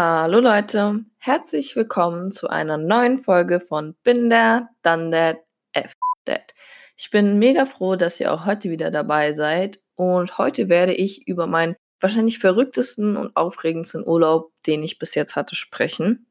Hallo 0.00 0.38
Leute, 0.38 1.00
herzlich 1.16 1.74
willkommen 1.74 2.30
zu 2.30 2.46
einer 2.46 2.78
neuen 2.78 3.18
Folge 3.18 3.58
von 3.58 3.96
Bin 4.04 4.30
der, 4.30 4.68
dann 4.82 5.10
der, 5.10 5.42
F 5.72 5.94
Dad. 6.24 6.54
Ich 6.96 7.10
bin 7.10 7.40
mega 7.40 7.66
froh, 7.66 7.96
dass 7.96 8.20
ihr 8.20 8.32
auch 8.32 8.46
heute 8.46 8.70
wieder 8.70 8.92
dabei 8.92 9.32
seid 9.32 9.80
und 9.96 10.38
heute 10.38 10.68
werde 10.68 10.94
ich 10.94 11.26
über 11.26 11.48
meinen 11.48 11.74
wahrscheinlich 11.98 12.38
verrücktesten 12.38 13.16
und 13.16 13.36
aufregendsten 13.36 14.06
Urlaub, 14.06 14.52
den 14.68 14.84
ich 14.84 15.00
bis 15.00 15.16
jetzt 15.16 15.34
hatte, 15.34 15.56
sprechen. 15.56 16.28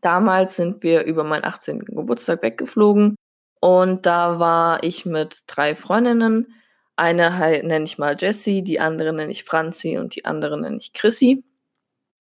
Damals 0.00 0.56
sind 0.56 0.82
wir 0.82 1.04
über 1.04 1.24
meinen 1.24 1.44
18. 1.44 1.80
Geburtstag 1.80 2.40
weggeflogen 2.40 3.16
und 3.60 4.06
da 4.06 4.38
war 4.38 4.82
ich 4.82 5.04
mit 5.04 5.40
drei 5.46 5.74
Freundinnen. 5.74 6.54
Eine 6.96 7.36
halt 7.36 7.64
nenne 7.64 7.84
ich 7.84 7.98
mal 7.98 8.16
Jessie, 8.18 8.62
die 8.62 8.80
andere 8.80 9.12
nenne 9.12 9.30
ich 9.30 9.44
Franzi 9.44 9.98
und 9.98 10.16
die 10.16 10.24
andere 10.24 10.58
nenne 10.58 10.78
ich 10.78 10.94
Chrissy 10.94 11.44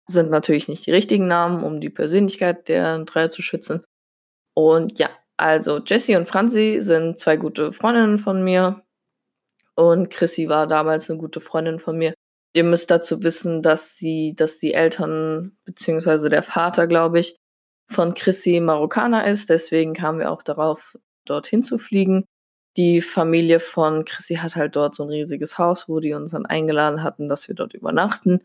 sind 0.09 0.29
natürlich 0.29 0.67
nicht 0.67 0.85
die 0.85 0.91
richtigen 0.91 1.27
Namen, 1.27 1.63
um 1.63 1.79
die 1.79 1.89
Persönlichkeit 1.89 2.67
der 2.67 2.99
drei 3.05 3.27
zu 3.27 3.41
schützen. 3.41 3.81
Und 4.55 4.99
ja, 4.99 5.09
also 5.37 5.79
Jessie 5.79 6.15
und 6.15 6.27
Franzi 6.27 6.77
sind 6.79 7.19
zwei 7.19 7.37
gute 7.37 7.71
Freundinnen 7.71 8.17
von 8.17 8.43
mir. 8.43 8.83
Und 9.75 10.09
Chrissy 10.09 10.49
war 10.49 10.67
damals 10.67 11.09
eine 11.09 11.19
gute 11.19 11.39
Freundin 11.39 11.79
von 11.79 11.97
mir. 11.97 12.13
Ihr 12.53 12.63
müsst 12.63 12.91
dazu 12.91 13.23
wissen, 13.23 13.61
dass 13.61 13.95
sie, 13.95 14.33
dass 14.35 14.57
die 14.57 14.73
Eltern, 14.73 15.57
beziehungsweise 15.65 16.29
der 16.29 16.43
Vater, 16.43 16.87
glaube 16.87 17.19
ich, 17.19 17.35
von 17.89 18.13
Chrissy 18.13 18.59
Marokkaner 18.59 19.27
ist. 19.27 19.49
Deswegen 19.49 19.93
kamen 19.93 20.19
wir 20.19 20.31
auch 20.31 20.41
darauf, 20.41 20.97
dorthin 21.25 21.63
zu 21.63 21.77
fliegen. 21.77 22.25
Die 22.77 23.01
Familie 23.01 23.59
von 23.59 24.05
Chrissy 24.05 24.35
hat 24.35 24.55
halt 24.55 24.75
dort 24.75 24.95
so 24.95 25.03
ein 25.03 25.09
riesiges 25.09 25.57
Haus, 25.57 25.87
wo 25.87 25.99
die 25.99 26.13
uns 26.13 26.31
dann 26.31 26.45
eingeladen 26.45 27.03
hatten, 27.03 27.29
dass 27.29 27.47
wir 27.47 27.55
dort 27.55 27.73
übernachten. 27.73 28.41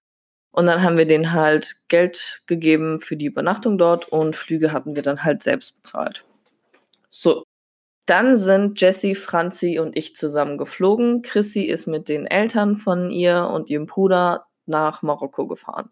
Und 0.55 0.67
dann 0.67 0.85
haben 0.85 0.97
wir 0.97 1.05
denen 1.05 1.33
halt 1.33 1.75
Geld 1.89 2.43
gegeben 2.47 3.01
für 3.01 3.17
die 3.17 3.27
Übernachtung 3.27 3.77
dort 3.77 4.07
und 4.07 4.37
Flüge 4.37 4.71
hatten 4.71 4.95
wir 4.95 5.03
dann 5.03 5.25
halt 5.25 5.43
selbst 5.43 5.75
bezahlt. 5.75 6.25
So. 7.09 7.43
Dann 8.07 8.37
sind 8.37 8.81
Jessie, 8.81 9.17
Franzi 9.17 9.81
und 9.81 9.97
ich 9.97 10.15
zusammen 10.15 10.57
geflogen. 10.57 11.23
Chrissy 11.23 11.63
ist 11.63 11.89
mit 11.89 12.09
den 12.09 12.27
Eltern 12.27 12.77
von 12.77 13.11
ihr 13.11 13.51
und 13.53 13.69
ihrem 13.69 13.87
Bruder 13.87 14.47
nach 14.67 15.03
Marokko 15.03 15.49
gefahren. 15.49 15.91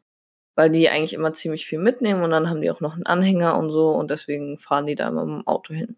Weil 0.55 0.71
die 0.71 0.89
eigentlich 0.89 1.15
immer 1.15 1.33
ziemlich 1.33 1.67
viel 1.67 1.81
mitnehmen 1.81 2.23
und 2.23 2.31
dann 2.31 2.49
haben 2.49 2.61
die 2.61 2.71
auch 2.71 2.81
noch 2.81 2.95
einen 2.95 3.07
Anhänger 3.07 3.59
und 3.59 3.71
so 3.71 3.91
und 3.91 4.13
deswegen 4.13 4.59
fahren 4.59 4.87
die 4.87 4.95
da 4.95 5.09
immer 5.09 5.25
mit 5.25 5.39
dem 5.39 5.47
Auto 5.49 5.75
hin. 5.75 5.97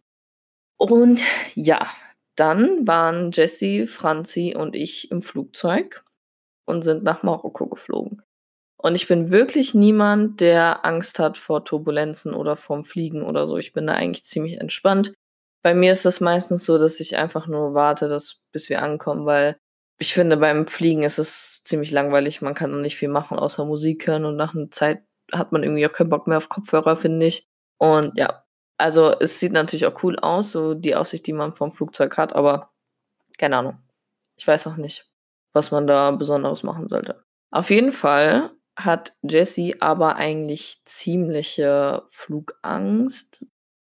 Und 0.79 1.23
ja, 1.55 1.87
dann 2.35 2.87
waren 2.87 3.31
Jessie, 3.31 3.87
Franzi 3.87 4.55
und 4.57 4.75
ich 4.75 5.11
im 5.11 5.21
Flugzeug 5.21 6.03
und 6.65 6.83
sind 6.83 7.03
nach 7.03 7.23
Marokko 7.23 7.67
geflogen. 7.67 8.24
Und 8.85 8.97
ich 8.97 9.09
bin 9.09 9.31
wirklich 9.31 9.73
niemand, 9.73 10.43
der 10.43 10.85
Angst 10.85 11.19
hat 11.19 11.39
vor 11.39 11.65
Turbulenzen 11.65 12.35
oder 12.35 12.55
vorm 12.55 12.85
Fliegen 12.85 13.23
oder 13.23 13.47
so. 13.47 13.57
Ich 13.57 13.73
bin 13.73 13.87
da 13.87 13.95
eigentlich 13.95 14.27
ziemlich 14.27 14.61
entspannt. 14.61 15.15
Bei 15.63 15.75
mir 15.75 15.91
ist 15.91 16.05
es 16.05 16.21
meistens 16.21 16.67
so, 16.67 16.77
dass 16.77 17.01
ich 17.01 17.17
einfach 17.17 17.47
nur 17.47 17.73
warte, 17.73 18.11
dass, 18.11 18.43
bis 18.53 18.69
wir 18.69 18.83
ankommen, 18.83 19.25
weil 19.25 19.57
ich 19.99 20.13
finde, 20.13 20.37
beim 20.37 20.67
Fliegen 20.67 21.03
ist 21.03 21.19
es 21.19 21.63
ziemlich 21.63 21.93
langweilig. 21.93 22.43
Man 22.43 22.53
kann 22.53 22.79
nicht 22.83 22.97
viel 22.97 23.09
machen, 23.09 23.39
außer 23.39 23.65
Musik 23.65 24.07
hören 24.07 24.27
und 24.27 24.37
nach 24.37 24.55
einer 24.55 24.71
Zeit 24.71 25.03
hat 25.33 25.51
man 25.51 25.63
irgendwie 25.63 25.87
auch 25.87 25.93
keinen 25.93 26.11
Bock 26.11 26.27
mehr 26.27 26.37
auf 26.37 26.51
Kopfhörer, 26.51 26.97
finde 26.97 27.25
ich. 27.25 27.49
Und 27.79 28.19
ja, 28.19 28.45
also 28.77 29.19
es 29.19 29.41
sieht 29.41 29.53
natürlich 29.53 29.87
auch 29.87 30.03
cool 30.03 30.19
aus, 30.19 30.53
so 30.53 30.75
die 30.75 30.95
Aussicht, 30.95 31.27
die 31.27 31.33
man 31.33 31.55
vom 31.55 31.73
Flugzeug 31.73 32.19
hat, 32.19 32.35
aber 32.35 32.71
keine 33.39 33.57
Ahnung. 33.57 33.79
Ich 34.37 34.47
weiß 34.47 34.67
noch 34.67 34.77
nicht, 34.77 35.11
was 35.55 35.71
man 35.71 35.87
da 35.87 36.11
Besonderes 36.11 36.65
machen 36.65 36.89
sollte. 36.89 37.25
Auf 37.51 37.71
jeden 37.71 37.93
Fall 37.93 38.51
hat 38.77 39.17
Jessie 39.23 39.81
aber 39.81 40.17
eigentlich 40.17 40.83
ziemliche 40.85 42.03
Flugangst. 42.09 43.47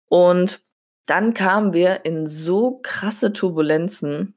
Und 0.09 0.61
dann 1.07 1.35
kamen 1.35 1.73
wir 1.73 2.05
in 2.05 2.27
so 2.27 2.81
krasse 2.83 3.33
Turbulenzen. 3.33 4.35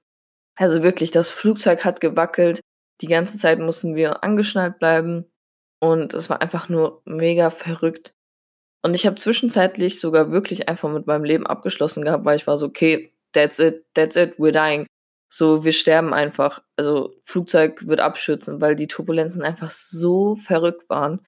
Also 0.56 0.84
wirklich, 0.84 1.12
das 1.12 1.30
Flugzeug 1.30 1.86
hat 1.86 2.02
gewackelt. 2.02 2.62
Die 3.02 3.08
ganze 3.08 3.38
Zeit 3.38 3.60
mussten 3.60 3.96
wir 3.96 4.24
angeschnallt 4.24 4.80
bleiben. 4.80 5.26
Und 5.80 6.14
es 6.14 6.30
war 6.30 6.42
einfach 6.42 6.70
nur 6.70 7.02
mega 7.06 7.50
verrückt. 7.50 8.14
Und 8.84 8.94
ich 8.94 9.06
habe 9.06 9.16
zwischenzeitlich 9.16 10.00
sogar 10.00 10.32
wirklich 10.32 10.70
einfach 10.70 10.90
mit 10.90 11.08
meinem 11.08 11.24
Leben 11.24 11.46
abgeschlossen 11.46 12.04
gehabt, 12.04 12.26
weil 12.26 12.38
ich 12.38 12.48
war 12.48 12.58
so, 12.58 12.68
okay, 12.68 13.14
that's 13.34 13.60
it, 13.60 13.86
that's 13.94 14.16
it, 14.16 14.38
we're 14.38 14.52
dying. 14.52 14.88
So, 15.30 15.64
wir 15.64 15.74
sterben 15.74 16.14
einfach. 16.14 16.64
Also, 16.76 17.14
Flugzeug 17.24 17.88
wird 17.88 18.00
abschützen, 18.00 18.62
weil 18.62 18.76
die 18.76 18.88
Turbulenzen 18.88 19.42
einfach 19.44 19.72
so 19.72 20.36
verrückt 20.36 20.90
waren. 20.90 21.26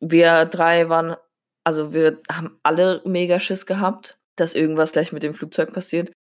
Wir 0.00 0.44
drei 0.44 0.88
waren, 0.88 1.16
also 1.64 1.92
wir 1.92 2.20
haben 2.30 2.58
alle 2.62 3.02
mega 3.04 3.40
Schiss 3.40 3.66
gehabt, 3.66 4.18
dass 4.36 4.54
irgendwas 4.54 4.92
gleich 4.92 5.12
mit 5.12 5.22
dem 5.22 5.34
Flugzeug 5.34 5.72
passiert. 5.72 6.12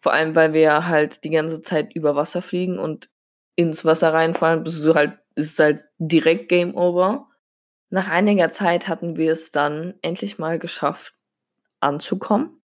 Vor 0.00 0.12
allem, 0.12 0.36
weil 0.36 0.52
wir 0.52 0.86
halt 0.86 1.24
die 1.24 1.30
ganze 1.30 1.62
Zeit 1.62 1.94
über 1.94 2.14
Wasser 2.14 2.42
fliegen 2.42 2.78
und 2.78 3.10
ins 3.56 3.84
Wasser 3.84 4.12
reinfallen, 4.12 4.62
bist 4.62 4.84
du 4.84 4.94
halt, 4.94 5.18
ist 5.34 5.58
halt 5.58 5.82
direkt 5.98 6.48
Game 6.48 6.76
Over. 6.76 7.28
Nach 7.90 8.08
einiger 8.08 8.50
Zeit 8.50 8.86
hatten 8.86 9.16
wir 9.16 9.32
es 9.32 9.50
dann 9.50 9.94
endlich 10.02 10.38
mal 10.38 10.58
geschafft, 10.58 11.14
anzukommen. 11.80 12.57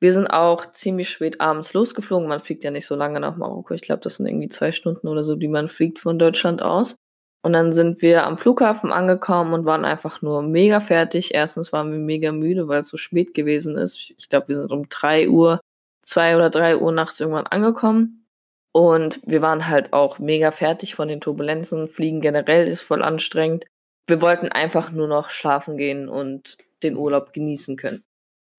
Wir 0.00 0.12
sind 0.12 0.28
auch 0.28 0.72
ziemlich 0.72 1.08
spät 1.08 1.40
abends 1.40 1.72
losgeflogen. 1.72 2.28
Man 2.28 2.40
fliegt 2.40 2.64
ja 2.64 2.70
nicht 2.70 2.86
so 2.86 2.94
lange 2.94 3.18
nach 3.20 3.36
Marokko. 3.36 3.74
Ich 3.74 3.82
glaube, 3.82 4.02
das 4.02 4.16
sind 4.16 4.26
irgendwie 4.26 4.48
zwei 4.48 4.72
Stunden 4.72 5.08
oder 5.08 5.22
so, 5.22 5.36
die 5.36 5.48
man 5.48 5.68
fliegt 5.68 5.98
von 5.98 6.18
Deutschland 6.18 6.62
aus. 6.62 6.96
Und 7.42 7.52
dann 7.52 7.72
sind 7.72 8.02
wir 8.02 8.26
am 8.26 8.38
Flughafen 8.38 8.92
angekommen 8.92 9.54
und 9.54 9.64
waren 9.64 9.84
einfach 9.84 10.20
nur 10.20 10.42
mega 10.42 10.80
fertig. 10.80 11.32
Erstens 11.32 11.72
waren 11.72 11.92
wir 11.92 11.98
mega 11.98 12.32
müde, 12.32 12.68
weil 12.68 12.80
es 12.80 12.88
so 12.88 12.96
spät 12.96 13.34
gewesen 13.34 13.78
ist. 13.78 14.12
Ich 14.18 14.28
glaube, 14.28 14.48
wir 14.48 14.60
sind 14.60 14.72
um 14.72 14.88
drei 14.88 15.28
Uhr, 15.28 15.60
zwei 16.02 16.36
oder 16.36 16.50
drei 16.50 16.76
Uhr 16.76 16.92
nachts 16.92 17.20
irgendwann 17.20 17.46
angekommen. 17.46 18.26
Und 18.72 19.20
wir 19.24 19.42
waren 19.42 19.68
halt 19.68 19.92
auch 19.94 20.18
mega 20.18 20.50
fertig 20.50 20.94
von 20.94 21.08
den 21.08 21.20
Turbulenzen. 21.20 21.88
Fliegen 21.88 22.20
generell 22.20 22.66
ist 22.66 22.82
voll 22.82 23.02
anstrengend. 23.02 23.64
Wir 24.06 24.20
wollten 24.20 24.48
einfach 24.48 24.90
nur 24.90 25.08
noch 25.08 25.30
schlafen 25.30 25.76
gehen 25.76 26.08
und 26.08 26.58
den 26.82 26.96
Urlaub 26.96 27.32
genießen 27.32 27.76
können. 27.76 28.02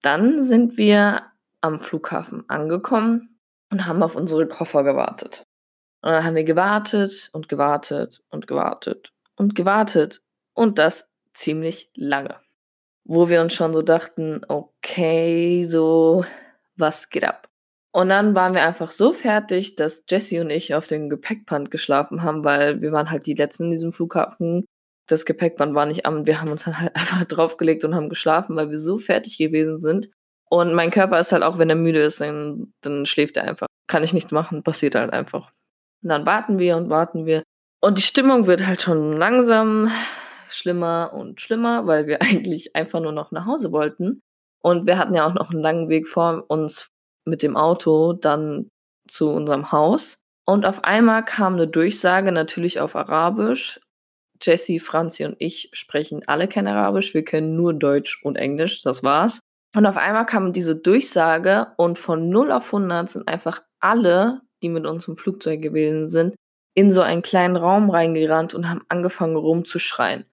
Dann 0.02 0.42
sind 0.42 0.78
wir 0.78 1.24
am 1.62 1.80
Flughafen 1.80 2.44
angekommen 2.50 3.40
und 3.72 3.86
haben 3.86 4.04
auf 4.04 4.16
unsere 4.16 4.48
Koffer 4.48 4.84
gewartet. 4.84 5.44
Und 6.02 6.12
dann 6.12 6.24
haben 6.24 6.36
wir 6.36 6.44
gewartet 6.44 7.30
und 7.34 7.50
gewartet 7.50 8.22
und 8.30 8.48
gewartet 8.48 9.12
und 9.36 9.56
gewartet 9.56 10.22
und 10.54 10.80
das 10.80 11.10
ziemlich 11.34 11.90
lange. 11.96 12.40
Wo 13.04 13.30
wir 13.30 13.42
uns 13.42 13.54
schon 13.54 13.74
so 13.74 13.82
dachten, 13.82 14.42
okay, 14.48 15.64
so, 15.64 16.26
was 16.76 17.10
geht 17.10 17.24
ab? 17.24 17.48
Und 17.92 18.10
dann 18.10 18.36
waren 18.36 18.54
wir 18.54 18.64
einfach 18.64 18.92
so 18.92 19.14
fertig, 19.14 19.76
dass 19.76 20.04
Jesse 20.08 20.42
und 20.42 20.50
ich 20.50 20.76
auf 20.76 20.88
dem 20.88 21.10
Gepäckband 21.10 21.72
geschlafen 21.72 22.22
haben, 22.22 22.44
weil 22.44 22.82
wir 22.82 22.92
waren 22.92 23.10
halt 23.10 23.26
die 23.26 23.34
Letzten 23.34 23.66
in 23.66 23.72
diesem 23.72 23.92
Flughafen 23.92 24.66
das 25.08 25.26
Gepäckband 25.26 25.74
war 25.74 25.86
nicht 25.86 26.06
an. 26.06 26.28
Wir 26.28 26.42
haben 26.42 26.52
uns 26.52 26.66
dann 26.66 26.80
halt 26.80 26.96
einfach 26.96 27.26
draufgelegt 27.26 27.84
und 27.84 27.96
haben 27.96 28.10
geschlafen, 28.10 28.56
weil 28.56 28.70
wir 28.70 28.78
so 28.78 28.98
fertig 28.98 29.38
gewesen 29.38 29.78
sind. 29.78 30.10
Und 30.50 30.74
mein 30.74 30.92
Körper 30.92 31.20
ist 31.20 31.32
halt 31.32 31.44
auch, 31.44 31.58
wenn 31.58 31.70
er 31.70 31.76
müde 31.76 32.02
ist, 32.02 32.22
dann, 32.22 32.74
dann 32.82 33.06
schläft 33.06 33.38
er 33.38 33.44
einfach. 33.44 33.68
Kann 33.88 34.04
ich 34.04 34.14
nichts 34.14 34.32
machen, 34.32 34.64
passiert 34.64 34.96
halt 34.96 35.12
einfach. 35.12 35.52
Und 36.04 36.10
dann 36.10 36.26
warten 36.26 36.60
wir 36.60 36.78
und 36.78 36.90
warten 36.90 37.26
wir. 37.26 37.44
Und 37.82 37.98
die 37.98 38.04
Stimmung 38.04 38.48
wird 38.48 38.66
halt 38.66 38.82
schon 38.82 39.14
langsam 39.14 39.92
schlimmer 40.50 41.12
und 41.14 41.42
schlimmer, 41.42 41.86
weil 41.88 42.08
wir 42.08 42.22
eigentlich 42.22 42.76
einfach 42.76 43.00
nur 43.00 43.12
noch 43.12 43.32
nach 43.32 43.46
Hause 43.46 43.72
wollten. 43.72 44.22
Und 44.62 44.88
wir 44.88 44.98
hatten 44.98 45.14
ja 45.14 45.26
auch 45.26 45.34
noch 45.34 45.52
einen 45.52 45.62
langen 45.62 45.90
Weg 45.90 46.08
vor 46.08 46.46
uns 46.48 46.90
mit 47.26 47.44
dem 47.44 47.56
Auto 47.56 48.14
dann 48.14 48.70
zu 49.08 49.30
unserem 49.30 49.72
Haus. 49.72 50.16
Und 50.46 50.66
auf 50.66 50.84
einmal 50.84 51.26
kam 51.26 51.54
eine 51.54 51.68
Durchsage, 51.68 52.32
natürlich 52.32 52.80
auf 52.80 52.96
Arabisch, 52.96 53.80
Jessie, 54.42 54.80
Franzi 54.80 55.26
und 55.26 55.36
ich 55.40 55.70
sprechen 55.74 56.24
alle 56.28 56.48
kein 56.48 56.68
Arabisch. 56.68 57.14
Wir 57.14 57.24
können 57.24 57.56
nur 57.56 57.74
Deutsch 57.74 58.24
und 58.24 58.36
Englisch. 58.36 58.82
Das 58.82 59.04
war's. 59.04 59.40
Und 59.76 59.86
auf 59.86 59.98
einmal 59.98 60.26
kam 60.26 60.54
diese 60.54 60.76
Durchsage 60.76 61.68
und 61.78 61.98
von 61.98 62.30
0 62.30 62.52
auf 62.52 62.74
100 62.74 63.10
sind 63.10 63.28
einfach 63.28 63.62
alle, 63.80 64.42
die 64.64 64.70
mit 64.70 64.86
uns 64.86 65.08
im 65.08 65.18
Flugzeug 65.18 65.62
gewesen 65.62 66.08
sind, 66.08 66.36
in 66.76 66.90
so 66.90 67.02
einen 67.02 67.22
kleinen 67.22 67.56
Raum 67.56 67.90
reingerannt 67.90 68.54
und 68.54 68.70
haben 68.70 68.84
angefangen 68.88 69.36
rumzuschreien. 69.36 70.26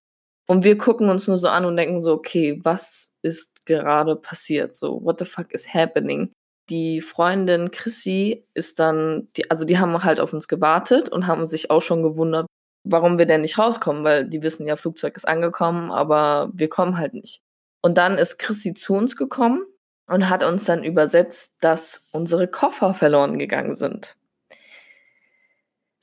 Und 0.47 0.65
wir 0.65 0.77
gucken 0.77 1.09
uns 1.09 1.27
nur 1.27 1.39
so 1.39 1.49
an 1.49 1.65
und 1.65 1.77
denken 1.77 2.01
so, 2.01 2.13
okay, 2.13 2.61
was 2.63 3.15
ist 3.23 3.67
gerade 3.67 4.17
passiert? 4.17 4.77
So, 4.77 5.03
what 5.03 5.19
the 5.19 5.25
fuck 5.25 5.53
is 5.53 5.73
happening? 5.73 6.33
Die 6.71 7.01
Freundin 7.01 7.71
Chrissy 7.71 8.47
ist 8.55 8.79
dann, 8.79 9.29
die, 9.37 9.51
also 9.51 9.65
die 9.65 9.79
haben 9.79 10.03
halt 10.05 10.21
auf 10.21 10.33
uns 10.33 10.49
gewartet 10.49 11.09
und 11.11 11.27
haben 11.27 11.47
sich 11.47 11.71
auch 11.71 11.83
schon 11.83 12.03
gewundert, 12.03 12.47
warum 12.85 13.19
wir 13.19 13.27
denn 13.27 13.41
nicht 13.41 13.59
rauskommen, 13.59 14.05
weil 14.05 14.29
die 14.29 14.43
wissen 14.43 14.67
ja, 14.67 14.77
Flugzeug 14.77 15.17
ist 15.17 15.27
angekommen, 15.27 15.91
aber 15.91 16.51
wir 16.53 16.69
kommen 16.69 16.99
halt 16.99 17.15
nicht. 17.15 17.43
Und 17.83 17.99
dann 17.99 18.17
ist 18.17 18.39
Chrissy 18.39 18.75
zu 18.75 18.95
uns 18.95 19.17
gekommen 19.17 19.63
und 20.07 20.29
hat 20.29 20.45
uns 20.45 20.65
dann 20.65 20.85
übersetzt, 20.85 21.55
dass 21.61 22.05
unsere 22.13 22.47
Koffer 22.47 22.95
verloren 22.95 23.39
gegangen 23.39 23.75
sind. 23.75 24.17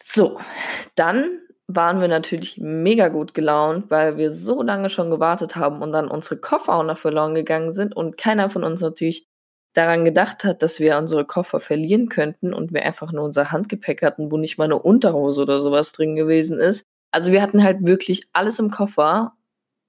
So, 0.01 0.39
dann 0.95 1.39
waren 1.67 2.01
wir 2.01 2.07
natürlich 2.07 2.57
mega 2.57 3.07
gut 3.07 3.33
gelaunt, 3.33 3.89
weil 3.89 4.17
wir 4.17 4.31
so 4.31 4.61
lange 4.61 4.89
schon 4.89 5.09
gewartet 5.09 5.55
haben 5.55 5.81
und 5.81 5.91
dann 5.91 6.09
unsere 6.09 6.37
Koffer 6.37 6.73
auch 6.73 6.83
noch 6.83 6.97
verloren 6.97 7.35
gegangen 7.35 7.71
sind 7.71 7.95
und 7.95 8.17
keiner 8.17 8.49
von 8.49 8.63
uns 8.63 8.81
natürlich 8.81 9.27
daran 9.73 10.05
gedacht 10.05 10.43
hat, 10.43 10.61
dass 10.63 10.79
wir 10.79 10.97
unsere 10.97 11.25
Koffer 11.25 11.59
verlieren 11.59 12.09
könnten 12.09 12.53
und 12.53 12.73
wir 12.73 12.83
einfach 12.83 13.11
nur 13.11 13.23
unser 13.23 13.51
Handgepäck 13.51 14.01
hatten, 14.01 14.31
wo 14.31 14.37
nicht 14.37 14.57
mal 14.57 14.65
eine 14.65 14.79
Unterhose 14.79 15.41
oder 15.41 15.59
sowas 15.59 15.91
drin 15.91 16.15
gewesen 16.15 16.59
ist. 16.59 16.85
Also 17.11 17.31
wir 17.31 17.41
hatten 17.41 17.63
halt 17.63 17.85
wirklich 17.85 18.27
alles 18.33 18.59
im 18.59 18.69
Koffer 18.69 19.33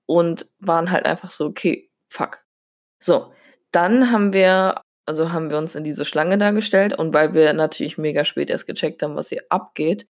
und 0.07 0.49
waren 0.59 0.91
halt 0.91 1.05
einfach 1.05 1.31
so, 1.31 1.47
okay, 1.47 1.91
fuck. 2.13 2.45
So, 3.01 3.33
dann 3.73 4.13
haben 4.13 4.33
wir, 4.33 4.83
also 5.07 5.33
haben 5.33 5.51
wir 5.51 5.59
uns 5.59 5.75
in 5.75 5.85
diese 5.85 6.05
Schlange 6.05 6.39
dargestellt 6.39 6.97
und 6.97 7.15
weil 7.15 7.35
wir 7.35 7.53
natürlich 7.53 7.99
mega 7.99 8.25
spät 8.25 8.51
erst 8.51 8.67
gecheckt 8.67 9.03
haben, 9.03 9.17
was 9.17 9.31
hier 9.31 9.45
abgeht, 9.49 10.07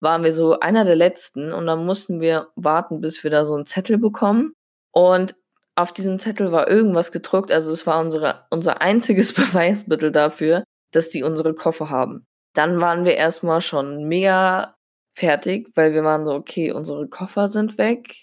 waren 0.00 0.22
wir 0.22 0.32
so 0.32 0.60
einer 0.60 0.84
der 0.84 0.96
letzten 0.96 1.52
und 1.52 1.66
dann 1.66 1.84
mussten 1.84 2.20
wir 2.20 2.48
warten, 2.54 3.00
bis 3.00 3.24
wir 3.24 3.30
da 3.30 3.44
so 3.44 3.54
einen 3.54 3.66
Zettel 3.66 3.98
bekommen. 3.98 4.52
Und 4.92 5.34
auf 5.76 5.92
diesem 5.92 6.18
Zettel 6.18 6.52
war 6.52 6.68
irgendwas 6.68 7.12
gedruckt, 7.12 7.52
also 7.52 7.72
es 7.72 7.86
war 7.86 8.00
unsere, 8.00 8.46
unser 8.50 8.80
einziges 8.80 9.32
Beweismittel 9.34 10.10
dafür, 10.10 10.64
dass 10.92 11.10
die 11.10 11.22
unsere 11.22 11.54
Koffer 11.54 11.90
haben. 11.90 12.26
Dann 12.54 12.80
waren 12.80 13.04
wir 13.04 13.14
erstmal 13.16 13.60
schon 13.60 14.04
mega 14.04 14.74
fertig, 15.16 15.70
weil 15.74 15.92
wir 15.92 16.04
waren 16.04 16.24
so, 16.24 16.32
okay, 16.32 16.72
unsere 16.72 17.08
Koffer 17.08 17.48
sind 17.48 17.78
weg 17.78 18.14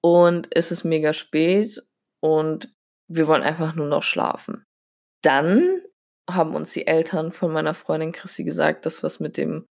und 0.00 0.48
es 0.52 0.70
ist 0.70 0.84
mega 0.84 1.12
spät 1.12 1.82
und 2.20 2.72
wir 3.08 3.26
wollen 3.26 3.42
einfach 3.42 3.74
nur 3.74 3.86
noch 3.86 4.04
schlafen. 4.04 4.64
Dann 5.22 5.82
haben 6.30 6.54
uns 6.54 6.72
die 6.72 6.86
Eltern 6.86 7.32
von 7.32 7.52
meiner 7.52 7.74
Freundin 7.74 8.12
Chrissy 8.12 8.44
gesagt, 8.44 8.86
dass 8.86 9.02
was 9.02 9.18
mit 9.18 9.36
dem 9.36 9.66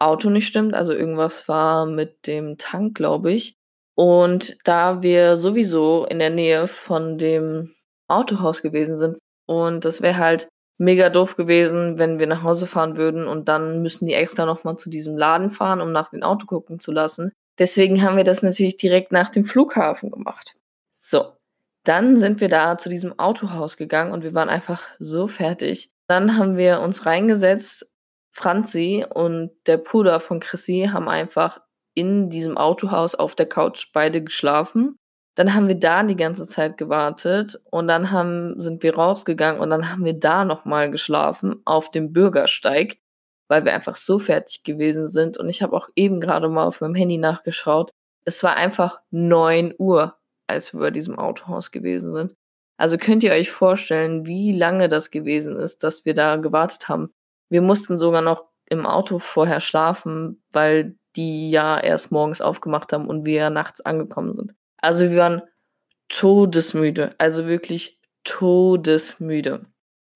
Auto 0.00 0.30
nicht 0.30 0.48
stimmt. 0.48 0.74
Also 0.74 0.92
irgendwas 0.92 1.46
war 1.46 1.86
mit 1.86 2.26
dem 2.26 2.58
Tank, 2.58 2.96
glaube 2.96 3.32
ich. 3.32 3.54
Und 4.00 4.56
da 4.64 5.02
wir 5.02 5.36
sowieso 5.36 6.06
in 6.06 6.20
der 6.20 6.30
Nähe 6.30 6.66
von 6.66 7.18
dem 7.18 7.74
Autohaus 8.08 8.62
gewesen 8.62 8.96
sind 8.96 9.18
und 9.44 9.84
das 9.84 10.00
wäre 10.00 10.16
halt 10.16 10.48
mega 10.78 11.10
doof 11.10 11.36
gewesen, 11.36 11.98
wenn 11.98 12.18
wir 12.18 12.26
nach 12.26 12.42
Hause 12.42 12.66
fahren 12.66 12.96
würden 12.96 13.28
und 13.28 13.50
dann 13.50 13.82
müssen 13.82 14.06
die 14.06 14.14
extra 14.14 14.46
nochmal 14.46 14.76
zu 14.76 14.88
diesem 14.88 15.18
Laden 15.18 15.50
fahren, 15.50 15.82
um 15.82 15.92
nach 15.92 16.08
dem 16.08 16.22
Auto 16.22 16.46
gucken 16.46 16.80
zu 16.80 16.92
lassen. 16.92 17.32
Deswegen 17.58 18.02
haben 18.02 18.16
wir 18.16 18.24
das 18.24 18.42
natürlich 18.42 18.78
direkt 18.78 19.12
nach 19.12 19.28
dem 19.28 19.44
Flughafen 19.44 20.10
gemacht. 20.10 20.54
So, 20.92 21.32
dann 21.84 22.16
sind 22.16 22.40
wir 22.40 22.48
da 22.48 22.78
zu 22.78 22.88
diesem 22.88 23.18
Autohaus 23.18 23.76
gegangen 23.76 24.12
und 24.12 24.24
wir 24.24 24.32
waren 24.32 24.48
einfach 24.48 24.82
so 24.98 25.26
fertig. 25.26 25.90
Dann 26.06 26.38
haben 26.38 26.56
wir 26.56 26.80
uns 26.80 27.04
reingesetzt 27.04 27.86
Franzi 28.30 29.04
und 29.12 29.50
der 29.66 29.76
Bruder 29.76 30.20
von 30.20 30.40
Chrissy 30.40 30.88
haben 30.90 31.10
einfach 31.10 31.60
in 31.94 32.30
diesem 32.30 32.56
Autohaus 32.56 33.14
auf 33.14 33.34
der 33.34 33.46
Couch 33.46 33.88
beide 33.92 34.22
geschlafen. 34.22 34.96
Dann 35.36 35.54
haben 35.54 35.68
wir 35.68 35.76
da 35.76 36.02
die 36.02 36.16
ganze 36.16 36.46
Zeit 36.46 36.76
gewartet 36.76 37.60
und 37.70 37.88
dann 37.88 38.10
haben, 38.10 38.58
sind 38.60 38.82
wir 38.82 38.94
rausgegangen 38.96 39.60
und 39.60 39.70
dann 39.70 39.90
haben 39.90 40.04
wir 40.04 40.14
da 40.14 40.44
nochmal 40.44 40.90
geschlafen 40.90 41.62
auf 41.64 41.90
dem 41.90 42.12
Bürgersteig, 42.12 42.98
weil 43.48 43.64
wir 43.64 43.72
einfach 43.72 43.96
so 43.96 44.18
fertig 44.18 44.64
gewesen 44.64 45.08
sind. 45.08 45.38
Und 45.38 45.48
ich 45.48 45.62
habe 45.62 45.76
auch 45.76 45.88
eben 45.96 46.20
gerade 46.20 46.48
mal 46.48 46.66
auf 46.66 46.80
meinem 46.80 46.94
Handy 46.94 47.16
nachgeschaut. 47.16 47.90
Es 48.24 48.42
war 48.42 48.56
einfach 48.56 49.00
neun 49.10 49.74
Uhr, 49.78 50.16
als 50.46 50.74
wir 50.74 50.80
bei 50.80 50.90
diesem 50.90 51.18
Autohaus 51.18 51.70
gewesen 51.70 52.12
sind. 52.12 52.34
Also 52.76 52.96
könnt 52.98 53.22
ihr 53.22 53.32
euch 53.32 53.50
vorstellen, 53.50 54.26
wie 54.26 54.52
lange 54.52 54.88
das 54.88 55.10
gewesen 55.10 55.56
ist, 55.56 55.84
dass 55.84 56.04
wir 56.04 56.14
da 56.14 56.36
gewartet 56.36 56.88
haben. 56.88 57.12
Wir 57.50 57.62
mussten 57.62 57.96
sogar 57.96 58.22
noch 58.22 58.46
im 58.70 58.86
Auto 58.86 59.18
vorher 59.18 59.60
schlafen, 59.60 60.42
weil 60.50 60.96
die 61.16 61.50
ja 61.50 61.78
erst 61.78 62.12
morgens 62.12 62.40
aufgemacht 62.40 62.92
haben 62.92 63.06
und 63.06 63.24
wir 63.24 63.50
nachts 63.50 63.80
angekommen 63.80 64.32
sind. 64.32 64.54
Also 64.78 65.10
wir 65.10 65.18
waren 65.18 65.42
todesmüde, 66.08 67.14
also 67.18 67.46
wirklich 67.46 67.98
todesmüde. 68.24 69.66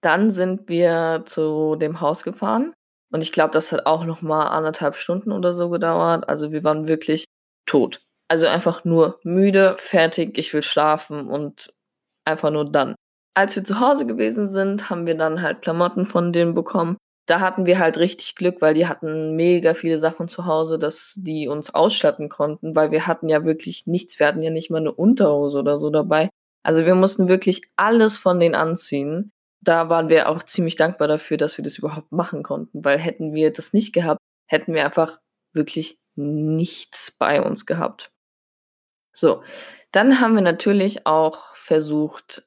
Dann 0.02 0.31
sind 0.31 0.69
wir 0.69 1.23
zu 1.26 1.76
dem 1.76 2.00
Haus 2.00 2.25
gefahren 2.25 2.75
und 3.12 3.23
ich 3.23 3.32
glaube, 3.32 3.52
das 3.52 3.73
hat 3.73 3.87
auch 3.87 4.05
noch 4.05 4.23
mal 4.23 4.49
anderthalb 4.49 4.96
Stunden 4.96 5.32
oder 5.32 5.52
so 5.52 5.70
gedauert. 5.70 6.29
Also 6.29 6.52
wir 6.52 6.64
waren 6.64 6.88
wirklich 6.88 7.25
tot. 7.67 8.02
Also 8.29 8.46
einfach 8.46 8.85
nur 8.85 9.20
müde, 9.23 9.76
fertig, 9.79 10.38
ich 10.38 10.52
will 10.52 10.62
schlafen 10.62 11.29
und 11.29 11.73
einfach 12.26 12.50
nur 12.50 12.70
dann. 12.70 12.94
Als 13.37 13.56
wir 13.56 13.64
zu 13.64 13.81
Hause 13.81 14.06
gewesen 14.06 14.49
sind, 14.49 14.91
haben 14.91 15.06
wir 15.06 15.17
dann 15.17 15.43
halt 15.43 15.62
Klamotten 15.62 16.06
von 16.06 16.32
denen 16.32 16.55
bekommen 16.55 16.96
da 17.26 17.40
hatten 17.40 17.66
wir 17.66 17.78
halt 17.78 17.98
richtig 17.98 18.34
Glück, 18.34 18.60
weil 18.60 18.74
die 18.74 18.86
hatten 18.86 19.34
mega 19.34 19.74
viele 19.74 19.98
Sachen 19.98 20.28
zu 20.28 20.46
Hause, 20.46 20.78
dass 20.78 21.14
die 21.16 21.48
uns 21.48 21.74
ausstatten 21.74 22.28
konnten, 22.28 22.76
weil 22.76 22.90
wir 22.90 23.06
hatten 23.06 23.28
ja 23.28 23.44
wirklich 23.44 23.86
nichts. 23.86 24.18
Wir 24.18 24.26
hatten 24.26 24.42
ja 24.42 24.50
nicht 24.50 24.70
mal 24.70 24.78
eine 24.78 24.92
Unterhose 24.92 25.58
oder 25.58 25.78
so 25.78 25.90
dabei. 25.90 26.28
Also 26.62 26.84
wir 26.86 26.94
mussten 26.94 27.28
wirklich 27.28 27.62
alles 27.76 28.18
von 28.18 28.40
denen 28.40 28.54
anziehen. 28.54 29.32
Da 29.62 29.88
waren 29.88 30.10
wir 30.10 30.28
auch 30.28 30.42
ziemlich 30.42 30.76
dankbar 30.76 31.08
dafür, 31.08 31.38
dass 31.38 31.56
wir 31.56 31.64
das 31.64 31.78
überhaupt 31.78 32.12
machen 32.12 32.42
konnten, 32.42 32.84
weil 32.84 32.98
hätten 32.98 33.32
wir 33.32 33.52
das 33.52 33.72
nicht 33.72 33.94
gehabt, 33.94 34.20
hätten 34.46 34.74
wir 34.74 34.84
einfach 34.84 35.20
wirklich 35.54 35.98
nichts 36.16 37.10
bei 37.10 37.42
uns 37.42 37.64
gehabt. 37.64 38.10
So, 39.14 39.42
dann 39.92 40.20
haben 40.20 40.34
wir 40.34 40.42
natürlich 40.42 41.06
auch 41.06 41.54
versucht, 41.54 42.46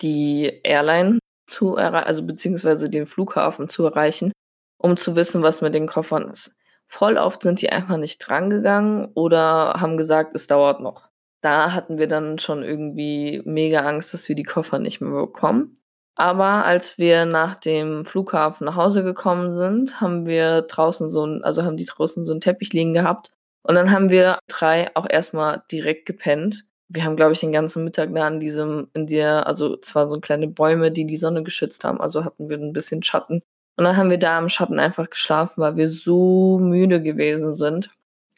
die 0.00 0.60
Airline 0.64 1.18
zu 1.46 1.76
erreichen, 1.76 2.06
also 2.06 2.22
beziehungsweise 2.24 2.90
den 2.90 3.06
Flughafen 3.06 3.68
zu 3.68 3.84
erreichen, 3.84 4.32
um 4.78 4.96
zu 4.96 5.16
wissen, 5.16 5.42
was 5.42 5.60
mit 5.60 5.74
den 5.74 5.86
Koffern 5.86 6.28
ist. 6.30 6.54
Voll 6.88 7.16
oft 7.18 7.42
sind 7.42 7.60
die 7.62 7.70
einfach 7.70 7.96
nicht 7.96 8.18
drangegangen 8.18 9.08
oder 9.14 9.74
haben 9.80 9.96
gesagt, 9.96 10.34
es 10.34 10.46
dauert 10.46 10.80
noch. 10.80 11.08
Da 11.40 11.72
hatten 11.72 11.98
wir 11.98 12.08
dann 12.08 12.38
schon 12.38 12.62
irgendwie 12.62 13.42
mega 13.44 13.80
Angst, 13.80 14.14
dass 14.14 14.28
wir 14.28 14.36
die 14.36 14.42
Koffer 14.42 14.78
nicht 14.78 15.00
mehr 15.00 15.10
bekommen. 15.10 15.74
Aber 16.14 16.64
als 16.64 16.96
wir 16.96 17.26
nach 17.26 17.56
dem 17.56 18.06
Flughafen 18.06 18.64
nach 18.64 18.76
Hause 18.76 19.04
gekommen 19.04 19.52
sind, 19.52 20.00
haben 20.00 20.26
wir 20.26 20.62
draußen 20.62 21.08
so 21.08 21.26
ein, 21.26 21.44
also 21.44 21.62
haben 21.62 21.76
die 21.76 21.84
draußen 21.84 22.24
so 22.24 22.32
einen 22.32 22.40
Teppich 22.40 22.72
liegen 22.72 22.94
gehabt. 22.94 23.32
Und 23.62 23.74
dann 23.74 23.90
haben 23.90 24.10
wir 24.10 24.38
drei 24.48 24.90
auch 24.94 25.06
erstmal 25.08 25.62
direkt 25.70 26.06
gepennt 26.06 26.64
wir 26.88 27.04
haben, 27.04 27.16
glaube 27.16 27.32
ich, 27.32 27.40
den 27.40 27.52
ganzen 27.52 27.84
Mittag 27.84 28.14
da 28.14 28.28
in 28.28 28.40
diesem, 28.40 28.88
in 28.94 29.06
der, 29.06 29.46
also 29.46 29.76
zwar 29.76 30.08
so 30.08 30.20
kleine 30.20 30.48
Bäume, 30.48 30.92
die 30.92 31.06
die 31.06 31.16
Sonne 31.16 31.42
geschützt 31.42 31.84
haben, 31.84 32.00
also 32.00 32.24
hatten 32.24 32.48
wir 32.48 32.58
ein 32.58 32.72
bisschen 32.72 33.02
Schatten. 33.02 33.42
Und 33.76 33.84
dann 33.84 33.96
haben 33.96 34.10
wir 34.10 34.18
da 34.18 34.38
im 34.38 34.48
Schatten 34.48 34.78
einfach 34.78 35.10
geschlafen, 35.10 35.60
weil 35.60 35.76
wir 35.76 35.88
so 35.88 36.58
müde 36.58 37.02
gewesen 37.02 37.54
sind. 37.54 37.90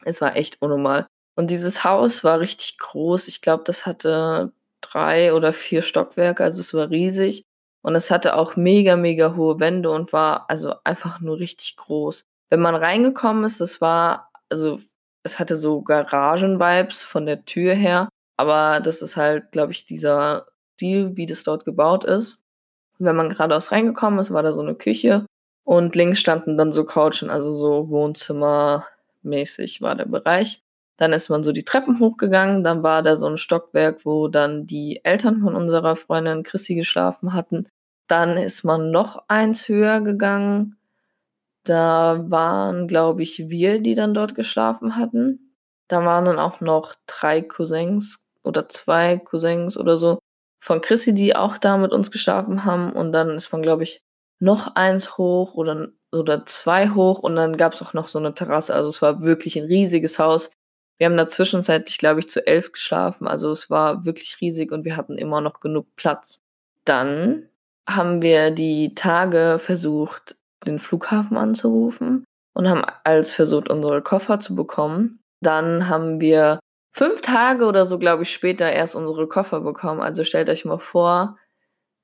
Es 0.03 0.21
war 0.21 0.35
echt 0.35 0.61
unnormal. 0.61 1.07
Und 1.35 1.51
dieses 1.51 1.83
Haus 1.83 2.23
war 2.23 2.39
richtig 2.39 2.77
groß. 2.79 3.27
Ich 3.29 3.41
glaube, 3.41 3.63
das 3.65 3.85
hatte 3.85 4.51
drei 4.81 5.33
oder 5.33 5.53
vier 5.53 5.81
Stockwerke, 5.81 6.43
also 6.43 6.61
es 6.61 6.73
war 6.73 6.89
riesig. 6.89 7.45
Und 7.81 7.95
es 7.95 8.11
hatte 8.11 8.35
auch 8.35 8.57
mega, 8.57 8.97
mega 8.97 9.35
hohe 9.35 9.59
Wände 9.59 9.89
und 9.89 10.11
war 10.11 10.49
also 10.49 10.73
einfach 10.83 11.21
nur 11.21 11.39
richtig 11.39 11.77
groß. 11.77 12.25
Wenn 12.49 12.59
man 12.59 12.75
reingekommen 12.75 13.45
ist, 13.45 13.61
das 13.61 13.79
war, 13.79 14.31
also 14.49 14.79
es 15.23 15.39
hatte 15.39 15.55
so 15.55 15.81
Garagen-Vibes 15.81 17.03
von 17.03 17.25
der 17.25 17.45
Tür 17.45 17.73
her. 17.73 18.09
Aber 18.39 18.79
das 18.79 19.01
ist 19.01 19.17
halt, 19.17 19.51
glaube 19.51 19.73
ich, 19.73 19.85
dieser 19.85 20.45
Stil, 20.75 21.17
wie 21.17 21.25
das 21.25 21.43
dort 21.43 21.65
gebaut 21.65 22.05
ist. 22.05 22.37
Wenn 22.97 23.17
man 23.17 23.27
geradeaus 23.27 23.73
reingekommen 23.73 24.17
ist, 24.17 24.31
war 24.31 24.43
da 24.43 24.53
so 24.53 24.61
eine 24.61 24.75
Küche 24.75 25.25
und 25.65 25.93
links 25.97 26.21
standen 26.21 26.57
dann 26.57 26.71
so 26.71 26.85
Couchen, 26.85 27.29
also 27.29 27.51
so 27.51 27.89
Wohnzimmermäßig 27.89 29.81
war 29.81 29.95
der 29.95 30.05
Bereich. 30.05 30.61
Dann 30.95 31.11
ist 31.11 31.27
man 31.27 31.43
so 31.43 31.51
die 31.51 31.65
Treppen 31.65 31.99
hochgegangen, 31.99 32.63
dann 32.63 32.81
war 32.81 33.03
da 33.03 33.17
so 33.17 33.27
ein 33.27 33.35
Stockwerk, 33.35 34.05
wo 34.05 34.29
dann 34.29 34.65
die 34.65 35.01
Eltern 35.03 35.41
von 35.41 35.53
unserer 35.53 35.97
Freundin 35.97 36.43
Chrissy 36.43 36.75
geschlafen 36.75 37.33
hatten. 37.33 37.67
Dann 38.07 38.37
ist 38.37 38.63
man 38.63 38.89
noch 38.89 39.25
eins 39.27 39.67
höher 39.67 39.99
gegangen. 39.99 40.77
Da 41.65 42.23
waren, 42.29 42.87
glaube 42.87 43.21
ich, 43.21 43.49
wir, 43.49 43.79
die 43.79 43.95
dann 43.95 44.13
dort 44.13 44.33
geschlafen 44.33 44.95
hatten. 44.95 45.55
Da 45.89 46.05
waren 46.05 46.23
dann 46.23 46.39
auch 46.39 46.61
noch 46.61 46.95
drei 47.05 47.41
Cousins 47.41 48.23
oder 48.43 48.69
zwei 48.69 49.17
Cousins 49.17 49.77
oder 49.77 49.97
so 49.97 50.19
von 50.61 50.81
Chrissy, 50.81 51.13
die 51.13 51.35
auch 51.35 51.57
da 51.57 51.77
mit 51.77 51.91
uns 51.91 52.11
geschlafen 52.11 52.65
haben. 52.65 52.91
Und 52.91 53.11
dann 53.11 53.29
ist 53.31 53.51
man, 53.51 53.61
glaube 53.61 53.83
ich, 53.83 54.01
noch 54.39 54.75
eins 54.75 55.17
hoch 55.17 55.53
oder, 55.55 55.89
oder 56.11 56.45
zwei 56.45 56.89
hoch 56.89 57.19
und 57.19 57.35
dann 57.35 57.57
gab 57.57 57.73
es 57.73 57.81
auch 57.81 57.93
noch 57.93 58.07
so 58.07 58.19
eine 58.19 58.33
Terrasse. 58.33 58.73
Also 58.73 58.89
es 58.89 59.01
war 59.01 59.23
wirklich 59.23 59.57
ein 59.57 59.65
riesiges 59.65 60.19
Haus. 60.19 60.51
Wir 60.97 61.05
haben 61.05 61.17
da 61.17 61.27
zwischenzeitlich, 61.27 61.97
glaube 61.97 62.19
ich, 62.19 62.29
zu 62.29 62.45
elf 62.45 62.71
geschlafen. 62.71 63.27
Also 63.27 63.51
es 63.51 63.69
war 63.69 64.05
wirklich 64.05 64.39
riesig 64.41 64.71
und 64.71 64.85
wir 64.85 64.97
hatten 64.97 65.17
immer 65.17 65.41
noch 65.41 65.59
genug 65.59 65.87
Platz. 65.95 66.39
Dann 66.85 67.47
haben 67.87 68.21
wir 68.21 68.51
die 68.51 68.93
Tage 68.95 69.57
versucht, 69.59 70.35
den 70.67 70.79
Flughafen 70.79 71.37
anzurufen 71.37 72.25
und 72.53 72.69
haben 72.69 72.83
als 73.03 73.33
versucht, 73.33 73.69
unsere 73.69 74.01
Koffer 74.01 74.39
zu 74.39 74.55
bekommen. 74.55 75.19
Dann 75.41 75.87
haben 75.87 76.19
wir 76.19 76.59
fünf 76.99 77.21
Tage 77.21 77.65
oder 77.65 77.85
so, 77.85 77.97
glaube 77.97 78.23
ich, 78.23 78.29
später 78.29 78.69
erst 78.69 78.93
unsere 78.93 79.25
Koffer 79.25 79.61
bekommen. 79.61 80.01
Also 80.01 80.25
stellt 80.25 80.49
euch 80.49 80.65
mal 80.65 80.79
vor, 80.79 81.37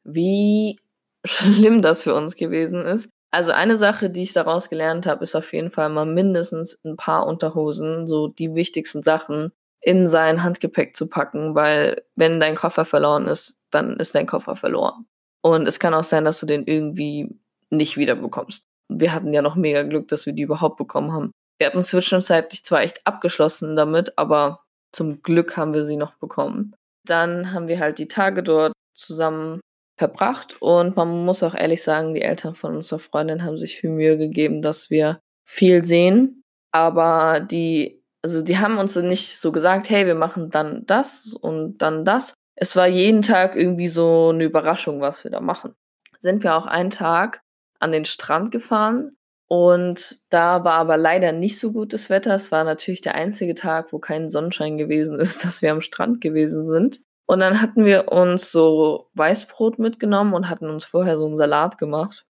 wie 0.06 0.80
schlimm 1.25 1.82
das 1.82 2.04
für 2.04 2.16
uns 2.16 2.38
gewesen 2.38 2.86
ist. 2.86 3.10
Also 3.30 3.52
eine 3.52 3.75
Sache, 3.75 4.10
die 4.10 4.22
ich 4.22 4.32
daraus 4.32 4.70
gelernt 4.70 5.06
habe, 5.06 5.24
ist 5.24 5.36
auf 5.36 5.52
jeden 5.52 5.70
Fall 5.70 5.90
mal 5.90 6.06
mindestens 6.06 6.80
ein 6.86 6.96
paar 6.96 7.28
Unterhosen, 7.28 8.08
so 8.08 8.30
die 8.30 8.56
wichtigsten 8.56 9.04
Sachen 9.04 9.52
in 9.82 10.08
sein 10.08 10.44
Handgepäck 10.44 10.96
zu 10.96 11.08
packen, 11.08 11.56
weil 11.56 12.02
wenn 12.16 12.40
dein 12.40 12.56
Koffer 12.56 12.86
verloren 12.86 13.28
ist, 13.28 13.58
dann 13.72 13.98
ist 13.98 14.16
dein 14.16 14.28
Koffer 14.28 14.56
verloren. 14.56 15.06
Und 15.42 15.68
es 15.68 15.80
kann 15.80 15.94
auch 15.94 16.06
sein, 16.06 16.24
dass 16.24 16.40
du 16.40 16.46
den 16.46 16.64
irgendwie 16.66 17.38
nicht 17.70 17.98
wiederbekommst. 17.98 18.66
Wir 18.88 19.12
hatten 19.12 19.34
ja 19.34 19.42
noch 19.42 19.58
mega 19.58 19.84
Glück, 19.84 20.08
dass 20.08 20.25
wir 20.25 20.32
die 20.32 20.44
überhaupt 20.44 20.78
bekommen 20.78 21.12
haben. 21.12 21.32
Wir 21.58 21.68
hatten 21.68 21.84
zwischenzeitlich 21.84 22.64
zwar 22.64 22.82
echt 22.82 23.06
abgeschlossen 23.06 23.75
damit, 23.75 24.18
aber 24.18 24.65
zum 24.96 25.22
Glück 25.22 25.58
haben 25.58 25.74
wir 25.74 25.84
sie 25.84 25.98
noch 25.98 26.16
bekommen. 26.16 26.74
Dann 27.06 27.52
haben 27.52 27.68
wir 27.68 27.80
halt 27.80 28.00
die 28.00 28.08
Tage 28.08 28.42
dort 28.42 28.74
zusammen 28.96 29.60
verbracht 29.98 30.58
und 30.62 30.96
man 30.96 31.25
muss 31.25 31.44
auch 31.44 31.54
ehrlich 31.54 31.84
sagen, 31.84 32.14
die 32.14 32.22
Eltern 32.22 32.56
von 32.56 32.75
unserer 32.75 33.00
Freundin 33.00 33.44
haben 33.44 33.58
sich 33.58 33.78
viel 33.78 33.90
Mühe 33.90 34.18
gegeben, 34.18 34.62
dass 34.62 34.90
wir 34.90 35.20
viel 35.48 35.86
sehen. 35.86 36.42
Aber 36.72 37.40
die, 37.40 38.02
also 38.22 38.42
die 38.42 38.58
haben 38.58 38.78
uns 38.78 38.96
nicht 38.96 39.40
so 39.40 39.52
gesagt, 39.52 39.90
hey, 39.90 40.06
wir 40.06 40.16
machen 40.16 40.50
dann 40.50 40.86
das 40.86 41.34
und 41.34 41.78
dann 41.78 42.04
das. 42.04 42.34
Es 42.56 42.75
war 42.75 42.88
jeden 42.88 43.22
Tag 43.22 43.56
irgendwie 43.56 43.88
so 43.88 44.30
eine 44.30 44.46
Überraschung, 44.46 45.02
was 45.02 45.24
wir 45.24 45.32
da 45.32 45.40
machen. 45.40 45.75
Sind 46.20 46.44
wir 46.44 46.56
auch 46.56 46.66
einen 46.66 46.90
Tag 46.90 47.42
an 47.80 47.92
den 47.92 48.06
Strand 48.06 48.52
gefahren 48.52 49.16
und 49.48 50.20
da 50.30 50.64
war 50.64 50.74
aber 50.74 50.98
leider 50.98 51.32
nicht 51.32 51.60
so 51.60 51.72
gutes 51.72 52.10
Wetter. 52.10 52.34
Es 52.34 52.52
war 52.52 52.64
natürlich 52.64 53.02
der 53.02 53.16
einzige 53.16 53.54
Tag, 53.54 53.94
wo 53.94 54.00
kein 54.00 54.28
Sonnenschein 54.28 54.78
gewesen 54.78 55.20
ist, 55.20 55.44
dass 55.46 55.62
wir 55.62 55.72
am 55.72 55.82
Strand 55.82 56.22
gewesen 56.22 56.66
sind. 56.66 57.02
Und 57.28 57.40
dann 57.40 57.62
hatten 57.62 57.86
wir 57.86 58.12
uns 58.12 58.52
so 58.52 59.10
Weißbrot 59.14 59.80
mitgenommen 59.80 60.34
und 60.34 60.50
hatten 60.50 60.70
uns 60.70 60.86
vorher 60.86 61.18
so 61.18 61.25
einen 61.25 61.38
Salat 61.38 61.78
gemacht. 61.78 62.25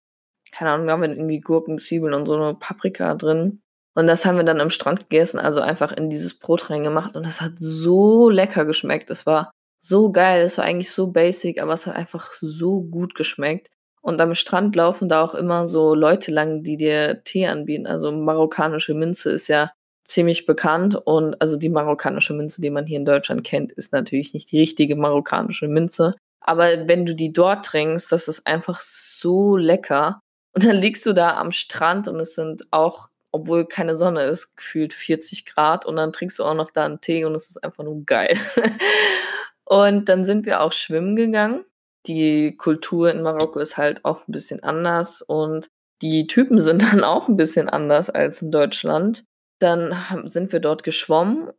Keine 0.52 0.70
Ahnung, 0.70 0.86
da 0.86 0.94
haben 0.94 1.02
wir 1.02 1.10
irgendwie 1.10 1.40
Gurken, 1.40 1.78
Zwiebeln 1.78 2.14
und 2.14 2.26
so 2.26 2.34
eine 2.34 2.54
Paprika 2.54 3.14
drin. 3.14 3.60
Und 3.94 4.06
das 4.06 4.24
haben 4.24 4.36
wir 4.36 4.44
dann 4.44 4.60
am 4.60 4.70
Strand 4.70 5.08
gegessen, 5.08 5.38
also 5.38 5.60
einfach 5.60 5.92
in 5.92 6.10
dieses 6.10 6.38
Brot 6.38 6.70
reingemacht. 6.70 7.16
Und 7.16 7.26
das 7.26 7.40
hat 7.40 7.52
so 7.56 8.28
lecker 8.30 8.64
geschmeckt. 8.64 9.10
Es 9.10 9.26
war 9.26 9.50
so 9.80 10.12
geil. 10.12 10.42
Es 10.44 10.58
war 10.58 10.64
eigentlich 10.64 10.90
so 10.90 11.12
basic, 11.12 11.60
aber 11.60 11.72
es 11.72 11.86
hat 11.86 11.96
einfach 11.96 12.32
so 12.32 12.82
gut 12.82 13.14
geschmeckt. 13.14 13.70
Und 14.06 14.20
am 14.20 14.34
Strand 14.34 14.76
laufen 14.76 15.08
da 15.08 15.20
auch 15.24 15.34
immer 15.34 15.66
so 15.66 15.96
Leute 15.96 16.30
lang, 16.30 16.62
die 16.62 16.76
dir 16.76 17.24
Tee 17.24 17.48
anbieten. 17.48 17.88
Also 17.88 18.12
marokkanische 18.12 18.94
Minze 18.94 19.32
ist 19.32 19.48
ja 19.48 19.72
ziemlich 20.04 20.46
bekannt 20.46 20.94
und 20.94 21.40
also 21.42 21.56
die 21.56 21.68
marokkanische 21.68 22.32
Minze, 22.32 22.62
die 22.62 22.70
man 22.70 22.86
hier 22.86 22.98
in 22.98 23.04
Deutschland 23.04 23.42
kennt, 23.42 23.72
ist 23.72 23.92
natürlich 23.92 24.32
nicht 24.32 24.52
die 24.52 24.60
richtige 24.60 24.94
marokkanische 24.94 25.66
Minze. 25.66 26.14
Aber 26.38 26.86
wenn 26.86 27.04
du 27.04 27.16
die 27.16 27.32
dort 27.32 27.66
trinkst, 27.66 28.12
das 28.12 28.28
ist 28.28 28.46
einfach 28.46 28.80
so 28.80 29.56
lecker. 29.56 30.20
Und 30.54 30.64
dann 30.64 30.76
liegst 30.76 31.04
du 31.04 31.12
da 31.12 31.36
am 31.36 31.50
Strand 31.50 32.06
und 32.08 32.18
es 32.18 32.34
sind 32.34 32.62
auch, 32.70 33.08
obwohl 33.30 33.66
keine 33.66 33.94
Sonne 33.96 34.22
ist, 34.22 34.56
gefühlt 34.56 34.94
40 34.94 35.44
Grad 35.44 35.84
und 35.84 35.96
dann 35.96 36.14
trinkst 36.14 36.38
du 36.38 36.44
auch 36.44 36.54
noch 36.54 36.70
da 36.70 36.86
einen 36.86 37.02
Tee 37.02 37.26
und 37.26 37.34
es 37.34 37.50
ist 37.50 37.62
einfach 37.62 37.84
nur 37.84 38.02
geil. 38.06 38.38
und 39.64 40.08
dann 40.08 40.24
sind 40.24 40.46
wir 40.46 40.62
auch 40.62 40.72
schwimmen 40.72 41.14
gegangen. 41.14 41.66
Die 42.06 42.56
Kultur 42.56 43.10
in 43.10 43.22
Marokko 43.22 43.58
ist 43.58 43.76
halt 43.76 44.04
auch 44.04 44.26
ein 44.28 44.32
bisschen 44.32 44.62
anders 44.62 45.22
und 45.22 45.68
die 46.02 46.26
Typen 46.26 46.60
sind 46.60 46.82
dann 46.92 47.04
auch 47.04 47.28
ein 47.28 47.36
bisschen 47.36 47.68
anders 47.68 48.10
als 48.10 48.42
in 48.42 48.50
Deutschland. 48.50 49.24
Dann 49.60 49.94
sind 50.24 50.52
wir 50.52 50.60
dort 50.60 50.82
geschwommen. 50.82 51.50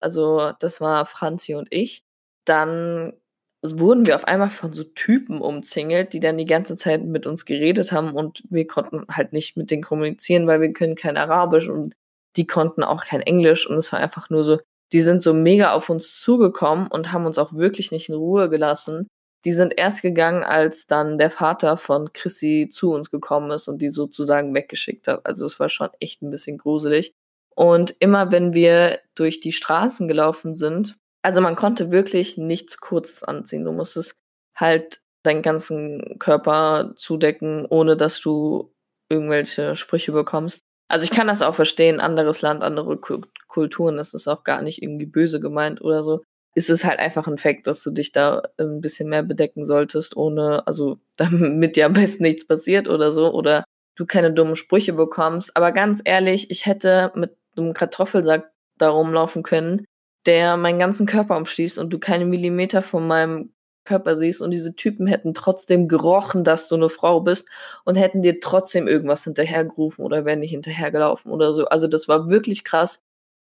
Also 0.00 0.52
das 0.60 0.80
war 0.80 1.06
Franzi 1.06 1.54
und 1.54 1.68
ich. 1.70 2.02
Dann 2.44 3.14
wurden 3.62 4.06
wir 4.06 4.14
auf 4.14 4.26
einmal 4.26 4.50
von 4.50 4.72
so 4.72 4.84
Typen 4.84 5.40
umzingelt, 5.40 6.12
die 6.12 6.20
dann 6.20 6.38
die 6.38 6.46
ganze 6.46 6.76
Zeit 6.76 7.04
mit 7.04 7.26
uns 7.26 7.44
geredet 7.44 7.90
haben 7.90 8.12
und 8.12 8.44
wir 8.50 8.66
konnten 8.66 9.06
halt 9.10 9.32
nicht 9.32 9.56
mit 9.56 9.70
denen 9.70 9.82
kommunizieren, 9.82 10.46
weil 10.46 10.60
wir 10.60 10.72
können 10.72 10.94
kein 10.94 11.16
Arabisch 11.16 11.68
und 11.68 11.94
die 12.36 12.46
konnten 12.46 12.84
auch 12.84 13.04
kein 13.04 13.20
Englisch 13.20 13.68
und 13.68 13.76
es 13.76 13.92
war 13.92 13.98
einfach 13.98 14.30
nur 14.30 14.44
so, 14.44 14.60
die 14.92 15.00
sind 15.00 15.22
so 15.22 15.34
mega 15.34 15.72
auf 15.72 15.90
uns 15.90 16.20
zugekommen 16.20 16.86
und 16.86 17.12
haben 17.12 17.26
uns 17.26 17.38
auch 17.38 17.52
wirklich 17.52 17.90
nicht 17.90 18.08
in 18.08 18.14
Ruhe 18.14 18.48
gelassen. 18.48 19.08
Die 19.44 19.52
sind 19.52 19.74
erst 19.76 20.02
gegangen, 20.02 20.42
als 20.42 20.86
dann 20.86 21.18
der 21.18 21.30
Vater 21.30 21.76
von 21.76 22.12
Chrissy 22.12 22.68
zu 22.70 22.92
uns 22.92 23.10
gekommen 23.10 23.50
ist 23.50 23.68
und 23.68 23.80
die 23.80 23.88
sozusagen 23.88 24.54
weggeschickt 24.54 25.08
hat. 25.08 25.24
Also 25.24 25.46
es 25.46 25.58
war 25.60 25.68
schon 25.68 25.90
echt 26.00 26.22
ein 26.22 26.30
bisschen 26.30 26.58
gruselig. 26.58 27.14
Und 27.54 27.94
immer 27.98 28.32
wenn 28.32 28.54
wir 28.54 29.00
durch 29.14 29.40
die 29.40 29.52
Straßen 29.52 30.08
gelaufen 30.08 30.54
sind, 30.54 30.96
also 31.22 31.40
man 31.40 31.56
konnte 31.56 31.90
wirklich 31.90 32.36
nichts 32.36 32.78
Kurzes 32.78 33.22
anziehen. 33.22 33.64
Du 33.64 33.72
musstest 33.72 34.14
halt 34.54 35.00
deinen 35.24 35.42
ganzen 35.42 36.18
Körper 36.18 36.94
zudecken, 36.96 37.66
ohne 37.66 37.96
dass 37.96 38.20
du 38.20 38.72
irgendwelche 39.08 39.74
Sprüche 39.76 40.12
bekommst. 40.12 40.60
Also 40.88 41.04
ich 41.04 41.10
kann 41.10 41.26
das 41.26 41.42
auch 41.42 41.54
verstehen, 41.54 42.00
anderes 42.00 42.40
Land, 42.40 42.62
andere 42.62 42.98
Kulturen, 43.46 43.96
das 43.96 44.14
ist 44.14 44.26
auch 44.26 44.42
gar 44.42 44.62
nicht 44.62 44.82
irgendwie 44.82 45.06
böse 45.06 45.38
gemeint 45.38 45.82
oder 45.82 46.02
so. 46.02 46.24
Ist 46.54 46.70
es 46.70 46.84
halt 46.84 46.98
einfach 46.98 47.28
ein 47.28 47.38
Fakt, 47.38 47.66
dass 47.66 47.82
du 47.82 47.90
dich 47.90 48.12
da 48.12 48.42
ein 48.58 48.80
bisschen 48.80 49.08
mehr 49.08 49.22
bedecken 49.22 49.64
solltest, 49.64 50.16
ohne, 50.16 50.66
also 50.66 50.98
damit 51.16 51.76
dir 51.76 51.86
am 51.86 51.92
besten 51.92 52.22
nichts 52.24 52.46
passiert 52.46 52.88
oder 52.88 53.12
so, 53.12 53.32
oder 53.32 53.64
du 53.96 54.06
keine 54.06 54.32
dummen 54.32 54.56
Sprüche 54.56 54.92
bekommst. 54.92 55.56
Aber 55.56 55.72
ganz 55.72 56.00
ehrlich, 56.04 56.50
ich 56.50 56.66
hätte 56.66 57.12
mit 57.14 57.36
einem 57.56 57.74
Kartoffelsack 57.74 58.50
da 58.78 58.90
rumlaufen 58.90 59.42
können, 59.42 59.84
der 60.26 60.56
meinen 60.56 60.78
ganzen 60.78 61.06
Körper 61.06 61.36
umschließt 61.36 61.78
und 61.78 61.90
du 61.90 61.98
keine 61.98 62.24
Millimeter 62.24 62.82
von 62.82 63.06
meinem 63.06 63.52
Körper 63.88 64.16
siehst 64.16 64.42
und 64.42 64.50
diese 64.50 64.76
Typen 64.76 65.06
hätten 65.06 65.32
trotzdem 65.34 65.88
gerochen, 65.88 66.44
dass 66.44 66.68
du 66.68 66.74
eine 66.76 66.90
Frau 66.90 67.20
bist 67.20 67.48
und 67.84 67.96
hätten 67.96 68.20
dir 68.22 68.38
trotzdem 68.40 68.86
irgendwas 68.86 69.24
hinterhergerufen 69.24 70.04
oder 70.04 70.24
wären 70.26 70.40
nicht 70.40 70.50
hinterhergelaufen 70.50 71.32
oder 71.32 71.54
so. 71.54 71.64
Also 71.66 71.88
das 71.88 72.06
war 72.06 72.28
wirklich 72.28 72.64
krass, 72.64 73.00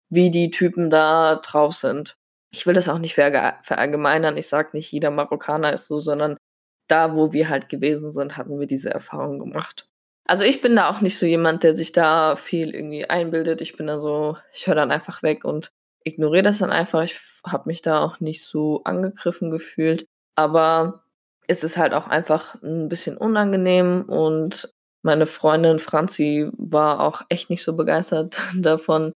wie 0.10 0.30
die 0.30 0.52
Typen 0.52 0.90
da 0.92 1.38
drauf 1.38 1.74
sind. 1.74 2.16
Ich 2.52 2.66
will 2.66 2.74
das 2.74 2.90
auch 2.90 3.00
nicht 3.00 3.16
verallgemeinern. 3.16 4.38
Ich 4.38 4.48
sag 4.48 4.74
nicht, 4.74 4.92
jeder 4.92 5.12
Marokkaner 5.12 5.74
ist 5.74 5.88
so, 5.88 5.98
sondern 5.98 6.38
da, 6.88 7.16
wo 7.16 7.34
wir 7.34 7.50
halt 7.50 7.70
gewesen 7.70 8.12
sind, 8.12 8.38
hatten 8.38 8.60
wir 8.60 8.68
diese 8.68 8.92
Erfahrung 8.92 9.40
gemacht. 9.40 9.88
Also 10.28 10.44
ich 10.44 10.62
bin 10.62 10.76
da 10.76 10.90
auch 10.90 11.02
nicht 11.02 11.18
so 11.20 11.26
jemand, 11.26 11.64
der 11.64 11.76
sich 11.76 11.92
da 11.92 12.36
viel 12.36 12.74
irgendwie 12.74 13.10
einbildet. 13.10 13.62
Ich 13.62 13.78
bin 13.78 13.88
da 13.88 14.02
so, 14.02 14.38
ich 14.54 14.68
höre 14.68 14.76
dann 14.76 14.92
einfach 14.92 15.22
weg 15.22 15.46
und 15.46 15.70
ignoriere 16.04 16.44
das 16.44 16.60
dann 16.60 16.72
einfach. 16.72 17.04
Ich 17.04 17.20
habe 17.46 17.68
mich 17.68 17.82
da 17.82 18.04
auch 18.04 18.20
nicht 18.20 18.44
so 18.44 18.84
angegriffen 18.84 19.52
gefühlt. 19.52 20.06
Aber 20.36 21.04
es 21.48 21.64
ist 21.64 21.78
halt 21.78 21.94
auch 21.94 22.08
einfach 22.08 22.62
ein 22.64 22.90
bisschen 22.90 23.18
unangenehm 23.18 24.04
und 24.04 24.74
meine 25.04 25.28
Freundin 25.28 25.78
Franzi 25.78 26.50
war 26.58 27.00
auch 27.02 27.22
echt 27.30 27.52
nicht 27.52 27.64
so 27.64 27.76
begeistert 27.76 28.42
davon. 28.56 29.14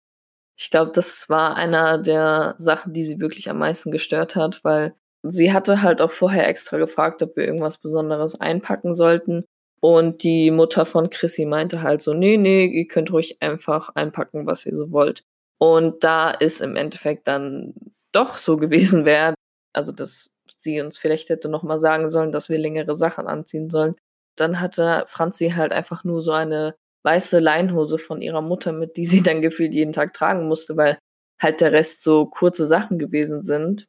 Ich 0.59 0.71
glaube, 0.71 0.91
das 0.93 1.29
war 1.29 1.55
einer 1.55 1.99
der 1.99 2.57
Sachen, 2.59 2.93
die 2.93 3.05
sie 3.05 3.21
wirklich 3.21 3.49
am 3.49 3.59
meisten 3.59 3.93
gestört 3.93 4.35
hat, 4.35 4.65
weil 4.65 4.95
sie 5.23 5.53
hatte 5.53 5.83
halt 5.83 6.03
auch 6.03 6.11
vorher 6.11 6.49
extra 6.49 6.79
gefragt, 6.79 7.23
ob 7.23 7.37
wir 7.37 7.45
irgendwas 7.45 7.79
Besonderes 7.79 8.41
einpacken 8.41 8.93
sollten. 8.93 9.45
Und 9.81 10.25
die 10.25 10.51
Mutter 10.51 10.85
von 10.85 11.11
Chrissy 11.11 11.47
meinte 11.47 11.83
halt 11.83 12.03
so, 12.03 12.13
nee, 12.13 12.37
nee, 12.37 12.67
ihr 12.67 12.89
könnt 12.89 13.13
ruhig 13.13 13.41
einfach 13.41 13.91
einpacken, 13.95 14.47
was 14.47 14.67
ihr 14.67 14.75
so 14.75 14.91
wollt. 14.91 15.23
Und 15.59 16.03
da 16.03 16.31
ist 16.31 16.61
im 16.61 16.75
Endeffekt 16.75 17.29
dann 17.29 17.75
doch 18.13 18.37
so 18.37 18.57
gewesen 18.57 19.05
wäre, 19.05 19.35
also 19.73 19.93
dass 19.93 20.31
sie 20.57 20.81
uns 20.81 20.99
vielleicht 20.99 21.29
hätte 21.31 21.49
nochmal 21.49 21.79
sagen 21.79 22.11
sollen, 22.11 22.33
dass 22.33 22.49
wir 22.49 22.59
längere 22.59 22.97
Sachen 22.97 23.29
anziehen 23.29 23.71
sollen. 23.71 23.95
Dann 24.37 24.61
hatte 24.61 25.05
Franzi 25.07 25.51
halt 25.51 25.73
einfach 25.73 26.03
nur 26.03 26.23
so 26.23 26.33
eine 26.33 26.75
weiße 27.03 27.39
Leinhose 27.39 27.99
von 27.99 28.21
ihrer 28.21 28.43
Mutter 28.43 28.73
mit, 28.73 28.97
die 28.97 29.07
sie 29.07 29.23
dann 29.23 29.43
gefühlt 29.43 29.75
jeden 29.75 29.93
Tag 29.93 30.15
tragen 30.15 30.49
musste, 30.49 30.77
weil 30.77 30.99
halt 31.41 31.61
der 31.61 31.73
Rest 31.73 32.03
so 32.03 32.27
kurze 32.27 32.67
Sachen 32.67 32.99
gewesen 32.99 33.43
sind 33.43 33.87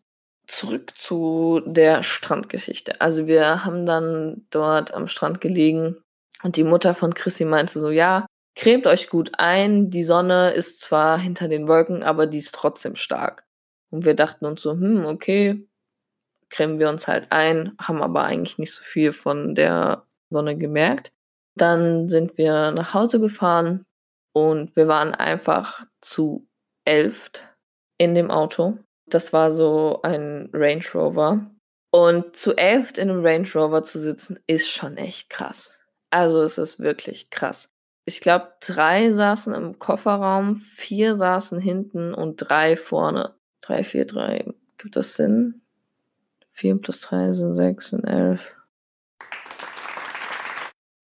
zurück 0.50 0.96
zu 0.96 1.62
der 1.66 2.01
Strandgeschichte. 2.01 3.01
Also 3.01 3.28
wir 3.28 3.66
haben 3.66 3.86
dann 3.86 4.48
dort 4.50 4.94
am 4.94 5.08
Strand 5.08 5.42
gelegen 5.42 5.98
und 6.44 6.56
die 6.56 6.63
Mutter 6.63 6.96
von 6.96 7.13
Chrissy 7.13 7.46
meinte 7.46 7.80
so, 7.80 7.92
ja, 7.92 8.25
cremt 8.56 8.88
euch 8.88 9.10
gut 9.10 9.32
ein, 9.38 9.92
die 9.92 10.04
Sonne 10.04 10.51
ist 10.51 10.82
zwar 10.82 11.20
hinter 11.20 11.48
den 11.48 11.68
Wolken, 11.68 12.04
aber 12.04 12.25
die 12.25 12.39
ist 12.39 12.56
trotzdem 12.56 12.96
stark. 12.96 13.46
Und 13.92 14.06
wir 14.06 14.16
dachten 14.16 14.46
uns 14.46 14.62
so, 14.62 14.72
hm, 14.72 15.06
okay, 15.06 15.68
cremen 16.50 16.80
wir 16.80 16.89
uns 16.89 17.08
halt 17.08 17.32
ein, 17.32 17.74
haben 17.80 18.01
aber 18.01 18.24
eigentlich 18.24 18.58
nicht 18.58 18.74
so 18.74 18.82
viel 18.82 19.12
von 19.12 19.56
der 19.56 20.06
Sonne 20.30 20.58
gemerkt. 20.58 21.12
Dann 21.62 22.10
sind 22.10 22.38
wir 22.38 22.72
nach 22.72 22.94
Hause 22.94 23.20
gefahren 23.20 23.86
und 24.34 24.75
wir 24.75 24.88
waren 24.88 25.13
einfach 25.13 25.86
zu 26.01 26.48
elft 26.86 27.46
in 27.98 28.16
dem 28.16 28.32
Auto 28.32 28.78
das 29.13 29.34
war 29.34 29.51
so 29.51 30.01
ein 30.04 30.50
Range 30.54 30.84
Rover. 30.94 31.51
Und 31.92 32.36
zu 32.36 32.56
elf 32.56 32.98
in 32.98 33.10
einem 33.10 33.25
Range 33.25 33.48
Rover 33.56 33.84
zu 33.84 34.00
sitzen, 34.00 34.39
ist 34.46 34.70
schon 34.70 34.98
echt 34.98 35.30
krass. 35.30 35.80
Also 36.12 36.44
es 36.44 36.58
ist 36.58 36.80
wirklich 36.80 37.30
krass. 37.30 37.70
Ich 38.06 38.22
glaube, 38.22 38.54
drei 38.62 39.12
saßen 39.12 39.54
im 39.54 39.80
Kofferraum, 39.80 40.56
vier 40.56 41.18
saßen 41.18 41.60
hinten 41.60 42.13
und 42.13 42.38
drei 42.38 42.78
vorne. 42.78 43.36
Drei, 43.62 43.84
vier, 43.84 44.06
drei. 44.06 44.54
Gibt 44.78 44.96
das 44.96 45.16
Sinn? 45.16 45.62
Vier 46.51 46.75
plus 46.78 47.00
drei 47.01 47.32
sind 47.32 47.56
sechs 47.56 47.94
und 47.94 48.04
elf. 48.06 48.56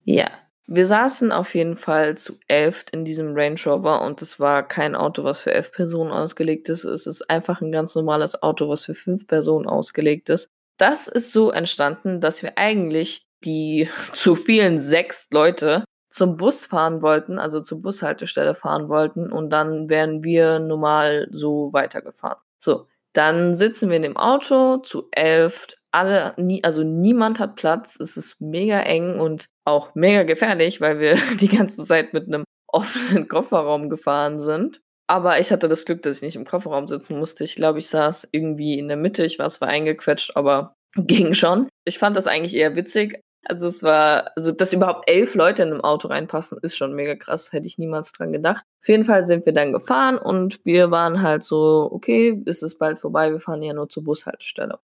Ja, 0.04 0.30
Wir 0.68 0.88
saßen 0.88 1.32
auf 1.32 1.54
jeden 1.54 1.78
Fall 1.78 2.18
zu 2.18 2.40
elf 2.48 2.86
in 2.92 3.06
diesem 3.06 3.36
Range 3.36 3.60
Rover 3.66 4.02
und 4.02 4.22
es 4.22 4.40
war 4.40 4.68
kein 4.68 4.96
Auto, 4.96 5.24
was 5.24 5.42
für 5.42 5.54
elf 5.54 5.72
Personen 5.72 6.12
ausgelegt 6.12 6.70
ist. 6.70 6.86
Es 6.86 7.06
ist 7.06 7.30
einfach 7.30 7.62
ein 7.62 7.72
ganz 7.72 7.94
normales 7.94 8.42
Auto, 8.42 8.68
was 8.68 8.84
für 8.84 8.96
fünf 8.96 9.28
Personen 9.28 9.68
ausgelegt 9.68 10.30
ist. 10.30 10.50
Das 10.78 11.08
ist 11.08 11.32
so 11.32 11.52
entstanden, 11.52 12.20
dass 12.20 12.42
wir 12.42 12.58
eigentlich 12.58 13.28
die 13.44 13.90
zu 14.12 14.36
vielen 14.36 14.80
sechs 14.80 15.28
Leute 15.32 15.86
zum 16.10 16.38
Bus 16.38 16.66
fahren 16.66 17.02
wollten, 17.02 17.38
also 17.38 17.62
zur 17.62 17.82
Bushaltestelle 17.82 18.56
fahren 18.56 18.90
wollten 18.90 19.32
und 19.32 19.52
dann 19.52 19.90
wären 19.90 20.24
wir 20.24 20.60
normal 20.60 21.28
so 21.32 21.74
weitergefahren. 21.74 22.40
So, 22.58 22.88
dann 23.14 23.54
sitzen 23.54 23.90
wir 23.90 23.98
in 23.98 24.04
dem 24.04 24.18
Auto 24.18 24.78
zu 24.78 25.10
elf, 25.12 25.68
alle, 25.96 26.34
nie, 26.38 26.62
also 26.64 26.84
niemand 26.84 27.40
hat 27.40 27.56
Platz, 27.56 27.98
es 28.00 28.18
ist 28.18 28.36
mega 28.42 28.82
eng 28.82 29.20
und 29.20 29.48
auch 29.64 29.96
mega 29.96 30.24
gefährlich, 30.24 30.82
weil 30.82 31.00
wir 31.00 31.16
die 31.40 31.48
ganze 31.48 31.84
Zeit 31.84 32.14
mit 32.14 32.28
einem 32.28 32.44
offenen 32.68 33.28
Kofferraum 33.30 33.90
gefahren 33.90 34.40
sind. 34.40 34.82
Aber 35.08 35.40
ich 35.40 35.52
hatte 35.52 35.70
das 35.70 35.86
Glück, 35.86 36.02
dass 36.02 36.18
ich 36.18 36.24
nicht 36.24 36.36
im 36.36 36.46
Kofferraum 36.46 36.88
sitzen 36.88 37.18
musste. 37.18 37.44
Ich 37.44 37.56
glaube, 37.56 37.80
ich 37.80 37.88
saß 37.88 38.28
irgendwie 38.32 38.78
in 38.78 38.88
der 38.88 38.98
Mitte. 38.98 39.24
Ich 39.24 39.40
war 39.40 39.50
zwar 39.50 39.70
eingequetscht, 39.70 40.36
aber 40.36 40.74
ging 40.98 41.34
schon. 41.34 41.70
Ich 41.86 41.98
fand 41.98 42.18
das 42.18 42.28
eigentlich 42.28 42.56
eher 42.56 42.76
witzig. 42.76 43.22
Also 43.48 43.68
es 43.68 43.84
war, 43.84 44.32
also 44.36 44.52
dass 44.52 44.74
überhaupt 44.74 45.08
elf 45.08 45.36
Leute 45.36 45.62
in 45.62 45.72
einem 45.72 45.82
Auto 45.82 46.08
reinpassen, 46.08 46.58
ist 46.64 46.76
schon 46.76 46.94
mega 46.94 47.16
krass. 47.16 47.54
Hätte 47.54 47.68
ich 47.68 47.78
niemals 47.78 48.12
dran 48.12 48.34
gedacht. 48.34 48.66
Auf 48.82 48.90
jeden 48.90 49.04
Fall 49.06 49.28
sind 49.28 49.46
wir 49.46 49.54
dann 49.54 49.72
gefahren 49.72 50.18
und 50.18 50.66
wir 50.66 50.90
waren 50.92 51.22
halt 51.22 51.44
so, 51.44 51.88
okay, 51.92 52.42
ist 52.46 52.64
es 52.64 52.78
bald 52.78 53.00
vorbei, 53.00 53.32
wir 53.32 53.40
fahren 53.40 53.62
ja 53.62 53.74
nur 53.74 53.88
zur 53.88 54.04
Bushaltestelle. 54.04 54.80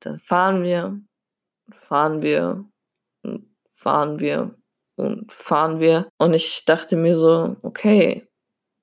Dann 0.00 0.18
fahren 0.18 0.62
wir, 0.62 1.00
fahren 1.70 2.22
wir, 2.22 2.64
fahren 3.72 4.20
wir 4.20 4.54
und 4.96 5.32
fahren 5.32 5.80
wir. 5.80 6.08
Und 6.18 6.34
ich 6.34 6.64
dachte 6.64 6.96
mir 6.96 7.16
so, 7.16 7.56
okay, 7.62 8.28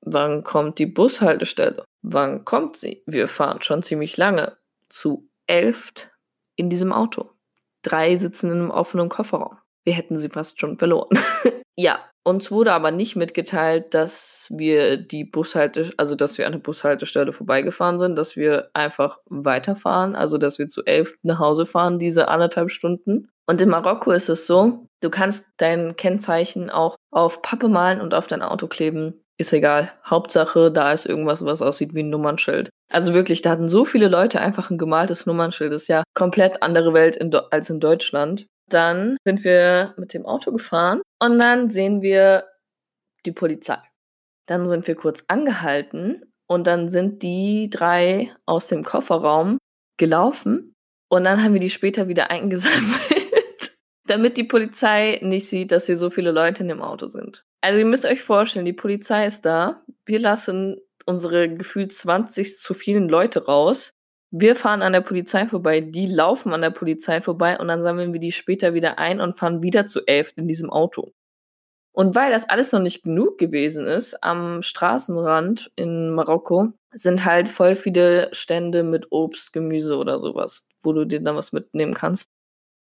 wann 0.01 0.43
kommt 0.43 0.79
die 0.79 0.85
Bushaltestelle? 0.85 1.83
Wann 2.01 2.45
kommt 2.45 2.77
sie? 2.77 3.03
Wir 3.05 3.27
fahren 3.27 3.61
schon 3.61 3.83
ziemlich 3.83 4.17
lange. 4.17 4.57
Zu 4.89 5.29
elf 5.47 5.91
in 6.55 6.69
diesem 6.69 6.93
Auto 6.93 7.31
drei 7.87 8.17
sitzen 8.17 8.51
in 8.51 8.59
einem 8.59 8.71
offenen 8.71 9.09
Kofferraum. 9.09 9.57
Wir 9.83 9.93
hätten 9.93 10.17
sie 10.17 10.29
fast 10.29 10.59
schon 10.59 10.77
verloren. 10.77 11.17
ja, 11.75 11.99
uns 12.27 12.51
wurde 12.51 12.73
aber 12.73 12.91
nicht 12.91 13.15
mitgeteilt, 13.15 13.93
dass 13.93 14.47
wir 14.49 14.97
die 14.97 15.23
Bushalte, 15.23 15.93
also 15.95 16.13
dass 16.13 16.37
wir 16.37 16.45
an 16.45 16.51
der 16.51 16.59
Bushaltestelle 16.59 17.31
vorbeigefahren 17.31 17.99
sind, 17.99 18.17
dass 18.17 18.35
wir 18.35 18.69
einfach 18.73 19.19
weiterfahren, 19.25 20.15
also 20.15 20.37
dass 20.37 20.59
wir 20.59 20.67
zu 20.67 20.83
elf 20.83 21.15
nach 21.23 21.39
Hause 21.39 21.65
fahren, 21.65 21.99
diese 21.99 22.27
anderthalb 22.27 22.69
Stunden. 22.69 23.29
Und 23.47 23.61
in 23.61 23.69
Marokko 23.69 24.11
ist 24.11 24.27
es 24.27 24.45
so, 24.45 24.87
du 25.01 25.09
kannst 25.09 25.45
dein 25.55 25.95
Kennzeichen 25.95 26.69
auch 26.69 26.97
auf 27.11 27.41
Pappe 27.41 27.69
malen 27.69 28.01
und 28.01 28.13
auf 28.13 28.27
dein 28.27 28.41
Auto 28.41 28.67
kleben. 28.67 29.23
Ist 29.37 29.53
egal. 29.53 29.93
Hauptsache, 30.05 30.71
da 30.71 30.91
ist 30.91 31.05
irgendwas, 31.05 31.45
was 31.45 31.61
aussieht 31.61 31.93
wie 31.93 32.03
ein 32.03 32.09
Nummernschild. 32.09 32.69
Also 32.91 33.13
wirklich, 33.13 33.41
da 33.41 33.51
hatten 33.51 33.69
so 33.69 33.85
viele 33.85 34.07
Leute 34.07 34.41
einfach 34.41 34.69
ein 34.69 34.77
gemaltes 34.77 35.25
Nummernschild. 35.25 35.71
Das 35.71 35.83
ist 35.83 35.87
ja 35.87 36.03
komplett 36.13 36.61
andere 36.63 36.93
Welt 36.93 37.15
in 37.15 37.33
als 37.51 37.69
in 37.69 37.79
Deutschland. 37.79 38.47
Dann 38.69 39.17
sind 39.25 39.43
wir 39.43 39.93
mit 39.97 40.13
dem 40.13 40.25
Auto 40.25 40.51
gefahren 40.51 41.01
und 41.21 41.39
dann 41.39 41.69
sehen 41.69 42.01
wir 42.01 42.45
die 43.25 43.31
Polizei. 43.31 43.79
Dann 44.47 44.67
sind 44.67 44.87
wir 44.87 44.95
kurz 44.95 45.23
angehalten 45.27 46.23
und 46.47 46.67
dann 46.67 46.89
sind 46.89 47.23
die 47.23 47.69
drei 47.69 48.33
aus 48.45 48.67
dem 48.67 48.83
Kofferraum 48.83 49.57
gelaufen 49.97 50.73
und 51.09 51.23
dann 51.23 51.43
haben 51.43 51.53
wir 51.53 51.61
die 51.61 51.69
später 51.69 52.07
wieder 52.07 52.29
eingesammelt, 52.29 53.77
damit 54.07 54.37
die 54.37 54.43
Polizei 54.43 55.19
nicht 55.21 55.49
sieht, 55.49 55.71
dass 55.71 55.85
hier 55.85 55.95
so 55.95 56.09
viele 56.09 56.31
Leute 56.31 56.63
in 56.63 56.69
dem 56.69 56.81
Auto 56.81 57.07
sind. 57.07 57.43
Also 57.61 57.79
ihr 57.79 57.85
müsst 57.85 58.05
euch 58.05 58.21
vorstellen, 58.21 58.65
die 58.65 58.73
Polizei 58.73 59.25
ist 59.25 59.41
da. 59.41 59.83
Wir 60.05 60.19
lassen 60.19 60.79
unsere 61.05 61.49
gefühlt 61.49 61.91
20 61.91 62.57
zu 62.57 62.73
vielen 62.73 63.09
Leute 63.09 63.45
raus. 63.45 63.91
Wir 64.31 64.55
fahren 64.55 64.81
an 64.81 64.93
der 64.93 65.01
Polizei 65.01 65.47
vorbei, 65.47 65.79
die 65.79 66.05
laufen 66.05 66.53
an 66.53 66.61
der 66.61 66.71
Polizei 66.71 67.21
vorbei 67.21 67.57
und 67.59 67.69
dann 67.69 67.81
sammeln 67.81 68.13
wir 68.13 68.19
die 68.19 68.33
später 68.33 68.73
wieder 68.73 68.99
ein 68.99 69.21
und 69.21 69.37
fahren 69.37 69.63
wieder 69.63 69.85
zu 69.85 70.05
elf 70.05 70.33
in 70.35 70.47
diesem 70.47 70.69
Auto. 70.69 71.13
Und 71.93 72.13
weil 72.13 72.31
das 72.31 72.47
alles 72.47 72.71
noch 72.73 72.79
nicht 72.79 73.03
genug 73.03 73.39
gewesen 73.39 73.87
ist, 73.87 74.23
am 74.23 74.61
Straßenrand 74.61 75.71
in 75.75 76.11
Marokko 76.11 76.73
sind 76.91 77.25
halt 77.25 77.49
voll 77.49 77.75
viele 77.75 78.29
Stände 78.33 78.83
mit 78.83 79.07
Obst, 79.11 79.51
Gemüse 79.51 79.97
oder 79.97 80.19
sowas, 80.19 80.67
wo 80.83 80.93
du 80.93 81.05
dir 81.05 81.21
dann 81.21 81.35
was 81.35 81.53
mitnehmen 81.53 81.95
kannst. 81.95 82.29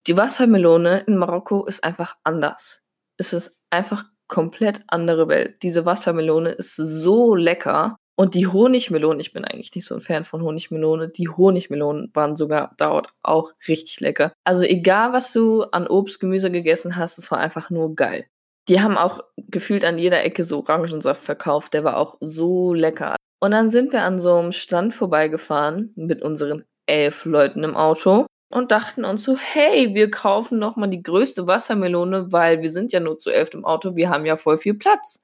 Die 0.08 0.16
Wassermelone 0.16 1.02
in 1.02 1.18
Marokko 1.18 1.66
ist 1.66 1.84
einfach 1.84 2.16
anders. 2.24 2.80
Es 3.18 3.34
ist 3.34 3.54
einfach 3.70 4.06
komplett 4.28 4.82
andere 4.88 5.28
Welt. 5.28 5.62
Diese 5.62 5.86
Wassermelone 5.86 6.52
ist 6.52 6.76
so 6.78 7.36
lecker. 7.36 7.98
Und 8.15 8.36
die 8.36 8.47
Honigmelonen, 8.47 9.19
ich 9.19 9.34
bin 9.34 9.45
eigentlich 9.45 9.74
nicht 9.74 9.86
so 9.86 9.95
ein 9.95 10.02
Fan 10.02 10.26
von 10.26 10.43
Honigmelone, 10.43 11.10
die 11.10 11.30
Honigmelonen 11.30 12.12
waren 12.13 12.36
sogar 12.36 12.74
dort 12.78 13.13
auch 13.24 13.54
richtig 13.67 14.00
lecker. 14.00 14.34
Also 14.43 14.63
egal, 14.63 15.13
was 15.13 15.34
du 15.34 15.63
an 15.63 15.88
Obst, 15.88 16.19
Gemüse 16.19 16.52
gegessen 16.52 16.95
hast, 16.97 17.17
es 17.17 17.32
war 17.32 17.39
einfach 17.39 17.69
nur 17.69 17.95
geil. 17.95 18.28
Die 18.67 18.82
haben 18.82 18.97
auch 18.97 19.21
gefühlt 19.38 19.84
an 19.84 19.97
jeder 19.97 20.24
Ecke 20.24 20.43
so 20.43 20.60
Orangensaft 20.60 21.24
verkauft, 21.24 21.74
der 21.74 21.84
war 21.84 21.97
auch 21.97 22.17
so 22.21 22.74
lecker. 22.74 23.15
Und 23.39 23.52
dann 23.52 23.69
sind 23.69 23.91
wir 23.91 24.04
an 24.04 24.19
so 24.19 24.36
einem 24.36 24.52
Stand 24.52 24.93
vorbeigefahren 24.93 25.93
mit 25.95 26.21
unseren 26.21 26.63
elf 26.86 27.26
Leuten 27.26 27.63
im 27.63 27.76
Auto 27.76 28.28
und 28.52 28.71
dachten 28.71 29.04
uns 29.06 29.24
so, 29.24 29.36
hey, 29.38 29.95
wir 29.95 30.12
kaufen 30.12 30.60
nochmal 30.60 30.89
die 30.89 31.02
größte 31.02 31.47
Wassermelone, 31.47 32.32
weil 32.32 32.62
wir 32.62 32.71
sind 32.71 32.91
ja 32.91 33.00
nur 33.00 33.17
zu 33.17 33.32
elf 33.32 33.54
im 33.54 33.65
Auto, 33.65 33.95
wir 33.95 34.10
haben 34.10 34.26
ja 34.26 34.38
voll 34.38 34.58
viel 34.58 34.76
Platz. 34.76 35.24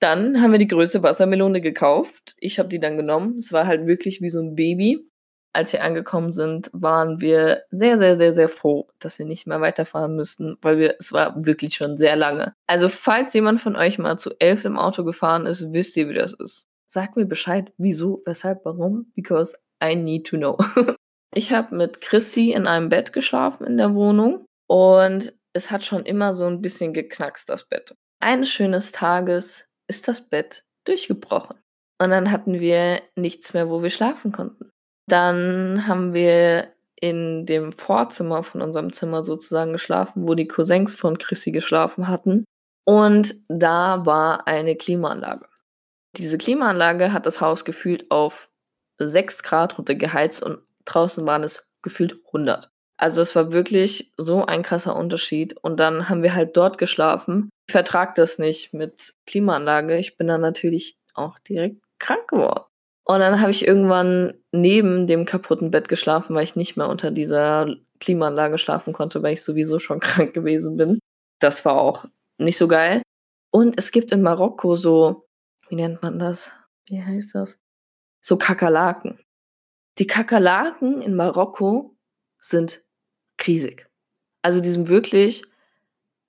Dann 0.00 0.40
haben 0.40 0.52
wir 0.52 0.58
die 0.58 0.68
größte 0.68 1.02
Wassermelone 1.02 1.60
gekauft. 1.60 2.34
Ich 2.38 2.58
habe 2.58 2.68
die 2.68 2.80
dann 2.80 2.96
genommen. 2.96 3.36
Es 3.36 3.52
war 3.52 3.66
halt 3.66 3.86
wirklich 3.86 4.20
wie 4.20 4.30
so 4.30 4.40
ein 4.40 4.54
Baby. 4.54 5.08
Als 5.52 5.72
wir 5.72 5.84
angekommen 5.84 6.32
sind, 6.32 6.68
waren 6.72 7.20
wir 7.20 7.62
sehr, 7.70 7.96
sehr, 7.96 8.16
sehr, 8.16 8.32
sehr 8.32 8.48
froh, 8.48 8.88
dass 8.98 9.20
wir 9.20 9.26
nicht 9.26 9.46
mehr 9.46 9.60
weiterfahren 9.60 10.16
müssten, 10.16 10.56
weil 10.62 10.78
wir, 10.78 10.96
es 10.98 11.12
war 11.12 11.46
wirklich 11.46 11.76
schon 11.76 11.96
sehr 11.96 12.16
lange. 12.16 12.54
Also, 12.66 12.88
falls 12.88 13.32
jemand 13.34 13.60
von 13.60 13.76
euch 13.76 13.98
mal 13.98 14.18
zu 14.18 14.30
elf 14.40 14.64
im 14.64 14.76
Auto 14.76 15.04
gefahren 15.04 15.46
ist, 15.46 15.72
wisst 15.72 15.96
ihr, 15.96 16.08
wie 16.08 16.14
das 16.14 16.32
ist. 16.32 16.66
Sagt 16.88 17.16
mir 17.16 17.26
Bescheid, 17.26 17.72
wieso, 17.78 18.22
weshalb, 18.26 18.64
warum, 18.64 19.12
because 19.14 19.56
I 19.82 19.94
need 19.94 20.26
to 20.26 20.36
know. 20.36 20.58
ich 21.34 21.52
habe 21.52 21.76
mit 21.76 22.00
Chrissy 22.00 22.50
in 22.50 22.66
einem 22.66 22.88
Bett 22.88 23.12
geschlafen 23.12 23.64
in 23.64 23.76
der 23.76 23.94
Wohnung 23.94 24.46
und 24.66 25.34
es 25.52 25.70
hat 25.70 25.84
schon 25.84 26.04
immer 26.04 26.34
so 26.34 26.46
ein 26.46 26.60
bisschen 26.60 26.92
geknackst, 26.92 27.48
das 27.48 27.68
Bett. 27.68 27.94
Eines 28.20 28.48
schönes 28.48 28.90
Tages 28.92 29.66
ist 29.88 30.08
das 30.08 30.28
Bett 30.28 30.64
durchgebrochen. 30.84 31.56
Und 32.00 32.10
dann 32.10 32.30
hatten 32.30 32.60
wir 32.60 33.02
nichts 33.16 33.54
mehr, 33.54 33.70
wo 33.70 33.82
wir 33.82 33.90
schlafen 33.90 34.32
konnten. 34.32 34.70
Dann 35.08 35.86
haben 35.86 36.12
wir 36.12 36.72
in 36.96 37.46
dem 37.46 37.72
Vorzimmer 37.72 38.42
von 38.42 38.62
unserem 38.62 38.92
Zimmer 38.92 39.24
sozusagen 39.24 39.72
geschlafen, 39.72 40.26
wo 40.26 40.34
die 40.34 40.48
Cousins 40.48 40.94
von 40.94 41.18
Chrissy 41.18 41.52
geschlafen 41.52 42.08
hatten. 42.08 42.44
Und 42.86 43.34
da 43.48 44.04
war 44.06 44.46
eine 44.46 44.76
Klimaanlage. 44.76 45.46
Diese 46.16 46.38
Klimaanlage 46.38 47.12
hat 47.12 47.26
das 47.26 47.40
Haus 47.40 47.64
gefühlt 47.64 48.10
auf 48.10 48.50
6 48.98 49.42
Grad 49.42 49.78
runter 49.78 49.94
geheizt 49.94 50.42
und 50.42 50.60
draußen 50.84 51.26
waren 51.26 51.42
es 51.42 51.68
gefühlt 51.82 52.20
100. 52.26 52.70
Also 52.96 53.22
es 53.22 53.34
war 53.34 53.52
wirklich 53.52 54.12
so 54.16 54.44
ein 54.46 54.62
krasser 54.62 54.96
Unterschied. 54.96 55.56
Und 55.62 55.78
dann 55.78 56.08
haben 56.08 56.22
wir 56.22 56.34
halt 56.34 56.56
dort 56.56 56.78
geschlafen. 56.78 57.50
Ich 57.68 57.72
vertrag 57.72 58.14
das 58.14 58.38
nicht 58.38 58.72
mit 58.72 59.14
Klimaanlage. 59.26 59.98
Ich 59.98 60.16
bin 60.16 60.28
dann 60.28 60.40
natürlich 60.40 60.96
auch 61.14 61.38
direkt 61.38 61.82
krank 61.98 62.28
geworden. 62.28 62.64
Und 63.06 63.20
dann 63.20 63.40
habe 63.40 63.50
ich 63.50 63.66
irgendwann 63.66 64.34
neben 64.52 65.06
dem 65.06 65.26
kaputten 65.26 65.70
Bett 65.70 65.88
geschlafen, 65.88 66.34
weil 66.34 66.44
ich 66.44 66.56
nicht 66.56 66.76
mehr 66.76 66.88
unter 66.88 67.10
dieser 67.10 67.76
Klimaanlage 68.00 68.58
schlafen 68.58 68.92
konnte, 68.92 69.22
weil 69.22 69.34
ich 69.34 69.42
sowieso 69.42 69.78
schon 69.78 70.00
krank 70.00 70.32
gewesen 70.32 70.76
bin. 70.76 70.98
Das 71.40 71.64
war 71.64 71.80
auch 71.80 72.06
nicht 72.38 72.56
so 72.56 72.68
geil. 72.68 73.02
Und 73.50 73.78
es 73.78 73.92
gibt 73.92 74.10
in 74.10 74.22
Marokko 74.22 74.76
so, 74.76 75.26
wie 75.68 75.76
nennt 75.76 76.02
man 76.02 76.18
das? 76.18 76.50
Wie 76.86 77.02
heißt 77.02 77.34
das? 77.34 77.56
So 78.20 78.36
Kakerlaken. 78.36 79.20
Die 79.98 80.06
Kakerlaken 80.06 81.00
in 81.02 81.14
Marokko 81.14 81.96
sind 82.40 82.83
riesig. 83.46 83.86
Also 84.42 84.60
die 84.60 84.70
sind 84.70 84.88
wirklich 84.88 85.44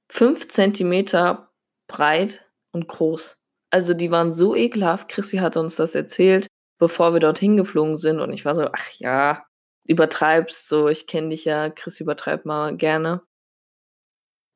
fünf 0.10 0.48
Zentimeter 0.48 1.50
breit 1.88 2.46
und 2.72 2.88
groß. 2.88 3.38
Also 3.70 3.94
die 3.94 4.12
waren 4.12 4.32
so 4.32 4.56
ekelhaft. 4.56 5.10
Chrissy 5.10 5.38
hatte 5.38 5.60
uns 5.60 5.76
das 5.76 5.96
erzählt, 5.96 6.48
bevor 6.78 7.14
wir 7.14 7.20
dorthin 7.20 7.58
geflogen 7.58 7.98
sind. 7.98 8.20
Und 8.20 8.32
ich 8.34 8.46
war 8.46 8.56
so, 8.56 8.68
ach 8.72 8.90
ja, 8.98 9.46
übertreibst 9.86 10.68
so, 10.68 10.88
ich 10.88 11.08
kenne 11.08 11.30
dich 11.30 11.46
ja, 11.46 11.70
Chris 11.70 12.00
übertreibt 12.00 12.46
mal 12.46 12.76
gerne. 12.76 13.22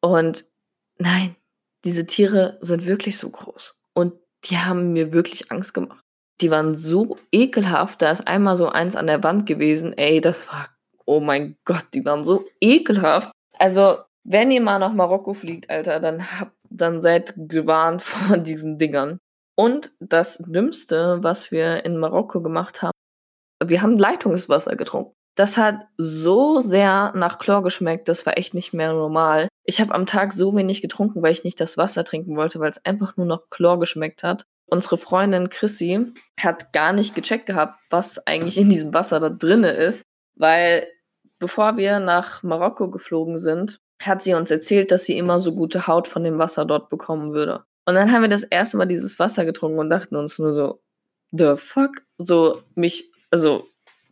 Und 0.02 0.46
nein, 0.98 1.36
diese 1.84 2.06
Tiere 2.06 2.58
sind 2.62 2.86
wirklich 2.86 3.18
so 3.18 3.30
groß. 3.30 3.82
Und 3.94 4.14
die 4.46 4.58
haben 4.58 4.94
mir 4.94 5.12
wirklich 5.12 5.52
Angst 5.52 5.74
gemacht. 5.74 6.04
Die 6.42 6.52
waren 6.52 6.78
so 6.78 7.18
ekelhaft, 7.32 8.02
da 8.02 8.12
ist 8.12 8.26
einmal 8.26 8.56
so 8.56 8.70
eins 8.70 8.96
an 8.96 9.08
der 9.08 9.24
Wand 9.24 9.46
gewesen. 9.46 9.98
Ey, 9.98 10.22
das 10.22 10.48
war 10.48 10.70
oh 11.10 11.20
mein 11.20 11.58
Gott, 11.66 11.88
die 11.96 12.06
waren 12.06 12.24
so 12.24 12.46
ekelhaft. 12.62 13.32
Also 13.58 13.98
wenn 14.24 14.52
ihr 14.52 14.62
mal 14.62 14.78
nach 14.78 14.94
Marokko 14.94 15.34
fliegt, 15.34 15.70
Alter, 15.70 16.00
dann 16.00 16.40
habt, 16.40 16.56
dann 16.70 17.02
seid 17.02 17.34
gewarnt 17.36 18.04
vor 18.04 18.38
diesen 18.38 18.78
Dingern. 18.78 19.18
Und 19.56 19.92
das 20.00 20.38
Dümmste, 20.38 21.18
was 21.22 21.52
wir 21.52 21.84
in 21.84 21.98
Marokko 21.98 22.42
gemacht 22.42 22.82
haben, 22.82 22.94
wir 23.62 23.82
haben 23.82 23.98
Leitungswasser 23.98 24.76
getrunken. 24.76 25.14
Das 25.36 25.58
hat 25.58 25.88
so 25.98 26.60
sehr 26.60 27.12
nach 27.16 27.40
Chlor 27.40 27.64
geschmeckt, 27.64 28.08
das 28.08 28.26
war 28.26 28.38
echt 28.38 28.54
nicht 28.54 28.74
mehr 28.74 28.94
normal. 28.94 29.48
Ich 29.64 29.82
habe 29.82 29.94
am 29.96 30.06
Tag 30.06 30.32
so 30.34 30.56
wenig 30.56 30.82
getrunken, 30.82 31.22
weil 31.22 31.32
ich 31.32 31.44
nicht 31.44 31.60
das 31.60 31.78
Wasser 31.78 32.04
trinken 32.04 32.36
wollte, 32.36 32.60
weil 32.60 32.70
es 32.70 32.84
einfach 32.86 33.18
nur 33.18 33.26
noch 33.26 33.50
Chlor 33.50 33.80
geschmeckt 33.80 34.24
hat. 34.24 34.44
Unsere 34.68 34.98
Freundin 34.98 35.50
Chrissy 35.50 36.14
hat 36.40 36.72
gar 36.72 36.94
nicht 36.94 37.16
gecheckt 37.16 37.48
gehabt, 37.48 37.80
was 37.90 38.26
eigentlich 38.28 38.58
in 38.58 38.70
diesem 38.70 38.94
Wasser 38.94 39.20
da 39.20 39.30
drinne 39.30 39.72
ist, 39.72 40.04
weil 40.36 40.88
bevor 41.40 41.78
wir 41.78 42.00
nach 42.00 42.44
Marokko 42.44 42.90
geflogen 42.90 43.38
sind, 43.38 43.80
hat 44.02 44.22
sie 44.22 44.34
uns 44.34 44.52
erzählt, 44.52 44.92
dass 44.92 45.06
sie 45.06 45.18
immer 45.18 45.40
so 45.40 45.54
gute 45.54 45.88
Haut 45.88 46.08
von 46.08 46.24
dem 46.24 46.38
Wasser 46.38 46.66
dort 46.66 46.90
bekommen 46.90 47.34
würde. 47.34 47.64
Und 47.86 47.96
dann 47.96 48.12
haben 48.12 48.22
wir 48.22 48.30
das 48.30 48.44
erste 48.44 48.78
Mal 48.78 48.86
dieses 48.86 49.18
Wasser 49.20 49.46
getrunken 49.46 49.80
und 49.80 49.90
dachten 49.90 50.16
uns 50.16 50.40
nur 50.40 50.54
so, 50.54 50.82
the 51.32 51.56
fuck? 51.56 52.04
So, 52.18 52.62
mich, 52.76 53.12
also, 53.32 53.68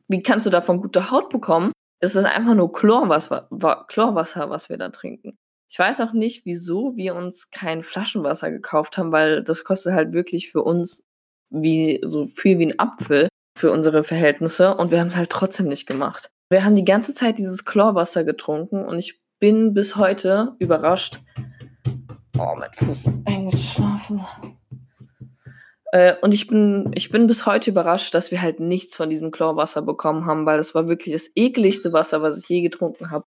wie 0.08 0.22
kannst 0.24 0.46
du 0.46 0.50
davon 0.50 0.82
gute 0.82 1.12
Haut 1.12 1.30
bekommen? 1.30 1.72
Es 2.00 2.16
ist 2.16 2.26
einfach 2.26 2.56
nur 2.56 2.72
Chlorwasser, 2.72 3.50
Chlorwasser, 3.88 4.50
was 4.50 4.70
wir 4.70 4.78
da 4.78 4.90
trinken. 4.90 5.38
Ich 5.70 5.78
weiß 5.78 6.02
auch 6.02 6.14
nicht, 6.14 6.46
wieso 6.46 6.96
wir 6.96 7.16
uns 7.16 7.50
kein 7.50 7.84
Flaschenwasser 7.84 8.52
gekauft 8.52 8.98
haben, 8.98 9.12
weil 9.12 9.44
das 9.44 9.64
kostet 9.64 9.94
halt 9.94 10.14
wirklich 10.14 10.52
für 10.52 10.64
uns 10.64 11.04
wie 11.50 12.00
so 12.06 12.26
viel 12.26 12.60
wie 12.60 12.68
ein 12.68 12.80
Apfel 12.80 13.28
für 13.58 13.72
unsere 13.72 14.04
Verhältnisse 14.04 14.76
und 14.76 14.92
wir 14.92 15.00
haben 15.00 15.08
es 15.08 15.18
halt 15.18 15.30
trotzdem 15.30 15.68
nicht 15.68 15.88
gemacht. 15.88 16.30
Wir 16.50 16.64
haben 16.64 16.76
die 16.76 16.86
ganze 16.86 17.14
Zeit 17.14 17.38
dieses 17.38 17.66
Chlorwasser 17.66 18.24
getrunken 18.24 18.86
und 18.86 19.00
ich 19.00 19.22
bin 19.40 19.74
bis 19.74 19.98
heute 19.98 20.56
überrascht. 20.60 21.20
Oh, 22.40 22.56
mein 22.58 22.72
Fuß 22.74 23.06
ist 23.06 23.28
eingeschlafen. 23.28 24.22
Äh, 25.92 26.16
und 26.22 26.34
ich 26.34 26.48
bin, 26.48 26.92
ich 26.96 27.10
bin 27.10 27.28
bis 27.28 27.46
heute 27.46 27.72
überrascht, 27.72 28.14
dass 28.14 28.32
wir 28.32 28.42
halt 28.42 28.62
nichts 28.62 28.96
von 28.96 29.10
diesem 29.10 29.32
Chlorwasser 29.32 29.82
bekommen 29.82 30.26
haben, 30.26 30.46
weil 30.46 30.58
das 30.58 30.74
war 30.74 30.88
wirklich 30.88 31.14
das 31.14 31.30
ekligste 31.36 31.92
Wasser, 31.92 32.22
was 32.22 32.40
ich 32.40 32.48
je 32.48 32.62
getrunken 32.62 33.12
habe. 33.12 33.26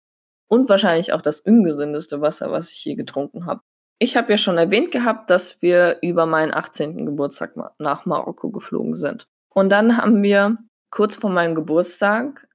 Und 0.48 0.68
wahrscheinlich 0.70 1.12
auch 1.12 1.22
das 1.22 1.40
ungesündeste 1.40 2.22
Wasser, 2.22 2.50
was 2.50 2.70
ich 2.70 2.84
je 2.84 2.94
getrunken 2.94 3.44
habe. 3.44 3.60
Ich 3.98 4.16
habe 4.16 4.30
ja 4.30 4.38
schon 4.38 4.56
erwähnt 4.56 4.92
gehabt, 4.92 5.28
dass 5.28 5.60
wir 5.60 5.98
über 6.00 6.24
meinen 6.24 6.54
18. 6.54 7.04
Geburtstag 7.04 7.54
nach 7.78 8.06
Marokko 8.06 8.50
geflogen 8.50 8.94
sind. 8.94 9.26
Und 9.52 9.68
dann 9.68 9.98
haben 9.98 10.22
wir 10.22 10.56
kurz 10.90 11.16
vor 11.16 11.30
meinem 11.30 11.54
Geburtstag 11.54 12.46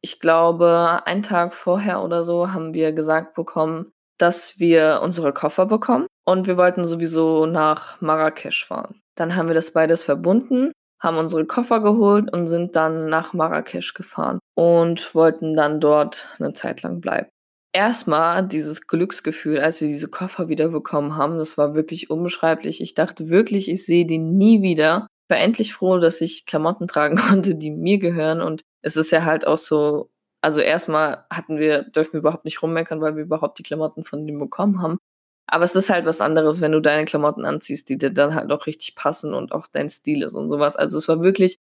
ich 0.00 0.20
glaube, 0.20 1.00
einen 1.04 1.22
Tag 1.22 1.54
vorher 1.54 2.02
oder 2.02 2.22
so 2.22 2.52
haben 2.52 2.74
wir 2.74 2.92
gesagt 2.92 3.34
bekommen, 3.34 3.92
dass 4.18 4.58
wir 4.58 5.00
unsere 5.02 5.32
Koffer 5.32 5.66
bekommen 5.66 6.06
und 6.26 6.46
wir 6.46 6.56
wollten 6.56 6.84
sowieso 6.84 7.46
nach 7.46 8.00
Marrakesch 8.00 8.64
fahren. 8.66 9.00
Dann 9.16 9.36
haben 9.36 9.48
wir 9.48 9.54
das 9.54 9.72
beides 9.72 10.04
verbunden, 10.04 10.72
haben 11.00 11.16
unsere 11.16 11.46
Koffer 11.46 11.80
geholt 11.80 12.32
und 12.32 12.48
sind 12.48 12.76
dann 12.76 13.08
nach 13.08 13.32
Marrakesch 13.32 13.94
gefahren 13.94 14.38
und 14.56 15.14
wollten 15.14 15.54
dann 15.54 15.80
dort 15.80 16.28
eine 16.38 16.52
Zeit 16.52 16.82
lang 16.82 17.00
bleiben. 17.00 17.28
Erstmal 17.72 18.46
dieses 18.46 18.86
Glücksgefühl, 18.86 19.60
als 19.60 19.80
wir 19.80 19.88
diese 19.88 20.08
Koffer 20.08 20.48
wieder 20.48 20.68
bekommen 20.68 21.16
haben, 21.16 21.38
das 21.38 21.58
war 21.58 21.74
wirklich 21.74 22.10
unbeschreiblich. 22.10 22.80
Ich 22.80 22.94
dachte 22.94 23.28
wirklich, 23.28 23.70
ich 23.70 23.84
sehe 23.84 24.06
den 24.06 24.36
nie 24.36 24.62
wieder. 24.62 25.06
Ich 25.24 25.36
war 25.36 25.42
endlich 25.42 25.74
froh, 25.74 25.98
dass 25.98 26.20
ich 26.20 26.46
Klamotten 26.46 26.88
tragen 26.88 27.16
konnte, 27.28 27.54
die 27.54 27.70
mir 27.70 27.98
gehören 27.98 28.40
und 28.40 28.62
es 28.82 28.96
ist 28.96 29.10
ja 29.10 29.24
halt 29.24 29.46
auch 29.46 29.58
so, 29.58 30.10
also 30.40 30.60
erstmal 30.60 31.24
hatten 31.30 31.58
wir, 31.58 31.82
dürfen 31.82 32.14
wir 32.14 32.20
überhaupt 32.20 32.44
nicht 32.44 32.62
rummeckern, 32.62 33.00
weil 33.00 33.16
wir 33.16 33.24
überhaupt 33.24 33.58
die 33.58 33.62
Klamotten 33.62 34.04
von 34.04 34.26
dem 34.26 34.38
bekommen 34.38 34.82
haben. 34.82 34.98
Aber 35.46 35.64
es 35.64 35.74
ist 35.74 35.90
halt 35.90 36.04
was 36.04 36.20
anderes, 36.20 36.60
wenn 36.60 36.72
du 36.72 36.80
deine 36.80 37.06
Klamotten 37.06 37.44
anziehst, 37.46 37.88
die 37.88 37.96
dir 37.96 38.10
dann 38.10 38.34
halt 38.34 38.52
auch 38.52 38.66
richtig 38.66 38.94
passen 38.94 39.32
und 39.34 39.52
auch 39.52 39.66
dein 39.66 39.88
Stil 39.88 40.22
ist 40.22 40.34
und 40.34 40.50
sowas. 40.50 40.76
Also 40.76 40.98
es 40.98 41.08
war 41.08 41.22
wirklich 41.22 41.58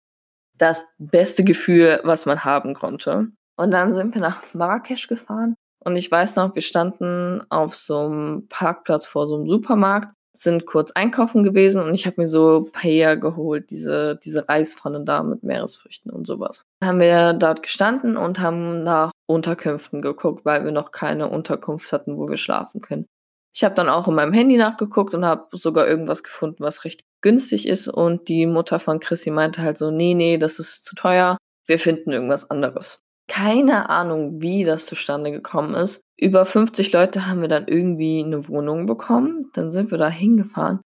das 0.58 0.86
beste 0.98 1.44
Gefühl, 1.44 2.02
was 2.04 2.26
man 2.26 2.44
haben 2.44 2.74
konnte. 2.74 3.30
Und 3.56 3.72
dann 3.72 3.94
sind 3.94 4.14
wir 4.14 4.22
nach 4.22 4.54
Marrakesch 4.54 5.08
gefahren. 5.08 5.56
Und 5.80 5.96
ich 5.96 6.12
weiß 6.12 6.36
noch, 6.36 6.54
wir 6.54 6.62
standen 6.62 7.42
auf 7.50 7.76
so 7.76 8.00
einem 8.00 8.48
Parkplatz 8.50 9.06
vor 9.06 9.26
so 9.26 9.36
einem 9.36 9.48
Supermarkt 9.48 10.10
sind 10.34 10.66
kurz 10.66 10.92
einkaufen 10.92 11.44
gewesen 11.44 11.82
und 11.82 11.94
ich 11.94 12.06
habe 12.06 12.22
mir 12.22 12.28
so 12.28 12.70
Paella 12.72 13.16
geholt, 13.16 13.72
diese, 13.72 14.20
diese 14.24 14.48
Reispfanne 14.48 15.04
da 15.04 15.24
mit 15.24 15.44
Meeresfrüchten 15.44 16.12
und 16.12 16.28
sowas. 16.28 16.64
Dann 16.80 16.90
haben 16.90 17.00
wir 17.00 17.34
dort 17.34 17.64
gestanden 17.64 18.18
und 18.18 18.40
haben 18.40 18.84
nach 18.84 19.12
Unterkünften 19.26 20.02
geguckt, 20.02 20.46
weil 20.46 20.64
wir 20.64 20.72
noch 20.72 20.92
keine 20.92 21.30
Unterkunft 21.30 21.92
hatten, 21.92 22.18
wo 22.18 22.30
wir 22.30 22.38
schlafen 22.38 22.82
können. 22.82 23.08
Ich 23.56 23.64
habe 23.64 23.74
dann 23.74 23.90
auch 23.90 24.08
in 24.08 24.14
meinem 24.14 24.34
Handy 24.34 24.56
nachgeguckt 24.56 25.16
und 25.16 25.26
habe 25.26 25.48
sogar 25.58 25.88
irgendwas 25.88 26.22
gefunden, 26.22 26.64
was 26.64 26.86
recht 26.86 27.02
günstig 27.22 27.68
ist. 27.68 27.88
Und 27.88 28.28
die 28.28 28.46
Mutter 28.46 28.78
von 28.78 29.00
Chrissy 29.00 29.32
meinte 29.32 29.64
halt 29.64 29.80
so, 29.80 29.90
nee, 29.90 30.14
nee, 30.14 30.38
das 30.38 30.60
ist 30.60 30.86
zu 30.86 30.94
teuer. 30.94 31.38
Wir 31.66 31.80
finden 31.80 32.12
irgendwas 32.12 32.52
anderes. 32.52 33.00
Keine 33.28 33.90
Ahnung, 33.90 34.42
wie 34.42 34.64
das 34.64 34.86
zustande 34.86 35.32
gekommen 35.32 35.76
ist. 35.76 36.02
Über 36.18 36.46
50 36.46 36.94
Leute 36.94 37.28
haben 37.28 37.42
wir 37.42 37.50
dann 37.50 37.68
irgendwie 37.68 38.24
eine 38.24 38.48
Wohnung 38.48 38.86
bekommen. 38.86 39.50
Dann 39.54 39.70
sind 39.70 39.92
wir 39.92 39.98
da 39.98 40.10
hingefahren. 40.10 40.80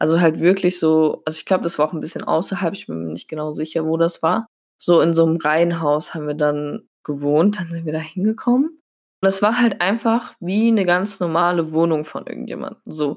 Also 0.00 0.20
halt 0.20 0.38
wirklich 0.38 0.78
so, 0.78 1.22
also 1.24 1.36
ich 1.36 1.44
glaube, 1.44 1.64
das 1.64 1.78
war 1.78 1.88
auch 1.88 1.92
ein 1.92 2.00
bisschen 2.00 2.22
außerhalb, 2.22 2.72
ich 2.74 2.86
bin 2.86 3.04
mir 3.04 3.12
nicht 3.12 3.28
genau 3.28 3.52
sicher, 3.52 3.84
wo 3.84 3.96
das 3.96 4.22
war. 4.22 4.46
So 4.80 5.00
in 5.00 5.12
so 5.12 5.26
einem 5.26 5.36
Reihenhaus 5.38 6.14
haben 6.14 6.28
wir 6.28 6.34
dann 6.34 6.88
gewohnt, 7.04 7.58
dann 7.58 7.66
sind 7.66 7.84
wir 7.84 7.92
da 7.92 7.98
hingekommen. 7.98 8.80
Und 9.20 9.28
es 9.28 9.42
war 9.42 9.60
halt 9.60 9.80
einfach 9.80 10.34
wie 10.38 10.68
eine 10.68 10.84
ganz 10.86 11.18
normale 11.18 11.72
Wohnung 11.72 12.04
von 12.04 12.26
irgendjemandem. 12.26 12.80
So, 12.86 13.16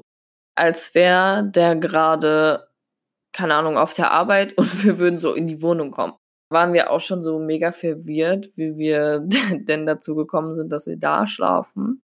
als 0.56 0.94
wäre 0.96 1.44
der 1.48 1.76
gerade, 1.76 2.68
keine 3.32 3.54
Ahnung, 3.54 3.78
auf 3.78 3.94
der 3.94 4.10
Arbeit 4.10 4.52
und 4.58 4.84
wir 4.84 4.98
würden 4.98 5.16
so 5.16 5.34
in 5.34 5.46
die 5.46 5.62
Wohnung 5.62 5.92
kommen 5.92 6.14
waren 6.52 6.72
wir 6.72 6.90
auch 6.90 7.00
schon 7.00 7.22
so 7.22 7.38
mega 7.38 7.72
verwirrt, 7.72 8.50
wie 8.56 8.76
wir 8.76 9.20
denn 9.68 9.86
dazu 9.86 10.14
gekommen 10.14 10.54
sind, 10.54 10.70
dass 10.70 10.86
wir 10.86 10.96
da 10.96 11.26
schlafen. 11.26 12.02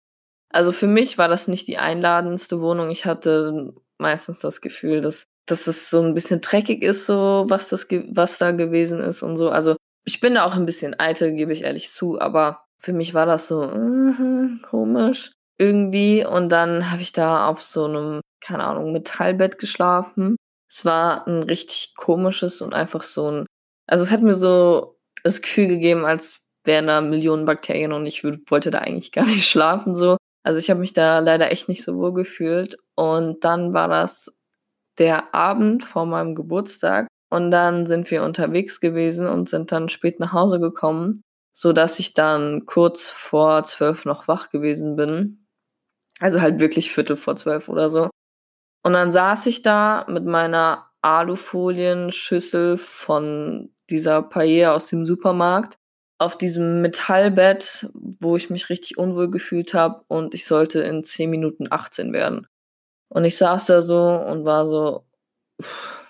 Also 0.49 0.71
für 0.71 0.87
mich 0.87 1.17
war 1.17 1.27
das 1.27 1.47
nicht 1.47 1.67
die 1.67 1.77
einladendste 1.77 2.61
Wohnung. 2.61 2.89
Ich 2.89 3.05
hatte 3.05 3.73
meistens 3.97 4.39
das 4.39 4.61
Gefühl, 4.61 5.01
dass, 5.01 5.25
dass 5.45 5.67
es 5.67 5.89
so 5.89 6.01
ein 6.01 6.13
bisschen 6.13 6.41
dreckig 6.41 6.81
ist, 6.81 7.05
so 7.05 7.45
was 7.47 7.67
das, 7.67 7.87
was 8.09 8.37
da 8.37 8.51
gewesen 8.51 8.99
ist 8.99 9.23
und 9.23 9.37
so. 9.37 9.49
Also 9.49 9.75
ich 10.05 10.19
bin 10.19 10.35
da 10.35 10.45
auch 10.45 10.55
ein 10.55 10.65
bisschen 10.65 10.97
eitel, 10.99 11.33
gebe 11.33 11.51
ich 11.51 11.63
ehrlich 11.63 11.89
zu, 11.89 12.19
aber 12.19 12.65
für 12.79 12.93
mich 12.93 13.13
war 13.13 13.25
das 13.25 13.47
so 13.47 13.63
uh, 13.63 14.49
komisch 14.69 15.31
irgendwie. 15.57 16.25
Und 16.25 16.49
dann 16.49 16.91
habe 16.91 17.01
ich 17.01 17.11
da 17.11 17.47
auf 17.47 17.61
so 17.61 17.85
einem, 17.85 18.21
keine 18.41 18.63
Ahnung, 18.63 18.91
Metallbett 18.91 19.57
geschlafen. 19.57 20.35
Es 20.69 20.85
war 20.85 21.27
ein 21.27 21.43
richtig 21.43 21.95
komisches 21.95 22.61
und 22.61 22.73
einfach 22.73 23.01
so 23.01 23.31
ein 23.31 23.45
also 23.87 24.03
es 24.03 24.11
hat 24.11 24.21
mir 24.21 24.33
so 24.33 24.97
das 25.23 25.41
Gefühl 25.41 25.67
gegeben, 25.67 26.05
als 26.05 26.41
wären 26.63 26.87
da 26.87 27.01
Millionen 27.01 27.45
Bakterien 27.45 27.93
und 27.93 28.05
ich 28.05 28.23
wollte 28.23 28.71
da 28.71 28.79
eigentlich 28.79 29.11
gar 29.11 29.25
nicht 29.25 29.47
schlafen 29.47 29.95
so. 29.95 30.17
Also 30.43 30.59
ich 30.59 30.69
habe 30.69 30.79
mich 30.79 30.93
da 30.93 31.19
leider 31.19 31.51
echt 31.51 31.69
nicht 31.69 31.83
so 31.83 31.95
wohl 31.97 32.13
gefühlt. 32.13 32.77
Und 32.95 33.43
dann 33.43 33.73
war 33.73 33.87
das 33.87 34.35
der 34.99 35.33
Abend 35.33 35.83
vor 35.83 36.05
meinem 36.05 36.35
Geburtstag 36.35 37.07
und 37.29 37.51
dann 37.51 37.85
sind 37.85 38.09
wir 38.11 38.23
unterwegs 38.23 38.79
gewesen 38.79 39.27
und 39.27 39.49
sind 39.49 39.71
dann 39.71 39.89
spät 39.89 40.19
nach 40.19 40.33
Hause 40.33 40.59
gekommen, 40.59 41.21
so 41.53 41.73
dass 41.73 41.99
ich 41.99 42.13
dann 42.13 42.65
kurz 42.65 43.09
vor 43.09 43.63
zwölf 43.63 44.05
noch 44.05 44.27
wach 44.27 44.49
gewesen 44.49 44.95
bin. 44.95 45.47
Also 46.19 46.41
halt 46.41 46.61
wirklich 46.61 46.91
Viertel 46.91 47.15
vor 47.15 47.35
zwölf 47.35 47.67
oder 47.67 47.89
so. 47.89 48.09
Und 48.83 48.93
dann 48.93 49.11
saß 49.11 49.47
ich 49.47 49.63
da 49.63 50.05
mit 50.07 50.25
meiner 50.25 50.91
Alufolienschüssel 51.01 52.77
von 52.77 53.74
dieser 53.89 54.21
Paella 54.21 54.73
aus 54.73 54.87
dem 54.87 55.05
Supermarkt 55.05 55.77
auf 56.17 56.37
diesem 56.37 56.81
Metallbett, 56.81 57.89
wo 57.93 58.35
ich 58.35 58.49
mich 58.49 58.69
richtig 58.69 58.97
unwohl 58.97 59.29
gefühlt 59.29 59.73
habe 59.73 60.03
und 60.07 60.33
ich 60.33 60.45
sollte 60.47 60.79
in 60.81 61.03
10 61.03 61.29
Minuten 61.29 61.67
18 61.69 62.13
werden. 62.13 62.47
Und 63.09 63.25
ich 63.25 63.37
saß 63.37 63.65
da 63.65 63.81
so 63.81 63.99
und 63.99 64.45
war 64.45 64.65
so, 64.65 65.05
pff, 65.61 66.05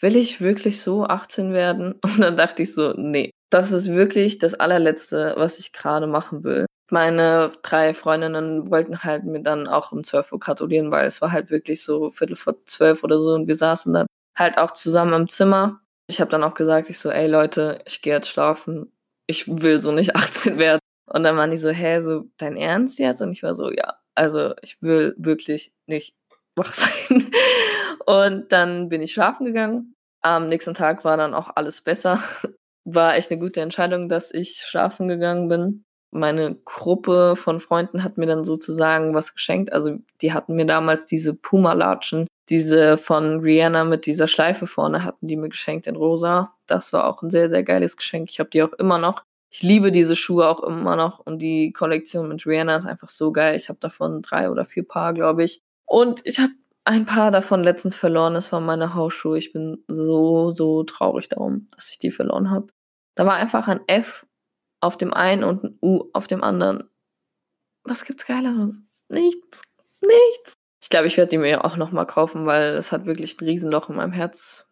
will 0.00 0.16
ich 0.16 0.40
wirklich 0.40 0.80
so 0.80 1.04
18 1.06 1.52
werden? 1.52 1.94
Und 2.02 2.20
dann 2.20 2.36
dachte 2.36 2.62
ich 2.62 2.74
so, 2.74 2.92
nee, 2.96 3.30
das 3.50 3.72
ist 3.72 3.88
wirklich 3.92 4.38
das 4.38 4.54
allerletzte, 4.54 5.34
was 5.36 5.58
ich 5.58 5.72
gerade 5.72 6.06
machen 6.06 6.44
will. 6.44 6.66
Meine 6.90 7.52
drei 7.62 7.94
Freundinnen 7.94 8.70
wollten 8.70 9.02
halt 9.02 9.24
mir 9.24 9.42
dann 9.42 9.66
auch 9.66 9.92
um 9.92 10.04
12 10.04 10.32
Uhr 10.32 10.38
gratulieren, 10.38 10.90
weil 10.90 11.06
es 11.06 11.20
war 11.20 11.32
halt 11.32 11.50
wirklich 11.50 11.82
so 11.82 12.10
Viertel 12.10 12.36
vor 12.36 12.54
zwölf 12.66 13.02
oder 13.04 13.20
so 13.20 13.32
und 13.32 13.48
wir 13.48 13.56
saßen 13.56 13.92
dann 13.92 14.06
halt 14.36 14.58
auch 14.58 14.70
zusammen 14.72 15.12
im 15.14 15.28
Zimmer 15.28 15.80
ich 16.08 16.20
habe 16.20 16.30
dann 16.30 16.44
auch 16.44 16.54
gesagt, 16.54 16.90
ich 16.90 16.98
so, 16.98 17.10
ey 17.10 17.26
Leute, 17.28 17.80
ich 17.86 18.02
gehe 18.02 18.14
jetzt 18.14 18.28
schlafen. 18.28 18.92
Ich 19.26 19.48
will 19.48 19.80
so 19.80 19.92
nicht 19.92 20.14
18 20.16 20.58
werden. 20.58 20.80
Und 21.08 21.22
dann 21.22 21.36
waren 21.36 21.50
die 21.50 21.56
so, 21.56 21.70
hä, 21.70 22.00
so 22.00 22.24
dein 22.36 22.56
Ernst 22.56 22.98
jetzt? 22.98 23.20
Und 23.22 23.32
ich 23.32 23.42
war 23.42 23.54
so, 23.54 23.70
ja, 23.70 23.96
also 24.14 24.54
ich 24.62 24.82
will 24.82 25.14
wirklich 25.18 25.72
nicht 25.86 26.14
wach 26.56 26.72
sein. 26.72 27.30
Und 28.06 28.52
dann 28.52 28.88
bin 28.88 29.02
ich 29.02 29.12
schlafen 29.12 29.46
gegangen. 29.46 29.94
Am 30.22 30.48
nächsten 30.48 30.74
Tag 30.74 31.04
war 31.04 31.16
dann 31.16 31.34
auch 31.34 31.50
alles 31.54 31.80
besser. 31.82 32.20
War 32.88 33.16
echt 33.16 33.32
eine 33.32 33.40
gute 33.40 33.60
Entscheidung, 33.60 34.08
dass 34.08 34.32
ich 34.32 34.58
schlafen 34.58 35.08
gegangen 35.08 35.48
bin. 35.48 35.84
meine 36.12 36.54
Gruppe 36.64 37.34
von 37.34 37.58
Freunden 37.58 38.04
hat 38.04 38.16
mir 38.16 38.26
dann 38.26 38.44
sozusagen 38.44 39.12
was 39.12 39.34
geschenkt. 39.34 39.72
Also 39.72 39.98
die 40.22 40.32
hatten 40.32 40.54
mir 40.54 40.66
damals 40.66 41.04
diese 41.04 41.34
Puma-Latschen, 41.34 42.28
diese 42.48 42.96
von 42.96 43.40
Rihanna 43.40 43.84
mit 43.84 44.06
dieser 44.06 44.28
Schleife 44.28 44.66
vorne, 44.66 45.04
hatten 45.04 45.26
die 45.26 45.36
mir 45.36 45.48
geschenkt 45.48 45.86
in 45.86 45.96
rosa. 45.96 46.52
Das 46.66 46.92
war 46.92 47.06
auch 47.06 47.22
ein 47.22 47.30
sehr, 47.30 47.48
sehr 47.48 47.62
geiles 47.62 47.96
Geschenk. 47.96 48.30
Ich 48.30 48.38
habe 48.38 48.50
die 48.50 48.62
auch 48.62 48.72
immer 48.74 48.98
noch. 48.98 49.24
Ich 49.50 49.62
liebe 49.62 49.90
diese 49.90 50.16
Schuhe 50.16 50.48
auch 50.48 50.62
immer 50.62 50.96
noch 50.96 51.18
und 51.18 51.40
die 51.40 51.72
Kollektion 51.72 52.28
mit 52.28 52.46
Rihanna 52.46 52.76
ist 52.76 52.86
einfach 52.86 53.08
so 53.08 53.32
geil. 53.32 53.56
Ich 53.56 53.68
habe 53.68 53.78
davon 53.80 54.22
drei 54.22 54.50
oder 54.50 54.64
vier 54.64 54.86
Paar, 54.86 55.14
glaube 55.14 55.44
ich. 55.44 55.62
Und 55.86 56.20
ich 56.24 56.38
habe 56.38 56.52
ein 56.84 57.06
paar 57.06 57.30
davon 57.30 57.62
letztens 57.64 57.96
verloren. 57.96 58.34
Das 58.34 58.52
waren 58.52 58.64
meine 58.64 58.94
Hausschuhe. 58.94 59.38
Ich 59.38 59.52
bin 59.52 59.84
so, 59.88 60.52
so 60.52 60.84
traurig 60.84 61.28
darum, 61.28 61.68
dass 61.72 61.90
ich 61.90 61.98
die 61.98 62.10
verloren 62.10 62.50
habe. 62.50 62.68
Da 63.16 63.26
war 63.26 63.34
einfach 63.34 63.66
ein 63.68 63.80
F 63.88 64.26
auf 64.80 64.96
dem 64.96 65.12
einen 65.12 65.42
und 65.42 65.64
ein 65.64 65.78
U 65.82 66.10
auf 66.12 66.26
dem 66.26 66.44
anderen. 66.44 66.88
Was 67.84 68.04
gibt's 68.04 68.26
Geileres? 68.26 68.78
Nichts. 69.08 69.62
Nichts. 70.00 70.55
Ich 70.86 70.90
glaube, 70.90 71.08
ich 71.08 71.16
werde 71.16 71.30
die 71.30 71.38
mir 71.38 71.64
auch 71.64 71.76
nochmal 71.76 72.06
kaufen, 72.06 72.46
weil 72.46 72.74
es 72.74 72.92
hat 72.92 73.06
wirklich 73.06 73.40
ein 73.40 73.44
Riesenloch 73.44 73.90
in 73.90 73.96
meinem 73.96 74.12
Herz 74.12 74.68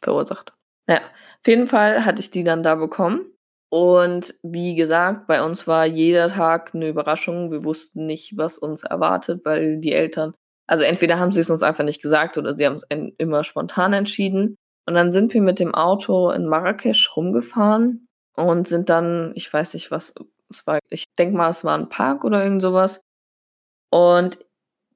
verursacht. 0.00 0.52
Naja, 0.86 1.00
auf 1.00 1.48
jeden 1.48 1.66
Fall 1.66 2.04
hatte 2.04 2.20
ich 2.20 2.30
die 2.30 2.44
dann 2.44 2.62
da 2.62 2.76
bekommen. 2.76 3.26
Und 3.68 4.36
wie 4.44 4.76
gesagt, 4.76 5.26
bei 5.26 5.42
uns 5.42 5.66
war 5.66 5.84
jeder 5.84 6.28
Tag 6.28 6.76
eine 6.76 6.86
Überraschung. 6.86 7.50
Wir 7.50 7.64
wussten 7.64 8.06
nicht, 8.06 8.36
was 8.36 8.56
uns 8.56 8.84
erwartet, 8.84 9.44
weil 9.44 9.78
die 9.80 9.92
Eltern, 9.92 10.32
also 10.68 10.84
entweder 10.84 11.18
haben 11.18 11.32
sie 11.32 11.40
es 11.40 11.50
uns 11.50 11.64
einfach 11.64 11.82
nicht 11.82 12.00
gesagt 12.00 12.38
oder 12.38 12.56
sie 12.56 12.64
haben 12.64 12.76
es 12.76 12.86
immer 13.18 13.42
spontan 13.42 13.94
entschieden. 13.94 14.54
Und 14.86 14.94
dann 14.94 15.10
sind 15.10 15.34
wir 15.34 15.42
mit 15.42 15.58
dem 15.58 15.74
Auto 15.74 16.30
in 16.30 16.46
Marrakesch 16.46 17.16
rumgefahren 17.16 18.06
und 18.36 18.68
sind 18.68 18.90
dann, 18.90 19.32
ich 19.34 19.52
weiß 19.52 19.74
nicht, 19.74 19.90
was 19.90 20.14
es 20.48 20.68
war, 20.68 20.78
ich 20.88 21.06
denke 21.18 21.36
mal, 21.36 21.50
es 21.50 21.64
war 21.64 21.76
ein 21.76 21.88
Park 21.88 22.24
oder 22.24 22.44
irgend 22.44 22.62
sowas. 22.62 23.00
Und 23.90 24.38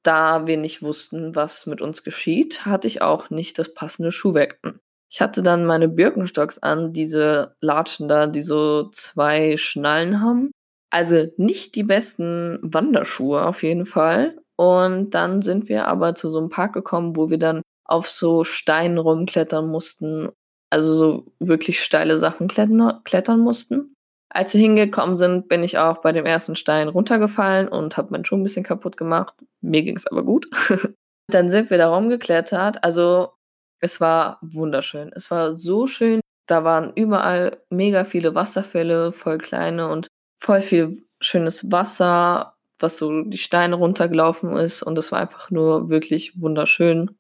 da 0.07 0.47
wir 0.47 0.57
nicht 0.57 0.83
wussten, 0.83 1.35
was 1.35 1.67
mit 1.67 1.81
uns 1.81 2.03
geschieht, 2.03 2.65
hatte 2.65 2.87
ich 2.87 3.03
auch 3.03 3.31
nicht 3.31 3.59
das 3.59 3.75
passende 3.75 4.13
Schuhwerk 4.13 4.59
an. 4.63 4.81
Ich 5.11 5.21
hatte 5.21 5.43
dann 5.43 5.67
meine 5.67 5.89
Birkenstocks 5.89 6.59
an, 6.59 6.93
diese 6.93 7.55
Latschen 7.61 8.09
da, 8.09 8.27
die 8.27 8.43
so 8.43 8.91
zwei 8.91 9.57
Schnallen 9.57 10.21
haben. 10.21 10.51
Also 10.91 11.27
nicht 11.37 11.75
die 11.75 11.85
besten 11.85 12.59
Wanderschuhe 12.63 13.45
auf 13.45 13.63
jeden 13.63 13.87
Fall. 13.87 14.39
Und 14.57 15.11
dann 15.11 15.43
sind 15.43 15.69
wir 15.69 15.87
aber 15.87 16.15
zu 16.15 16.31
so 16.31 16.39
einem 16.39 16.49
Park 16.49 16.73
gekommen, 16.73 17.17
wo 17.17 17.31
wir 17.31 17.39
dann 17.39 17.63
auf 17.85 18.09
so 18.09 18.43
Steinen 18.45 18.99
rumklettern 18.99 19.69
mussten 19.69 20.31
also 20.71 20.95
so 20.95 21.27
wirklich 21.39 21.81
steile 21.81 22.19
Sachen 22.19 22.49
klettern, 22.49 23.01
klettern 23.05 23.41
mussten. 23.41 23.95
Als 24.37 24.53
wir 24.53 24.61
hingekommen 24.61 25.17
sind, 25.17 25.49
bin 25.49 25.63
ich 25.63 25.79
auch 25.79 26.03
bei 26.03 26.13
dem 26.13 26.27
ersten 26.27 26.57
Stein 26.57 26.89
runtergefallen 26.89 27.69
und 27.69 27.97
habe 27.97 28.11
meinen 28.11 28.27
Schuh 28.27 28.37
ein 28.37 28.43
bisschen 28.43 28.65
kaputt 28.65 28.99
gemacht. 28.99 29.35
Mir 29.63 29.83
ging 29.83 29.97
es 29.97 30.07
aber 30.07 30.23
gut. 30.25 30.47
Dann 31.31 31.49
sind 31.49 31.71
wir 31.71 31.79
da 31.79 31.89
rumgeklettert. 31.89 32.85
Also 32.85 33.33
es 33.81 33.99
war 33.99 34.39
wunderschön. 34.43 35.11
Es 35.15 35.31
war 35.31 35.57
so 35.57 35.87
schön. 35.87 36.21
Da 36.47 36.65
waren 36.65 36.93
überall 36.95 37.63
mega 37.71 38.05
viele 38.05 38.35
Wasserfälle, 38.35 39.15
voll 39.15 39.39
kleine 39.39 39.89
und 39.89 40.09
voll 40.39 40.61
viel 40.61 41.03
schönes 41.19 41.73
Wasser, 41.73 42.57
was 42.79 42.99
so 42.99 43.23
die 43.23 43.39
Steine 43.39 43.77
runtergelaufen 43.77 44.55
ist. 44.59 44.83
Und 44.83 44.99
es 44.99 45.13
war 45.13 45.21
einfach 45.21 45.51
nur 45.51 45.89
wirklich 45.89 46.39
wunderschön. 46.39 47.17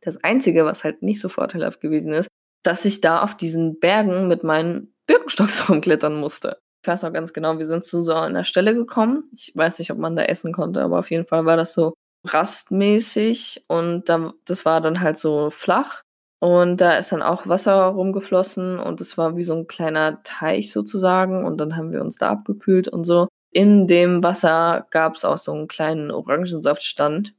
Das 0.00 0.16
Einzige, 0.24 0.64
was 0.64 0.82
halt 0.82 1.02
nicht 1.02 1.20
so 1.20 1.28
vorteilhaft 1.28 1.80
gewesen 1.80 2.12
ist, 2.12 2.26
dass 2.64 2.84
ich 2.84 3.00
da 3.00 3.22
auf 3.22 3.36
diesen 3.36 3.78
Bergen 3.78 4.26
mit 4.26 4.42
meinen 4.42 4.91
Birkenstocks 5.12 5.68
rumklettern 5.68 6.14
musste. 6.14 6.58
Ich 6.82 6.88
weiß 6.88 7.02
noch 7.02 7.12
ganz 7.12 7.32
genau, 7.32 7.58
wir 7.58 7.66
sind 7.66 7.84
zu 7.84 8.02
so 8.02 8.14
einer 8.14 8.44
Stelle 8.44 8.74
gekommen. 8.74 9.30
Ich 9.32 9.52
weiß 9.54 9.78
nicht, 9.78 9.92
ob 9.92 9.98
man 9.98 10.16
da 10.16 10.22
essen 10.22 10.52
konnte, 10.52 10.82
aber 10.82 10.98
auf 10.98 11.10
jeden 11.10 11.26
Fall 11.26 11.44
war 11.44 11.56
das 11.56 11.74
so 11.74 11.94
rastmäßig 12.26 13.64
und 13.68 14.08
da, 14.08 14.32
das 14.44 14.64
war 14.64 14.80
dann 14.80 15.00
halt 15.00 15.18
so 15.18 15.50
flach. 15.50 16.02
Und 16.40 16.80
da 16.80 16.96
ist 16.96 17.12
dann 17.12 17.22
auch 17.22 17.46
Wasser 17.46 17.84
rumgeflossen 17.84 18.80
und 18.80 19.00
es 19.00 19.16
war 19.16 19.36
wie 19.36 19.42
so 19.42 19.54
ein 19.54 19.68
kleiner 19.68 20.24
Teich 20.24 20.72
sozusagen 20.72 21.44
und 21.44 21.58
dann 21.58 21.76
haben 21.76 21.92
wir 21.92 22.00
uns 22.00 22.18
da 22.18 22.30
abgekühlt 22.30 22.88
und 22.88 23.04
so. 23.04 23.28
In 23.52 23.86
dem 23.86 24.24
Wasser 24.24 24.86
gab 24.90 25.14
es 25.14 25.24
auch 25.24 25.38
so 25.38 25.52
einen 25.52 25.68
kleinen 25.68 26.10
Orangensaftstand, 26.10 27.34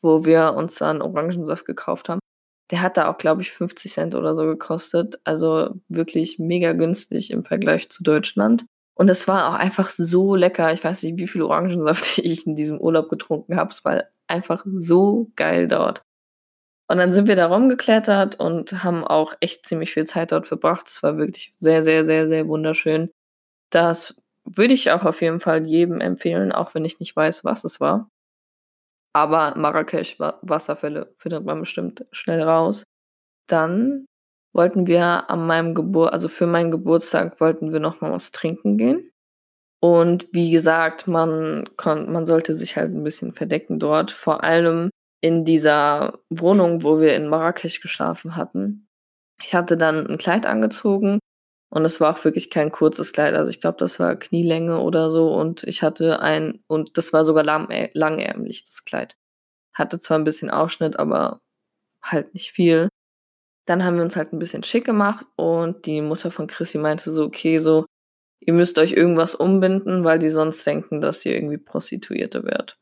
wo 0.00 0.24
wir 0.24 0.54
uns 0.54 0.76
dann 0.76 1.02
Orangensaft 1.02 1.66
gekauft 1.66 2.08
haben. 2.08 2.20
Der 2.70 2.82
hat 2.82 2.96
da 2.96 3.08
auch, 3.10 3.18
glaube 3.18 3.42
ich, 3.42 3.52
50 3.52 3.92
Cent 3.92 4.14
oder 4.14 4.36
so 4.36 4.44
gekostet. 4.44 5.20
Also 5.24 5.74
wirklich 5.88 6.38
mega 6.38 6.72
günstig 6.72 7.30
im 7.30 7.44
Vergleich 7.44 7.90
zu 7.90 8.02
Deutschland. 8.02 8.64
Und 8.94 9.10
es 9.10 9.26
war 9.28 9.48
auch 9.48 9.58
einfach 9.58 9.90
so 9.90 10.34
lecker. 10.34 10.72
Ich 10.72 10.84
weiß 10.84 11.02
nicht, 11.02 11.18
wie 11.18 11.26
viel 11.26 11.42
Orangensaft 11.42 12.18
ich 12.18 12.46
in 12.46 12.56
diesem 12.56 12.80
Urlaub 12.80 13.08
getrunken 13.10 13.56
habe. 13.56 13.70
Es 13.70 13.84
war 13.84 14.04
einfach 14.28 14.64
so 14.72 15.30
geil 15.36 15.68
dort. 15.68 16.02
Und 16.88 16.98
dann 16.98 17.12
sind 17.12 17.28
wir 17.28 17.36
da 17.36 17.46
rumgeklettert 17.46 18.38
und 18.38 18.84
haben 18.84 19.04
auch 19.04 19.34
echt 19.40 19.66
ziemlich 19.66 19.92
viel 19.92 20.04
Zeit 20.04 20.32
dort 20.32 20.46
verbracht. 20.46 20.86
Es 20.88 21.02
war 21.02 21.16
wirklich 21.16 21.54
sehr, 21.58 21.82
sehr, 21.82 22.04
sehr, 22.04 22.28
sehr 22.28 22.46
wunderschön. 22.46 23.10
Das 23.70 24.16
würde 24.44 24.74
ich 24.74 24.90
auch 24.90 25.04
auf 25.04 25.22
jeden 25.22 25.40
Fall 25.40 25.66
jedem 25.66 26.00
empfehlen, 26.00 26.52
auch 26.52 26.74
wenn 26.74 26.84
ich 26.84 27.00
nicht 27.00 27.16
weiß, 27.16 27.44
was 27.44 27.64
es 27.64 27.80
war. 27.80 28.10
Aber 29.14 29.54
Marrakesch, 29.56 30.18
Wasserfälle 30.18 31.14
findet 31.18 31.44
man 31.44 31.60
bestimmt 31.60 32.04
schnell 32.10 32.42
raus. 32.42 32.84
Dann 33.48 34.06
wollten 34.52 34.86
wir 34.86 35.30
an 35.30 35.46
meinem 35.46 35.74
Geburt, 35.74 36.12
also 36.12 36.28
für 36.28 36.46
meinen 36.46 36.70
Geburtstag 36.70 37.40
wollten 37.40 37.72
wir 37.72 37.80
noch 37.80 38.00
mal 38.00 38.12
was 38.12 38.32
trinken 38.32 38.76
gehen. 38.76 39.10
Und 39.80 40.28
wie 40.32 40.50
gesagt, 40.50 41.06
man 41.06 41.68
kon, 41.76 42.10
man 42.10 42.24
sollte 42.26 42.54
sich 42.54 42.76
halt 42.76 42.92
ein 42.92 43.04
bisschen 43.04 43.34
verdecken 43.34 43.78
dort. 43.78 44.10
Vor 44.10 44.42
allem 44.42 44.90
in 45.20 45.44
dieser 45.44 46.20
Wohnung, 46.30 46.82
wo 46.82 47.00
wir 47.00 47.14
in 47.14 47.28
Marrakesch 47.28 47.80
geschlafen 47.80 48.36
hatten. 48.36 48.88
Ich 49.42 49.54
hatte 49.54 49.76
dann 49.76 50.06
ein 50.06 50.18
Kleid 50.18 50.46
angezogen 50.46 51.18
und 51.74 51.84
es 51.84 52.00
war 52.00 52.14
auch 52.14 52.24
wirklich 52.24 52.50
kein 52.50 52.70
kurzes 52.70 53.12
Kleid. 53.12 53.34
Also 53.34 53.50
ich 53.50 53.60
glaube, 53.60 53.78
das 53.78 53.98
war 53.98 54.14
Knielänge 54.14 54.78
oder 54.78 55.10
so. 55.10 55.34
Und 55.34 55.64
ich 55.64 55.82
hatte 55.82 56.20
ein, 56.20 56.62
und 56.68 56.96
das 56.96 57.12
war 57.12 57.24
sogar 57.24 57.42
lang, 57.42 57.68
langärmlich, 57.94 58.62
das 58.62 58.84
Kleid. 58.84 59.16
Hatte 59.72 59.98
zwar 59.98 60.16
ein 60.16 60.24
bisschen 60.24 60.50
Ausschnitt, 60.50 61.00
aber 61.00 61.40
halt 62.00 62.32
nicht 62.32 62.52
viel. 62.52 62.88
Dann 63.66 63.82
haben 63.84 63.96
wir 63.96 64.04
uns 64.04 64.14
halt 64.14 64.32
ein 64.32 64.38
bisschen 64.38 64.62
schick 64.62 64.84
gemacht 64.84 65.26
und 65.34 65.84
die 65.86 66.00
Mutter 66.00 66.30
von 66.30 66.46
Chrissy 66.46 66.78
meinte 66.78 67.10
so, 67.10 67.24
okay, 67.24 67.58
so, 67.58 67.86
ihr 68.38 68.52
müsst 68.52 68.78
euch 68.78 68.92
irgendwas 68.92 69.34
umbinden, 69.34 70.04
weil 70.04 70.20
die 70.20 70.28
sonst 70.28 70.64
denken, 70.64 71.00
dass 71.00 71.26
ihr 71.26 71.34
irgendwie 71.34 71.58
Prostituierte 71.58 72.44
werdet. 72.44 72.78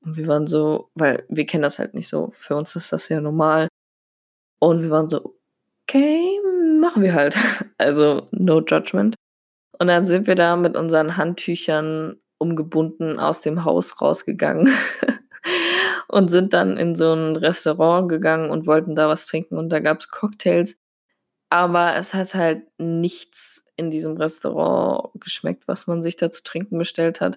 Und 0.00 0.16
wir 0.16 0.26
waren 0.26 0.46
so, 0.46 0.88
weil 0.94 1.26
wir 1.28 1.44
kennen 1.44 1.64
das 1.64 1.78
halt 1.78 1.92
nicht 1.92 2.08
so. 2.08 2.32
Für 2.34 2.56
uns 2.56 2.74
ist 2.76 2.92
das 2.94 3.10
ja 3.10 3.20
normal. 3.20 3.68
Und 4.58 4.80
wir 4.80 4.88
waren 4.88 5.10
so, 5.10 5.36
okay, 5.86 6.40
machen 6.82 7.02
wir 7.02 7.14
halt. 7.14 7.36
Also 7.78 8.28
no 8.30 8.60
judgment. 8.60 9.16
Und 9.78 9.88
dann 9.88 10.06
sind 10.06 10.28
wir 10.28 10.36
da 10.36 10.54
mit 10.54 10.76
unseren 10.76 11.16
Handtüchern 11.16 12.20
umgebunden 12.38 13.18
aus 13.18 13.40
dem 13.40 13.64
Haus 13.64 14.00
rausgegangen 14.00 14.68
und 16.08 16.28
sind 16.28 16.52
dann 16.52 16.76
in 16.76 16.94
so 16.94 17.12
ein 17.12 17.34
Restaurant 17.34 18.08
gegangen 18.08 18.50
und 18.50 18.66
wollten 18.66 18.94
da 18.94 19.08
was 19.08 19.26
trinken 19.26 19.56
und 19.58 19.70
da 19.70 19.80
gab 19.80 20.00
es 20.00 20.10
Cocktails. 20.10 20.76
Aber 21.50 21.96
es 21.96 22.14
hat 22.14 22.34
halt 22.34 22.66
nichts 22.78 23.64
in 23.76 23.90
diesem 23.90 24.16
Restaurant 24.16 25.10
geschmeckt, 25.20 25.66
was 25.66 25.88
man 25.88 26.02
sich 26.02 26.16
da 26.16 26.30
zu 26.30 26.44
trinken 26.44 26.78
bestellt 26.78 27.20
hat. 27.20 27.36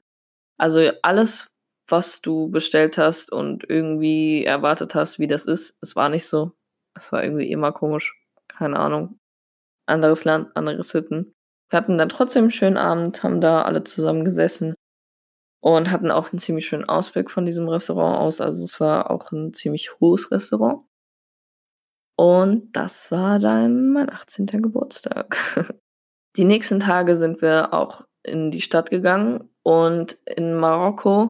Also 0.60 0.92
alles, 1.02 1.52
was 1.88 2.22
du 2.22 2.50
bestellt 2.50 3.00
hast 3.00 3.32
und 3.32 3.68
irgendwie 3.68 4.46
erwartet 4.46 4.94
hast, 4.94 5.18
wie 5.18 5.28
das 5.28 5.46
ist, 5.46 5.76
es 5.82 5.96
war 5.96 6.10
nicht 6.10 6.28
so. 6.28 6.52
Es 6.96 7.12
war 7.12 7.24
irgendwie 7.24 7.52
immer 7.52 7.72
komisch. 7.72 8.16
Keine 8.48 8.78
Ahnung 8.80 9.20
anderes 9.86 10.26
Land, 10.26 10.56
andere 10.56 10.84
Sitten. 10.84 11.34
Wir 11.70 11.78
hatten 11.78 11.98
dann 11.98 12.10
trotzdem 12.10 12.46
einen 12.46 12.52
schönen 12.52 12.78
Abend, 12.78 13.24
haben 13.24 13.42
da 13.42 13.64
alle 13.64 13.84
zusammen 13.84 14.26
gesessen 14.26 14.76
und 15.62 15.92
hatten 15.92 16.12
auch 16.12 16.32
einen 16.32 16.40
ziemlich 16.40 16.68
schönen 16.68 16.88
Ausblick 16.88 17.32
von 17.32 17.46
diesem 17.46 17.68
Restaurant 17.68 18.20
aus. 18.20 18.42
Also 18.42 18.64
es 18.64 18.80
war 18.80 19.10
auch 19.10 19.32
ein 19.32 19.54
ziemlich 19.54 20.00
hohes 20.00 20.32
Restaurant. 20.32 20.86
Und 22.18 22.72
das 22.76 23.12
war 23.12 23.40
dann 23.40 23.90
mein 23.92 24.10
18. 24.10 24.46
Geburtstag. 24.48 25.38
Die 26.38 26.46
nächsten 26.46 26.80
Tage 26.80 27.16
sind 27.16 27.42
wir 27.42 27.74
auch 27.74 28.06
in 28.24 28.52
die 28.52 28.62
Stadt 28.62 28.90
gegangen 28.90 29.50
und 29.64 30.18
in 30.26 30.54
Marokko, 30.54 31.28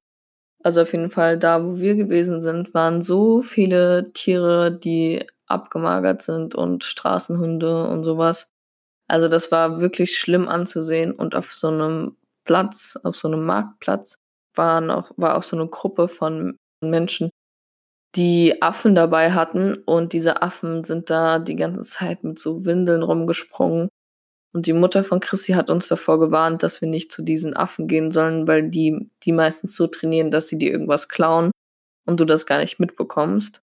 also 0.64 0.82
auf 0.82 0.94
jeden 0.94 1.10
Fall 1.12 1.38
da, 1.38 1.64
wo 1.64 1.78
wir 1.78 1.96
gewesen 1.96 2.42
sind, 2.42 2.74
waren 2.74 3.02
so 3.02 3.42
viele 3.42 4.12
Tiere, 4.14 4.72
die 4.72 5.28
abgemagert 5.48 6.22
sind 6.24 6.56
und 6.56 6.84
Straßenhunde 6.84 7.88
und 7.88 8.04
sowas. 8.04 8.48
Also 9.08 9.28
das 9.30 9.52
war 9.52 9.82
wirklich 9.82 10.18
schlimm 10.20 10.48
anzusehen 10.50 11.14
und 11.14 11.36
auf 11.36 11.54
so 11.54 11.68
einem 11.70 12.18
Platz, 12.46 12.98
auf 13.04 13.16
so 13.16 13.28
einem 13.28 13.46
Marktplatz 13.46 14.18
waren 14.56 14.92
auch, 14.92 15.12
war 15.18 15.38
auch 15.38 15.44
so 15.44 15.58
eine 15.58 15.68
Gruppe 15.68 16.08
von 16.08 16.58
Menschen, 16.82 17.30
die 18.16 18.62
Affen 18.62 18.96
dabei 18.96 19.32
hatten 19.34 19.76
und 19.86 20.14
diese 20.14 20.42
Affen 20.42 20.84
sind 20.84 21.10
da 21.10 21.40
die 21.40 21.56
ganze 21.56 21.82
Zeit 21.82 22.24
mit 22.24 22.40
so 22.40 22.66
Windeln 22.66 23.04
rumgesprungen, 23.04 23.90
Und 24.54 24.68
die 24.68 24.74
Mutter 24.74 25.04
von 25.04 25.20
Chrissy 25.20 25.54
hat 25.54 25.70
uns 25.70 25.88
davor 25.88 26.20
gewarnt, 26.20 26.64
dass 26.64 26.82
wir 26.82 26.88
nicht 26.90 27.12
zu 27.12 27.24
diesen 27.24 27.56
Affen 27.56 27.88
gehen 27.88 28.12
sollen, 28.12 28.48
weil 28.48 28.70
die 28.70 29.10
die 29.24 29.32
meistens 29.34 29.76
so 29.76 29.88
trainieren, 29.88 30.32
dass 30.32 30.48
sie 30.50 30.58
dir 30.58 30.72
irgendwas 30.72 31.10
klauen 31.10 31.52
und 32.08 32.20
du 32.22 32.26
das 32.26 32.46
gar 32.48 32.60
nicht 32.60 32.80
mitbekommst. 32.80 33.62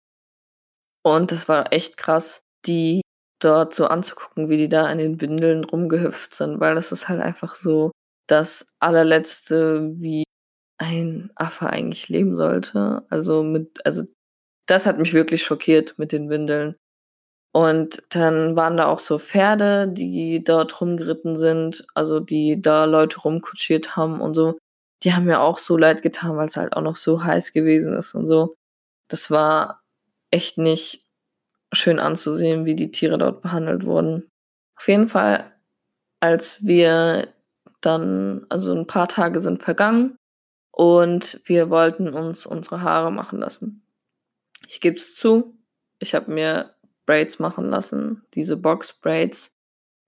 Und 1.04 1.32
das 1.32 1.48
war 1.48 1.72
echt 1.74 1.98
krass, 1.98 2.42
die 2.66 3.02
dort 3.42 3.74
so 3.74 3.88
anzugucken, 3.88 4.50
wie 4.50 4.58
die 4.58 4.70
da 4.70 4.92
in 4.92 4.98
den 4.98 5.22
Windeln 5.22 5.64
rumgehüpft 5.64 6.34
sind, 6.34 6.60
weil 6.60 6.76
das 6.76 6.92
ist 6.92 7.08
halt 7.08 7.22
einfach 7.22 7.56
so 7.56 7.92
das 8.28 8.66
allerletzte, 8.80 9.92
wie 9.96 10.24
ein 10.78 11.32
Affe 11.36 11.70
eigentlich 11.70 12.10
leben 12.10 12.36
sollte. 12.36 13.04
Also 13.10 13.44
mit, 13.44 13.86
also 13.86 14.04
das 14.68 14.86
hat 14.86 15.00
mich 15.00 15.14
wirklich 15.14 15.44
schockiert 15.44 15.98
mit 15.98 16.12
den 16.12 16.30
Windeln. 16.30 16.76
Und 17.54 18.04
dann 18.10 18.56
waren 18.56 18.78
da 18.78 18.88
auch 18.88 19.00
so 19.00 19.18
Pferde, 19.18 19.88
die 19.88 20.44
dort 20.44 20.80
rumgeritten 20.82 21.38
sind, 21.38 21.86
also 21.96 22.20
die 22.20 22.62
da 22.62 22.86
Leute 22.86 23.20
rumkutschiert 23.22 23.96
haben 23.96 24.22
und 24.22 24.36
so. 24.36 24.58
Die 25.04 25.14
haben 25.14 25.26
mir 25.26 25.42
auch 25.42 25.58
so 25.58 25.78
leid 25.78 26.02
getan, 26.04 26.38
weil 26.38 26.48
es 26.50 26.58
halt 26.58 26.74
auch 26.74 26.82
noch 26.82 26.96
so 26.96 27.24
heiß 27.24 27.54
gewesen 27.54 27.96
ist 27.96 28.14
und 28.14 28.28
so. 28.28 28.56
Das 29.10 29.32
war 29.32 29.82
echt 30.32 30.58
nicht 30.58 31.06
schön 31.72 32.00
anzusehen, 32.00 32.66
wie 32.66 32.76
die 32.76 32.92
Tiere 32.92 33.18
dort 33.18 33.42
behandelt 33.42 33.86
wurden. 33.86 34.30
Auf 34.76 34.88
jeden 34.88 35.08
Fall, 35.08 35.54
als 36.20 36.66
wir 36.66 37.28
dann, 37.82 38.46
also 38.50 38.74
ein 38.74 38.88
paar 38.88 39.08
Tage 39.08 39.40
sind 39.40 39.64
vergangen 39.64 40.18
und 40.72 41.42
wir 41.46 41.70
wollten 41.70 42.10
uns 42.10 42.46
unsere 42.46 42.82
Haare 42.82 43.12
machen 43.12 43.40
lassen. 43.40 43.84
Ich 44.68 44.82
gebe 44.82 44.98
es 44.98 45.16
zu, 45.16 45.58
ich 46.00 46.16
habe 46.16 46.32
mir 46.32 46.76
Braids 47.06 47.40
machen 47.40 47.70
lassen, 47.70 48.24
diese 48.34 48.58
Box 48.58 48.94
Braids. 48.94 49.56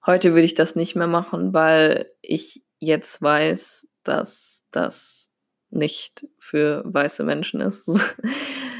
Heute 0.05 0.33
würde 0.33 0.45
ich 0.45 0.55
das 0.55 0.75
nicht 0.75 0.95
mehr 0.95 1.07
machen, 1.07 1.53
weil 1.53 2.11
ich 2.21 2.63
jetzt 2.79 3.21
weiß, 3.21 3.87
dass 4.03 4.65
das 4.71 5.29
nicht 5.69 6.27
für 6.37 6.83
weiße 6.85 7.23
Menschen 7.23 7.61
ist. 7.61 7.89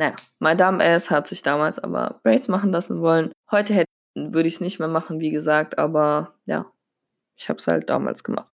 naja, 0.00 0.16
Madame 0.38 0.82
S 0.82 1.10
hat 1.10 1.28
sich 1.28 1.42
damals 1.42 1.78
aber 1.78 2.20
Braids 2.24 2.48
machen 2.48 2.72
lassen 2.72 3.02
wollen. 3.02 3.32
Heute 3.50 3.74
hätte, 3.74 3.90
würde 4.16 4.48
ich 4.48 4.54
es 4.54 4.60
nicht 4.62 4.78
mehr 4.78 4.88
machen, 4.88 5.20
wie 5.20 5.30
gesagt, 5.30 5.78
aber 5.78 6.32
ja, 6.46 6.72
ich 7.38 7.50
habe 7.50 7.58
es 7.58 7.66
halt 7.66 7.90
damals 7.90 8.24
gemacht. 8.24 8.50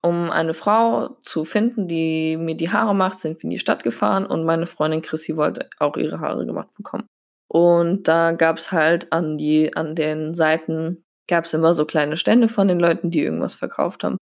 Um 0.00 0.30
eine 0.30 0.54
Frau 0.54 1.16
zu 1.24 1.44
finden, 1.44 1.88
die 1.88 2.36
mir 2.36 2.56
die 2.56 2.70
Haare 2.70 2.94
macht, 2.94 3.18
sind 3.18 3.38
wir 3.38 3.44
in 3.44 3.50
die 3.50 3.58
Stadt 3.58 3.82
gefahren 3.82 4.26
und 4.26 4.44
meine 4.44 4.68
Freundin 4.68 5.02
Chrissy 5.02 5.36
wollte 5.36 5.68
auch 5.80 5.96
ihre 5.96 6.20
Haare 6.20 6.46
gemacht 6.46 6.72
bekommen. 6.76 7.08
Und 7.48 8.06
da 8.06 8.30
gab 8.30 8.58
es 8.58 8.70
halt 8.70 9.12
an, 9.12 9.36
die, 9.36 9.74
an 9.74 9.96
den 9.96 10.36
Seiten, 10.36 11.04
gab 11.28 11.46
es 11.46 11.54
immer 11.54 11.74
so 11.74 11.84
kleine 11.84 12.16
Stände 12.16 12.48
von 12.48 12.68
den 12.68 12.78
Leuten, 12.78 13.10
die 13.10 13.22
irgendwas 13.22 13.56
verkauft 13.56 14.04
haben. 14.04 14.18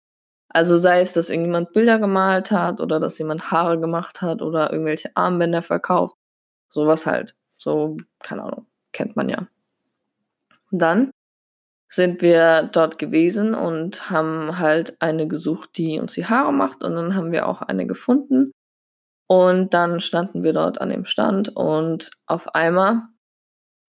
Also 0.53 0.77
sei 0.77 1.01
es, 1.01 1.14
dass 1.14 1.31
irgendjemand 1.31 1.73
Bilder 1.73 1.99
gemalt 1.99 2.51
hat 2.51 2.83
oder 2.83 3.01
dass 3.01 3.18
jemand 3.18 3.51
Haare 3.51 3.81
gemacht 3.81 4.20
hat 4.20 4.42
oder 4.42 4.70
irgendwelche 4.70 5.11
Armbänder 5.14 5.62
verkauft. 5.62 6.16
Sowas 6.71 7.07
halt. 7.07 7.35
So, 7.59 7.97
keine 8.21 8.45
Ahnung, 8.45 8.67
kennt 8.93 9.17
man 9.17 9.29
ja. 9.29 9.47
Und 10.71 10.79
dann 10.81 11.11
sind 11.89 12.23
wir 12.23 12.71
dort 12.73 12.99
gewesen 12.99 13.55
und 13.55 14.11
haben 14.11 14.59
halt 14.59 14.97
eine 15.01 15.27
gesucht, 15.27 15.77
die 15.77 15.99
uns 15.99 16.15
die 16.15 16.27
Haare 16.27 16.53
macht. 16.53 16.83
Und 16.83 16.95
dann 16.95 17.15
haben 17.17 17.33
wir 17.33 17.49
auch 17.49 17.63
eine 17.63 17.87
gefunden. 17.87 18.53
Und 19.27 19.75
dann 19.75 20.01
standen 20.01 20.43
wir 20.43 20.53
dort 20.53 20.81
an 20.81 20.89
dem 20.91 21.05
Stand 21.05 21.55
und 21.57 22.11
auf 22.27 22.55
einmal 22.55 23.03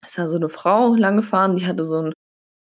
ist 0.05 0.19
da 0.19 0.29
so 0.29 0.37
eine 0.37 0.49
Frau 0.49 0.95
lang 0.95 1.17
gefahren, 1.17 1.57
die 1.57 1.67
hatte 1.67 1.85
so 1.85 1.99
einen 1.99 2.13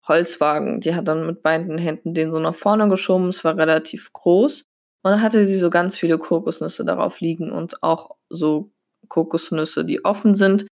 Holzwagen. 0.06 0.80
Die 0.80 0.94
hat 0.94 1.08
dann 1.08 1.26
mit 1.26 1.42
beiden 1.42 1.78
Händen 1.78 2.14
den 2.14 2.32
so 2.32 2.38
nach 2.38 2.54
vorne 2.54 2.88
geschoben. 2.88 3.28
Es 3.28 3.44
war 3.44 3.56
relativ 3.56 4.12
groß. 4.12 4.64
Und 5.02 5.10
dann 5.10 5.22
hatte 5.22 5.44
sie 5.46 5.58
so 5.58 5.70
ganz 5.70 5.96
viele 5.96 6.18
Kokosnüsse 6.18 6.84
darauf 6.84 7.20
liegen 7.20 7.52
und 7.52 7.82
auch 7.82 8.16
so 8.28 8.70
Kokosnüsse, 9.08 9.84
die 9.84 10.04
offen 10.04 10.34
sind 10.34 10.66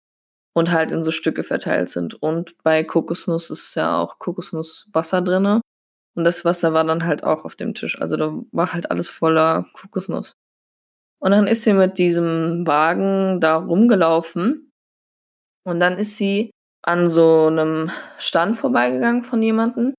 und 0.54 0.70
halt 0.70 0.90
in 0.90 1.02
so 1.02 1.10
Stücke 1.10 1.42
verteilt 1.42 1.88
sind. 1.88 2.20
Und 2.22 2.56
bei 2.62 2.84
Kokosnuss 2.84 3.50
ist 3.50 3.74
ja 3.74 3.98
auch 3.98 4.18
Kokosnusswasser 4.18 5.22
drinne. 5.22 5.60
Und 6.14 6.24
das 6.24 6.44
Wasser 6.44 6.74
war 6.74 6.84
dann 6.84 7.06
halt 7.06 7.24
auch 7.24 7.44
auf 7.44 7.56
dem 7.56 7.74
Tisch. 7.74 8.00
Also 8.00 8.16
da 8.16 8.38
war 8.52 8.72
halt 8.72 8.90
alles 8.90 9.08
voller 9.08 9.66
Kokosnuss. 9.72 10.32
Und 11.20 11.30
dann 11.30 11.46
ist 11.46 11.62
sie 11.62 11.72
mit 11.72 11.98
diesem 11.98 12.66
Wagen 12.66 13.40
da 13.40 13.56
rumgelaufen. 13.56 14.70
Und 15.64 15.80
dann 15.80 15.96
ist 15.96 16.16
sie 16.16 16.50
an 16.84 17.08
so 17.08 17.46
einem 17.46 17.90
Stand 18.18 18.56
vorbeigegangen 18.56 19.22
von 19.22 19.40
jemandem. 19.40 19.94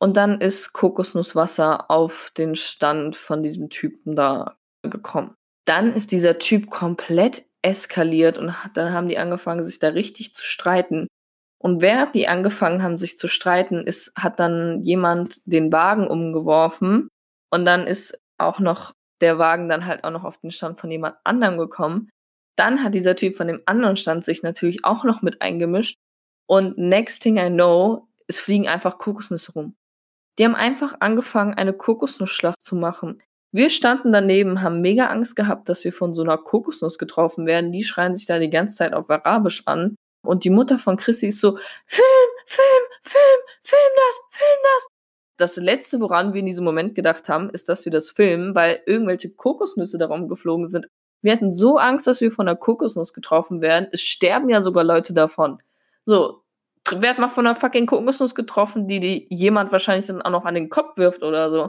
Und 0.00 0.16
dann 0.16 0.40
ist 0.40 0.72
Kokosnusswasser 0.72 1.90
auf 1.90 2.32
den 2.36 2.56
Stand 2.56 3.14
von 3.14 3.42
diesem 3.42 3.70
Typen 3.70 4.16
da 4.16 4.56
gekommen. 4.82 5.34
Dann 5.66 5.94
ist 5.94 6.12
dieser 6.12 6.38
Typ 6.38 6.68
komplett 6.68 7.46
eskaliert 7.64 8.38
und 8.38 8.54
dann 8.74 8.92
haben 8.92 9.08
die 9.08 9.18
angefangen, 9.18 9.64
sich 9.64 9.78
da 9.78 9.88
richtig 9.88 10.34
zu 10.34 10.44
streiten. 10.44 11.08
Und 11.58 11.80
während 11.80 12.14
die 12.14 12.28
angefangen 12.28 12.82
haben, 12.82 12.98
sich 12.98 13.18
zu 13.18 13.26
streiten, 13.26 13.86
ist, 13.86 14.12
hat 14.16 14.38
dann 14.38 14.82
jemand 14.82 15.40
den 15.46 15.72
Wagen 15.72 16.06
umgeworfen 16.06 17.08
und 17.50 17.64
dann 17.64 17.86
ist 17.86 18.18
auch 18.38 18.60
noch 18.60 18.92
der 19.22 19.38
Wagen 19.38 19.68
dann 19.70 19.86
halt 19.86 20.04
auch 20.04 20.10
noch 20.10 20.24
auf 20.24 20.36
den 20.38 20.50
Stand 20.50 20.78
von 20.78 20.90
jemand 20.90 21.16
anderem 21.24 21.56
gekommen. 21.56 22.10
Dann 22.56 22.84
hat 22.84 22.94
dieser 22.94 23.16
Typ 23.16 23.34
von 23.34 23.48
dem 23.48 23.62
anderen 23.64 23.96
Stand 23.96 24.24
sich 24.24 24.42
natürlich 24.42 24.84
auch 24.84 25.04
noch 25.04 25.22
mit 25.22 25.40
eingemischt. 25.40 25.96
Und 26.46 26.76
next 26.76 27.22
thing 27.22 27.38
I 27.38 27.48
know, 27.48 28.08
es 28.26 28.38
fliegen 28.38 28.68
einfach 28.68 28.98
Kokosnüsse 28.98 29.52
rum. 29.52 29.74
Die 30.38 30.44
haben 30.44 30.54
einfach 30.54 30.96
angefangen, 31.00 31.54
eine 31.54 31.72
Kokosnussschlacht 31.72 32.60
zu 32.60 32.76
machen. 32.76 33.22
Wir 33.54 33.70
standen 33.70 34.10
daneben, 34.10 34.62
haben 34.62 34.80
mega 34.80 35.06
Angst 35.06 35.36
gehabt, 35.36 35.68
dass 35.68 35.84
wir 35.84 35.92
von 35.92 36.12
so 36.12 36.22
einer 36.22 36.38
Kokosnuss 36.38 36.98
getroffen 36.98 37.46
werden. 37.46 37.70
Die 37.70 37.84
schreien 37.84 38.16
sich 38.16 38.26
da 38.26 38.40
die 38.40 38.50
ganze 38.50 38.74
Zeit 38.74 38.92
auf 38.92 39.08
Arabisch 39.08 39.62
an. 39.66 39.94
Und 40.26 40.42
die 40.42 40.50
Mutter 40.50 40.76
von 40.76 40.96
Chrissy 40.96 41.28
ist 41.28 41.38
so, 41.38 41.56
Film, 41.86 42.30
Film, 42.46 42.64
Film, 43.02 43.40
Film 43.62 43.92
das, 43.94 44.20
Film 44.30 44.58
das 44.64 44.88
das 45.36 45.56
Letzte, 45.56 46.00
woran 46.00 46.32
wir 46.32 46.40
in 46.40 46.46
diesem 46.46 46.64
Moment 46.64 46.94
gedacht 46.94 47.28
haben, 47.28 47.50
ist, 47.50 47.68
dass 47.68 47.84
wir 47.84 47.92
das 47.92 48.10
filmen, 48.10 48.54
weil 48.56 48.80
irgendwelche 48.86 49.30
Kokosnüsse 49.30 49.98
darum 49.98 50.28
geflogen 50.28 50.66
sind. 50.66 50.88
Wir 51.22 51.32
hatten 51.32 51.52
so 51.52 51.78
Angst, 51.78 52.06
dass 52.08 52.20
wir 52.20 52.30
von 52.30 52.48
einer 52.48 52.56
Kokosnuss 52.56 53.12
getroffen 53.12 53.60
werden. 53.60 53.88
Es 53.92 54.02
sterben 54.02 54.48
ja 54.48 54.60
sogar 54.60 54.84
Leute 54.84 55.14
davon. 55.14 55.60
So, 56.04 56.42
wer 56.90 57.10
hat 57.10 57.18
mal 57.18 57.28
von 57.28 57.46
einer 57.46 57.54
fucking 57.54 57.86
Kokosnuss 57.86 58.34
getroffen, 58.34 58.88
die, 58.88 59.00
die 59.00 59.26
jemand 59.30 59.72
wahrscheinlich 59.72 60.06
dann 60.06 60.22
auch 60.22 60.30
noch 60.30 60.44
an 60.44 60.54
den 60.54 60.68
Kopf 60.68 60.96
wirft 60.98 61.22
oder 61.22 61.50
so. 61.50 61.68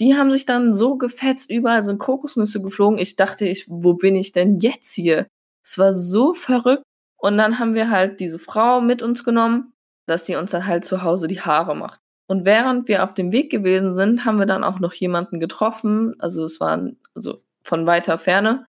Die 0.00 0.16
haben 0.16 0.32
sich 0.32 0.44
dann 0.44 0.74
so 0.74 0.96
gefetzt, 0.96 1.50
überall 1.50 1.84
sind 1.84 1.98
Kokosnüsse 1.98 2.60
geflogen. 2.60 2.98
Ich 2.98 3.16
dachte, 3.16 3.46
ich, 3.46 3.66
wo 3.68 3.94
bin 3.94 4.16
ich 4.16 4.32
denn 4.32 4.58
jetzt 4.58 4.92
hier? 4.94 5.28
Es 5.64 5.78
war 5.78 5.92
so 5.92 6.34
verrückt. 6.34 6.82
Und 7.16 7.38
dann 7.38 7.58
haben 7.58 7.74
wir 7.74 7.90
halt 7.90 8.20
diese 8.20 8.38
Frau 8.38 8.80
mit 8.80 9.02
uns 9.02 9.24
genommen, 9.24 9.72
dass 10.06 10.24
die 10.24 10.34
uns 10.34 10.50
dann 10.50 10.66
halt 10.66 10.84
zu 10.84 11.02
Hause 11.02 11.26
die 11.26 11.40
Haare 11.40 11.74
macht. 11.74 12.00
Und 12.26 12.44
während 12.44 12.88
wir 12.88 13.04
auf 13.04 13.12
dem 13.12 13.32
Weg 13.32 13.50
gewesen 13.50 13.92
sind, 13.92 14.24
haben 14.24 14.38
wir 14.38 14.46
dann 14.46 14.64
auch 14.64 14.80
noch 14.80 14.94
jemanden 14.94 15.40
getroffen. 15.40 16.14
Also 16.18 16.44
es 16.44 16.60
war 16.60 16.90
also 17.14 17.42
von 17.62 17.86
weiter 17.86 18.18
Ferne. 18.18 18.66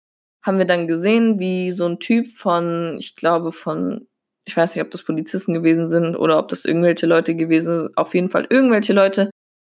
Haben 0.44 0.58
wir 0.58 0.66
dann 0.66 0.88
gesehen, 0.88 1.40
wie 1.40 1.72
so 1.72 1.86
ein 1.86 2.00
Typ 2.00 2.28
von, 2.28 2.96
ich 2.98 3.16
glaube 3.16 3.52
von, 3.52 4.08
ich 4.46 4.56
weiß 4.56 4.76
nicht, 4.76 4.84
ob 4.84 4.92
das 4.92 5.04
Polizisten 5.04 5.54
gewesen 5.54 5.88
sind 5.88 6.16
oder 6.16 6.40
ob 6.40 6.48
das 6.48 6.66
irgendwelche 6.66 7.08
Leute 7.08 7.36
gewesen 7.36 7.76
sind. 7.76 7.98
Auf 7.98 8.16
jeden 8.16 8.30
Fall 8.30 8.48
irgendwelche 8.50 8.94
Leute 8.94 9.30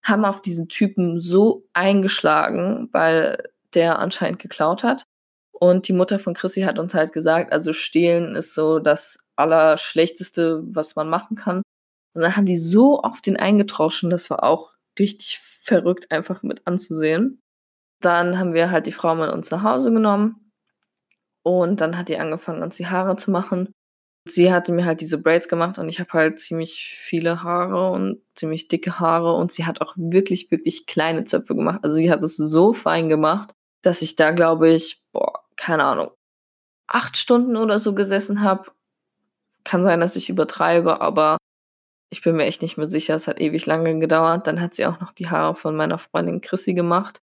haben 0.06 0.24
auf 0.24 0.42
diesen 0.42 0.70
Typen 0.70 1.20
so 1.20 1.68
eingeschlagen, 1.74 2.90
weil 2.92 3.50
der 3.74 4.00
anscheinend 4.00 4.40
geklaut 4.40 4.84
hat. 4.84 5.04
Und 5.52 5.88
die 5.88 5.94
Mutter 5.94 6.20
von 6.20 6.34
Chrissy 6.34 6.62
hat 6.62 6.80
uns 6.80 6.94
halt 6.94 7.12
gesagt, 7.12 7.52
also 7.52 7.74
stehlen 7.74 8.36
ist 8.36 8.54
so 8.54 8.80
das 8.80 9.18
Allerschlechteste, 9.36 10.62
was 10.66 10.96
man 10.96 11.10
machen 11.10 11.36
kann. 11.36 11.64
Und 12.14 12.22
dann 12.22 12.36
haben 12.38 12.46
die 12.46 12.58
so 12.58 13.02
auf 13.02 13.22
den 13.22 13.38
eingetroschen, 13.38 14.10
das 14.10 14.30
war 14.30 14.44
auch 14.44 14.72
richtig 15.00 15.40
verrückt 15.40 16.12
einfach 16.12 16.44
mit 16.44 16.66
anzusehen. 16.68 17.42
Dann 18.02 18.38
haben 18.38 18.54
wir 18.54 18.72
halt 18.72 18.88
die 18.88 18.92
Frau 18.92 19.16
mit 19.16 19.32
uns 19.32 19.50
nach 19.52 19.64
Hause 19.64 19.92
genommen 19.92 20.52
und 21.44 21.82
dann 21.82 21.98
hat 21.98 22.10
die 22.10 22.18
angefangen, 22.18 22.64
uns 22.64 22.78
die 22.78 22.88
Haare 22.88 23.16
zu 23.16 23.32
machen. 23.32 23.72
Sie 24.28 24.52
hatte 24.52 24.72
mir 24.72 24.86
halt 24.86 25.02
diese 25.02 25.20
Braids 25.20 25.48
gemacht 25.48 25.78
und 25.78 25.88
ich 25.88 26.00
habe 26.00 26.12
halt 26.14 26.40
ziemlich 26.40 26.96
viele 26.98 27.44
Haare 27.44 27.92
und 27.92 28.22
ziemlich 28.36 28.68
dicke 28.68 29.00
Haare 29.00 29.34
und 29.34 29.52
sie 29.52 29.66
hat 29.66 29.82
auch 29.82 29.94
wirklich, 29.98 30.50
wirklich 30.50 30.88
kleine 30.88 31.26
Zöpfe 31.26 31.56
gemacht. 31.56 31.82
Also 31.84 31.98
sie 31.98 32.10
hat 32.10 32.24
es 32.24 32.36
so 32.36 32.74
fein 32.74 33.08
gemacht, 33.08 33.52
dass 33.84 34.02
ich 34.02 34.16
da, 34.16 34.32
glaube 34.32 34.72
ich, 34.72 35.04
boah, 35.12 35.44
keine 35.56 35.84
Ahnung, 35.84 36.12
acht 36.88 37.18
Stunden 37.18 37.56
oder 37.58 37.80
so 37.80 37.94
gesessen 37.94 38.42
habe. 38.42 38.72
Kann 39.64 39.84
sein, 39.84 40.00
dass 40.00 40.16
ich 40.16 40.30
übertreibe, 40.30 41.02
aber 41.02 41.38
ich 42.12 42.22
bin 42.22 42.36
mir 42.36 42.46
echt 42.46 42.62
nicht 42.62 42.78
mehr 42.78 42.88
sicher, 42.88 43.16
es 43.16 43.28
hat 43.28 43.40
ewig 43.40 43.66
lange 43.66 44.00
gedauert. 44.00 44.48
Dann 44.48 44.62
hat 44.62 44.74
sie 44.76 44.86
auch 44.86 45.00
noch 45.02 45.12
die 45.14 45.30
Haare 45.30 45.56
von 45.56 45.76
meiner 45.76 46.00
Freundin 46.00 46.42
Chrissy 46.42 46.74
gemacht. 46.74 47.20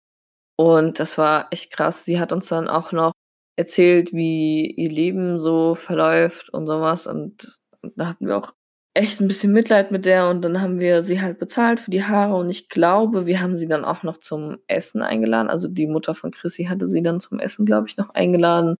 Und 0.58 1.00
das 1.00 1.18
war 1.18 1.48
echt 1.52 1.72
krass. 1.72 2.06
Sie 2.06 2.20
hat 2.20 2.32
uns 2.32 2.48
dann 2.48 2.68
auch 2.68 2.92
noch 2.92 3.14
erzählt, 3.58 4.14
wie 4.14 4.72
ihr 4.72 4.90
Leben 4.90 5.40
so 5.40 5.76
verläuft 5.76 6.50
und 6.50 6.68
sowas. 6.68 7.08
Und, 7.08 7.60
und 7.82 7.94
da 7.98 8.08
hatten 8.08 8.28
wir 8.28 8.38
auch 8.38 8.54
echt 8.94 9.22
ein 9.22 9.28
bisschen 9.28 9.54
Mitleid 9.54 9.92
mit 9.92 10.06
der 10.06 10.30
und 10.30 10.42
dann 10.42 10.62
haben 10.62 10.80
wir 10.80 11.04
sie 11.04 11.22
halt 11.22 11.38
bezahlt 11.38 11.80
für 11.80 11.92
die 11.92 12.04
Haare 12.04 12.36
und 12.36 12.50
ich 12.50 12.68
glaube, 12.68 13.28
wir 13.28 13.42
haben 13.42 13.56
sie 13.56 13.68
dann 13.68 13.86
auch 13.86 14.02
noch 14.04 14.18
zum 14.18 14.58
Essen 14.68 15.04
eingeladen. 15.04 15.50
Also 15.50 15.68
die 15.68 15.86
Mutter 15.88 16.16
von 16.16 16.32
Chrissy 16.32 16.66
hatte 16.66 16.88
sie 16.88 17.04
dann 17.04 17.20
zum 17.20 17.40
Essen, 17.40 17.66
glaube 17.66 17.88
ich, 17.88 17.98
noch 17.98 18.10
eingeladen. 18.12 18.76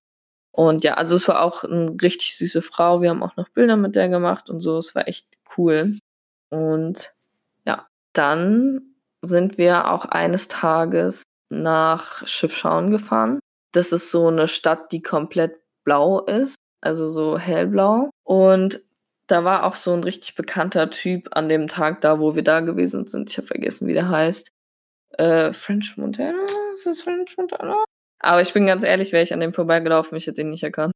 Und 0.52 0.84
ja, 0.84 0.96
also 0.96 1.16
es 1.16 1.28
war 1.28 1.44
auch 1.44 1.64
eine 1.64 1.96
richtig 2.02 2.36
süße 2.38 2.64
Frau. 2.64 3.02
Wir 3.02 3.12
haben 3.12 3.22
auch 3.22 3.38
noch 3.38 3.50
Bilder 3.50 3.78
mit 3.78 3.96
der 3.96 4.10
gemacht 4.10 4.50
und 4.50 4.62
so. 4.62 4.80
Es 4.80 4.96
war 4.96 5.08
echt 5.08 5.28
cool. 5.56 6.00
Und 6.50 7.14
ja, 7.66 7.88
dann 8.14 8.82
sind 9.22 9.60
wir 9.60 9.92
auch 9.92 10.06
eines 10.06 10.48
Tages 10.48 11.22
nach 11.50 12.26
Schiffschauen 12.28 12.90
gefahren. 12.90 13.40
Das 13.78 13.92
ist 13.92 14.10
so 14.10 14.26
eine 14.26 14.48
Stadt, 14.48 14.92
die 14.92 15.04
komplett 15.04 15.60
blau 15.84 16.22
ist, 16.22 16.56
also 16.82 17.08
so 17.08 17.38
hellblau. 17.38 18.10
Und 18.24 18.82
da 19.28 19.44
war 19.44 19.66
auch 19.66 19.76
so 19.76 19.94
ein 19.94 20.04
richtig 20.04 20.34
bekannter 20.34 20.90
Typ 20.90 21.28
an 21.34 21.48
dem 21.48 21.68
Tag 21.68 22.02
da, 22.02 22.20
wo 22.20 22.34
wir 22.34 22.42
da 22.42 22.62
gewesen 22.62 23.06
sind. 23.06 23.30
Ich 23.30 23.38
habe 23.38 23.46
vergessen, 23.46 23.88
wie 23.88 23.94
der 23.94 24.10
heißt. 24.10 24.50
Äh, 25.20 25.54
French 25.54 25.96
Montana? 25.96 26.44
Ist 26.74 26.88
das 26.88 27.02
French 27.02 27.38
Montana? 27.38 27.84
Aber 28.18 28.42
ich 28.42 28.52
bin 28.52 28.66
ganz 28.66 28.84
ehrlich, 28.84 29.12
wäre 29.12 29.22
ich 29.22 29.32
an 29.32 29.42
dem 29.42 29.54
vorbeigelaufen, 29.54 30.18
ich 30.18 30.26
hätte 30.26 30.42
ihn 30.42 30.50
nicht 30.50 30.64
erkannt. 30.64 30.94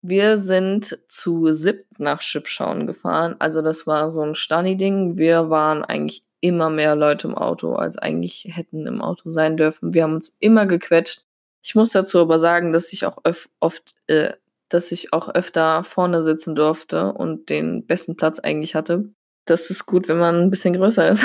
Wir 0.00 0.38
sind 0.38 0.98
zu 1.08 1.52
siebt 1.52 2.00
nach 2.00 2.22
Schiffschauen 2.22 2.86
gefahren. 2.86 3.36
Also 3.38 3.60
das 3.60 3.86
war 3.86 4.08
so 4.08 4.22
ein 4.22 4.34
Stani-Ding. 4.34 5.18
Wir 5.18 5.50
waren 5.50 5.84
eigentlich 5.84 6.24
immer 6.40 6.70
mehr 6.70 6.96
Leute 6.96 7.28
im 7.28 7.34
Auto, 7.34 7.74
als 7.74 7.98
eigentlich 7.98 8.48
hätten 8.48 8.86
im 8.86 9.02
Auto 9.02 9.28
sein 9.28 9.58
dürfen. 9.58 9.92
Wir 9.92 10.04
haben 10.04 10.14
uns 10.14 10.34
immer 10.40 10.64
gequetscht. 10.64 11.26
Ich 11.64 11.74
muss 11.74 11.92
dazu 11.92 12.18
aber 12.18 12.38
sagen, 12.38 12.72
dass 12.72 12.92
ich 12.92 13.06
auch 13.06 13.18
oft 13.60 13.94
äh, 14.06 14.34
dass 14.68 14.92
ich 14.92 15.12
auch 15.12 15.28
öfter 15.28 15.84
vorne 15.84 16.20
sitzen 16.20 16.54
durfte 16.54 17.12
und 17.12 17.48
den 17.48 17.86
besten 17.86 18.16
Platz 18.16 18.40
eigentlich 18.40 18.74
hatte. 18.74 19.10
Das 19.46 19.70
ist 19.70 19.86
gut, 19.86 20.08
wenn 20.08 20.18
man 20.18 20.36
ein 20.36 20.50
bisschen 20.50 20.74
größer 20.74 21.08
ist. 21.08 21.24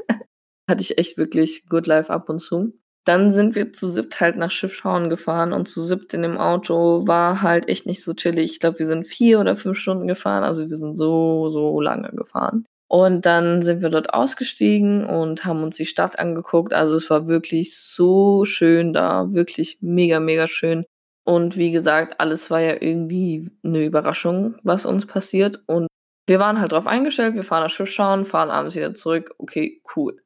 Hatte 0.70 0.82
ich 0.82 0.98
echt 0.98 1.16
wirklich 1.16 1.66
Good 1.68 1.86
Life 1.86 2.12
ab 2.12 2.28
und 2.28 2.38
zu. 2.38 2.78
Dann 3.04 3.32
sind 3.32 3.54
wir 3.54 3.72
zu 3.72 3.88
siebt 3.88 4.20
halt 4.20 4.36
nach 4.36 4.50
Schiffschauen 4.50 5.10
gefahren 5.10 5.52
und 5.52 5.68
zu 5.68 5.82
siebt 5.82 6.12
in 6.12 6.22
dem 6.22 6.38
Auto 6.38 7.06
war 7.06 7.42
halt 7.42 7.68
echt 7.68 7.86
nicht 7.86 8.02
so 8.02 8.14
chillig. 8.14 8.50
Ich 8.52 8.60
glaube, 8.60 8.80
wir 8.80 8.86
sind 8.86 9.06
vier 9.06 9.40
oder 9.40 9.56
fünf 9.56 9.78
Stunden 9.78 10.08
gefahren, 10.08 10.42
also 10.42 10.68
wir 10.68 10.76
sind 10.76 10.96
so, 10.96 11.48
so 11.48 11.80
lange 11.80 12.10
gefahren. 12.10 12.66
Und 12.88 13.26
dann 13.26 13.62
sind 13.62 13.82
wir 13.82 13.88
dort 13.88 14.14
ausgestiegen 14.14 15.04
und 15.04 15.44
haben 15.44 15.62
uns 15.64 15.76
die 15.76 15.86
Stadt 15.86 16.18
angeguckt. 16.18 16.72
Also 16.72 16.94
es 16.94 17.10
war 17.10 17.28
wirklich 17.28 17.76
so 17.76 18.44
schön 18.44 18.92
da, 18.92 19.32
wirklich 19.34 19.78
mega, 19.80 20.20
mega 20.20 20.46
schön. 20.46 20.84
Und 21.24 21.56
wie 21.56 21.72
gesagt, 21.72 22.20
alles 22.20 22.50
war 22.50 22.60
ja 22.60 22.76
irgendwie 22.80 23.50
eine 23.64 23.84
Überraschung, 23.84 24.56
was 24.62 24.86
uns 24.86 25.06
passiert. 25.06 25.60
Und 25.66 25.88
wir 26.28 26.38
waren 26.38 26.60
halt 26.60 26.72
drauf 26.72 26.86
eingestellt, 26.86 27.34
wir 27.34 27.42
fahren 27.42 27.64
das 27.64 27.72
Schiff 27.72 27.90
schauen, 27.90 28.24
fahren 28.24 28.50
abends 28.50 28.76
wieder 28.76 28.94
zurück. 28.94 29.34
Okay, 29.38 29.82
cool. 29.96 30.22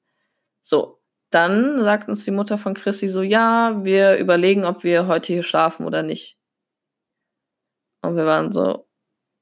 So, 0.62 1.00
dann 1.30 1.82
sagt 1.82 2.08
uns 2.08 2.24
die 2.24 2.30
Mutter 2.32 2.58
von 2.58 2.74
Chrissy 2.74 3.08
so, 3.08 3.22
ja, 3.22 3.84
wir 3.84 4.18
überlegen, 4.18 4.64
ob 4.66 4.84
wir 4.84 5.06
heute 5.06 5.32
hier 5.32 5.42
schlafen 5.42 5.86
oder 5.86 6.02
nicht. 6.02 6.36
Und 8.02 8.16
wir 8.16 8.26
waren 8.26 8.52
so, 8.52 8.86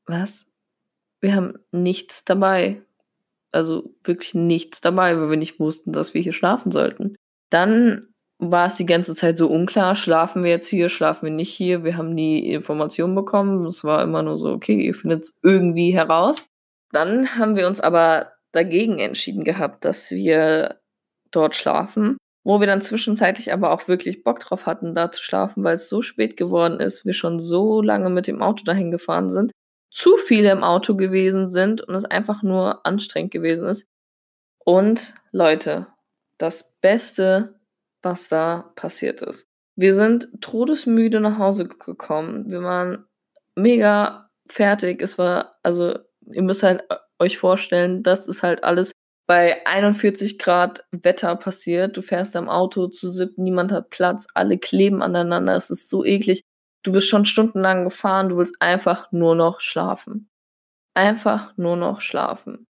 was? 0.06 0.46
Wir 1.20 1.34
haben 1.34 1.58
nichts 1.72 2.24
dabei. 2.24 2.82
Also 3.52 3.94
wirklich 4.04 4.34
nichts 4.34 4.80
dabei, 4.80 5.18
weil 5.18 5.30
wir 5.30 5.36
nicht 5.36 5.58
wussten, 5.58 5.92
dass 5.92 6.14
wir 6.14 6.20
hier 6.20 6.32
schlafen 6.32 6.70
sollten. 6.70 7.16
Dann 7.50 8.08
war 8.38 8.66
es 8.66 8.76
die 8.76 8.86
ganze 8.86 9.14
Zeit 9.14 9.36
so 9.36 9.48
unklar, 9.48 9.96
schlafen 9.96 10.44
wir 10.44 10.50
jetzt 10.50 10.68
hier, 10.68 10.88
schlafen 10.88 11.26
wir 11.26 11.32
nicht 11.32 11.52
hier. 11.52 11.82
Wir 11.82 11.96
haben 11.96 12.14
nie 12.14 12.52
Informationen 12.52 13.14
bekommen. 13.14 13.66
Es 13.66 13.84
war 13.84 14.02
immer 14.02 14.22
nur 14.22 14.38
so, 14.38 14.52
okay, 14.52 14.80
ihr 14.80 14.94
findet 14.94 15.24
es 15.24 15.38
irgendwie 15.42 15.90
heraus. 15.90 16.46
Dann 16.92 17.36
haben 17.36 17.56
wir 17.56 17.66
uns 17.66 17.80
aber 17.80 18.32
dagegen 18.52 18.98
entschieden 18.98 19.44
gehabt, 19.44 19.84
dass 19.84 20.10
wir 20.10 20.80
dort 21.30 21.56
schlafen, 21.56 22.16
wo 22.44 22.60
wir 22.60 22.66
dann 22.66 22.80
zwischenzeitlich 22.80 23.52
aber 23.52 23.72
auch 23.72 23.88
wirklich 23.88 24.22
Bock 24.22 24.40
drauf 24.40 24.66
hatten, 24.66 24.94
da 24.94 25.10
zu 25.10 25.22
schlafen, 25.22 25.64
weil 25.64 25.74
es 25.74 25.88
so 25.88 26.00
spät 26.00 26.36
geworden 26.36 26.80
ist, 26.80 27.04
wir 27.04 27.12
schon 27.12 27.40
so 27.40 27.82
lange 27.82 28.08
mit 28.08 28.26
dem 28.26 28.40
Auto 28.40 28.64
dahin 28.64 28.90
gefahren 28.90 29.30
sind, 29.30 29.52
zu 29.90 30.16
viele 30.16 30.50
im 30.50 30.64
Auto 30.64 30.96
gewesen 30.96 31.48
sind 31.48 31.80
und 31.80 31.94
es 31.94 32.04
einfach 32.04 32.42
nur 32.42 32.84
anstrengend 32.86 33.32
gewesen 33.32 33.66
ist. 33.66 33.88
Und 34.58 35.14
Leute, 35.32 35.86
das 36.36 36.74
Beste 36.80 37.58
was 38.02 38.28
da 38.28 38.72
passiert 38.76 39.22
ist. 39.22 39.46
Wir 39.76 39.94
sind 39.94 40.28
todesmüde 40.40 41.20
nach 41.20 41.38
Hause 41.38 41.66
gekommen. 41.66 42.50
Wir 42.50 42.62
waren 42.62 43.04
mega 43.54 44.30
fertig. 44.48 45.02
Es 45.02 45.18
war, 45.18 45.58
also, 45.62 45.98
ihr 46.32 46.42
müsst 46.42 46.62
halt 46.62 46.84
äh, 46.90 46.96
euch 47.18 47.38
vorstellen, 47.38 48.02
das 48.02 48.26
ist 48.26 48.42
halt 48.42 48.64
alles 48.64 48.92
bei 49.26 49.66
41 49.66 50.38
Grad 50.38 50.84
Wetter 50.90 51.36
passiert. 51.36 51.96
Du 51.96 52.02
fährst 52.02 52.34
am 52.34 52.48
Auto 52.48 52.88
zu 52.88 53.10
sieb, 53.10 53.36
niemand 53.36 53.72
hat 53.72 53.90
Platz, 53.90 54.26
alle 54.34 54.58
kleben 54.58 55.02
aneinander. 55.02 55.54
Es 55.54 55.70
ist 55.70 55.88
so 55.88 56.04
eklig. 56.04 56.42
Du 56.84 56.92
bist 56.92 57.08
schon 57.08 57.24
stundenlang 57.24 57.84
gefahren, 57.84 58.28
du 58.28 58.36
willst 58.36 58.60
einfach 58.60 59.10
nur 59.12 59.34
noch 59.34 59.60
schlafen. 59.60 60.28
Einfach 60.94 61.56
nur 61.56 61.76
noch 61.76 62.00
schlafen. 62.00 62.66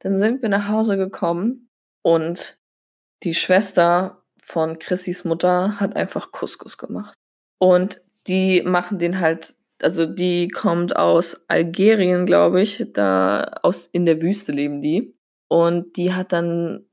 Dann 0.00 0.18
sind 0.18 0.42
wir 0.42 0.48
nach 0.48 0.68
Hause 0.68 0.96
gekommen 0.96 1.68
und 2.02 2.58
die 3.22 3.34
Schwester 3.34 4.22
von 4.42 4.78
Chrissys 4.78 5.24
Mutter 5.24 5.80
hat 5.80 5.96
einfach 5.96 6.30
Couscous 6.30 6.76
gemacht. 6.76 7.14
Und 7.58 8.02
die 8.26 8.62
machen 8.62 8.98
den 8.98 9.20
halt, 9.20 9.56
also 9.80 10.04
die 10.06 10.48
kommt 10.48 10.96
aus 10.96 11.44
Algerien, 11.48 12.26
glaube 12.26 12.60
ich, 12.60 12.84
da 12.92 13.58
aus 13.62 13.86
in 13.86 14.04
der 14.04 14.20
Wüste 14.20 14.52
leben 14.52 14.82
die. 14.82 15.16
Und 15.48 15.96
die 15.96 16.12
hat 16.12 16.32
dann 16.32 16.86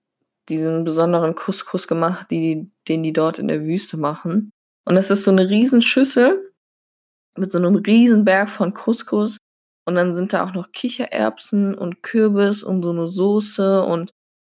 diesen 0.49 0.83
besonderen 0.83 1.35
Couscous 1.35 1.87
gemacht, 1.87 2.31
die, 2.31 2.71
den 2.87 3.03
die 3.03 3.13
dort 3.13 3.39
in 3.39 3.47
der 3.47 3.63
Wüste 3.63 3.97
machen. 3.97 4.51
Und 4.85 4.97
es 4.97 5.11
ist 5.11 5.23
so 5.23 5.31
eine 5.31 5.49
riesen 5.49 5.81
Schüssel 5.81 6.51
mit 7.37 7.51
so 7.51 7.57
einem 7.57 7.75
riesen 7.75 8.25
Berg 8.25 8.49
von 8.49 8.73
Couscous. 8.73 9.37
Und 9.85 9.95
dann 9.95 10.13
sind 10.13 10.33
da 10.33 10.45
auch 10.45 10.53
noch 10.53 10.71
Kichererbsen 10.71 11.73
und 11.75 12.03
Kürbis 12.03 12.63
und 12.63 12.83
so 12.83 12.91
eine 12.91 13.07
Soße 13.07 13.83
und 13.83 14.11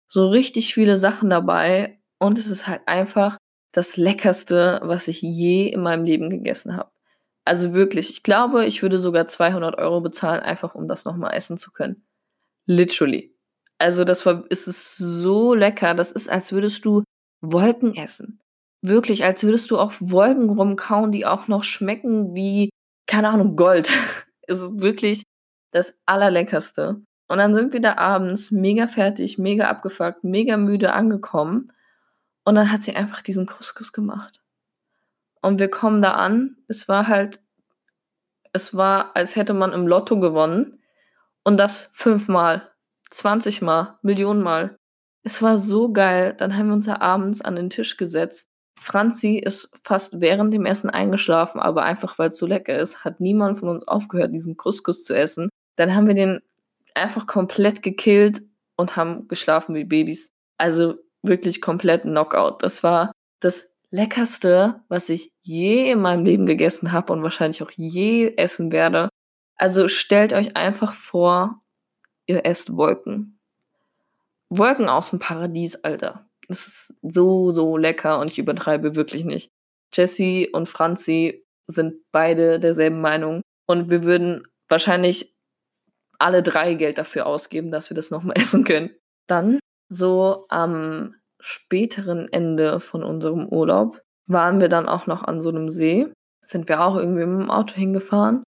so 0.09 0.29
richtig 0.29 0.75
viele 0.75 0.97
Sachen 0.97 1.31
dabei. 1.31 2.01
Und 2.18 2.39
es 2.39 2.49
ist 2.49 2.66
halt 2.66 2.83
einfach 2.87 3.39
das 3.73 3.97
Leckerste, 3.97 4.81
was 4.83 5.09
ich 5.09 5.23
je 5.23 5.68
in 5.68 5.81
meinem 5.81 6.05
Leben 6.05 6.29
gegessen 6.29 6.77
habe. 6.77 6.91
Also 7.45 7.75
wirklich, 7.75 8.11
ich 8.11 8.23
glaube, 8.23 8.66
ich 8.66 8.83
würde 8.83 8.99
sogar 8.99 9.27
200 9.27 9.79
Euro 9.79 10.01
bezahlen, 10.01 10.41
einfach 10.41 10.75
um 10.75 10.87
das 10.87 11.05
nochmal 11.05 11.35
essen 11.35 11.57
zu 11.57 11.73
können. 11.73 12.05
Literally. 12.66 13.35
Also 13.79 14.05
das 14.05 14.25
war, 14.27 14.45
ist 14.51 14.64
so 14.97 15.55
lecker. 15.55 15.95
Das 15.95 16.12
ist, 16.12 16.29
als 16.29 16.53
würdest 16.53 16.85
du 16.85 17.03
Wolken 17.41 17.97
essen. 17.97 18.41
Wirklich, 18.83 19.24
als 19.24 19.45
würdest 19.45 19.70
du 19.70 19.78
auf 19.78 19.99
Wolken 20.01 20.51
rumkauen, 20.51 21.12
die 21.12 21.24
auch 21.24 21.49
noch 21.49 21.64
schmecken 21.64 22.35
wie, 22.35 22.70
keine 23.07 23.28
Ahnung, 23.28 23.57
Gold. 23.57 23.91
es 24.49 24.61
ist 24.61 24.80
wirklich 24.80 25.22
das 25.70 25.95
Allerleckerste. 26.05 27.01
Und 27.28 27.39
dann 27.39 27.55
sind 27.55 27.72
wir 27.72 27.80
da 27.80 27.97
abends 27.97 28.51
mega 28.51 28.89
fertig, 28.89 29.39
mega 29.39 29.68
abgefuckt, 29.68 30.22
mega 30.24 30.57
müde 30.57 30.93
angekommen. 30.93 31.72
Und 32.45 32.57
dann 32.57 32.70
hat 32.70 32.83
sie 32.83 32.95
einfach 32.95 33.22
diesen 33.22 33.47
Couscous 33.47 33.93
gemacht. 33.93 34.43
Und 35.41 35.59
wir 35.59 35.70
kommen 35.70 36.03
da 36.03 36.12
an. 36.12 36.57
Es 36.68 36.89
war 36.89 37.09
halt, 37.09 37.41
es 38.53 38.76
war, 38.76 39.16
als 39.16 39.37
hätte 39.37 39.55
man 39.55 39.72
im 39.72 39.87
Lotto 39.87 40.20
gewonnen. 40.20 40.83
Und 41.43 41.57
das 41.59 41.91
fünfmal, 41.93 42.70
zwanzigmal, 43.11 43.99
Millionenmal. 44.03 44.76
Es 45.22 45.41
war 45.41 45.57
so 45.57 45.93
geil. 45.93 46.35
Dann 46.37 46.57
haben 46.57 46.66
wir 46.66 46.74
uns 46.74 46.87
ja 46.87 47.01
abends 47.01 47.41
an 47.41 47.57
den 47.57 47.70
Tisch 47.70 47.97
gesetzt. 47.97 48.52
Franzi 48.83 49.37
ist 49.37 49.70
fast 49.83 50.20
während 50.20 50.53
dem 50.53 50.66
Essen 50.66 50.91
eingeschlafen, 50.91 51.61
aber 51.61 51.85
einfach 51.85 52.18
weil 52.18 52.30
es 52.30 52.37
so 52.37 52.47
lecker 52.47 52.78
ist, 52.78 53.05
hat 53.05 53.20
niemand 53.20 53.59
von 53.59 53.68
uns 53.68 53.87
aufgehört, 53.87 54.33
diesen 54.33 54.57
Couscous 54.57 55.05
zu 55.05 55.14
essen. 55.14 55.49
Dann 55.76 55.95
haben 55.95 56.07
wir 56.07 56.14
den 56.14 56.41
einfach 56.95 57.26
komplett 57.26 57.83
gekillt 57.83 58.43
und 58.76 58.97
haben 58.97 59.28
geschlafen 59.28 59.74
wie 59.74 59.85
Babys. 59.85 60.33
Also 60.59 60.97
wirklich 61.22 61.61
komplett 61.61 62.03
Knockout. 62.03 62.62
Das 62.62 62.83
war 62.83 63.12
das 63.41 63.70
leckerste, 63.91 64.83
was 64.89 65.09
ich 65.09 65.30
je 65.43 65.91
in 65.91 66.01
meinem 66.01 66.24
Leben 66.24 66.47
gegessen 66.47 66.93
habe 66.93 67.12
und 67.12 67.22
wahrscheinlich 67.22 67.62
auch 67.62 67.70
je 67.70 68.35
essen 68.37 68.72
werde. 68.72 69.09
Also 69.57 69.87
stellt 69.87 70.33
euch 70.33 70.57
einfach 70.57 70.93
vor, 70.93 71.62
ihr 72.26 72.45
esst 72.45 72.76
Wolken. 72.76 73.39
Wolken 74.49 74.89
aus 74.89 75.11
dem 75.11 75.18
Paradies, 75.18 75.76
Alter. 75.76 76.26
Das 76.49 76.66
ist 76.66 76.95
so, 77.03 77.53
so 77.53 77.76
lecker 77.76 78.18
und 78.18 78.30
ich 78.30 78.38
übertreibe 78.38 78.95
wirklich 78.95 79.24
nicht. 79.24 79.51
Jessie 79.93 80.49
und 80.53 80.68
Franzi 80.68 81.45
sind 81.66 81.95
beide 82.12 82.59
derselben 82.59 83.01
Meinung 83.01 83.43
und 83.66 83.90
wir 83.90 84.05
würden 84.05 84.43
wahrscheinlich 84.68 85.34
alle 86.18 86.43
drei 86.43 86.74
Geld 86.74 86.99
dafür 86.99 87.26
ausgeben, 87.26 87.70
dass 87.70 87.90
wir 87.90 87.95
das 87.95 88.11
nochmal 88.11 88.36
essen 88.40 88.64
können. 88.64 88.90
Dann 89.28 89.59
so 89.88 90.47
am 90.49 91.14
späteren 91.40 92.28
Ende 92.32 92.80
von 92.80 93.03
unserem 93.03 93.49
Urlaub 93.49 94.01
waren 94.26 94.61
wir 94.61 94.68
dann 94.68 94.88
auch 94.88 95.07
noch 95.07 95.22
an 95.22 95.40
so 95.43 95.49
einem 95.51 95.70
See. 95.70 96.07
Sind 96.45 96.68
wir 96.68 96.84
auch 96.84 96.97
irgendwie 96.97 97.26
mit 97.26 97.40
dem 97.40 97.51
Auto 97.51 97.74
hingefahren. 97.74 98.43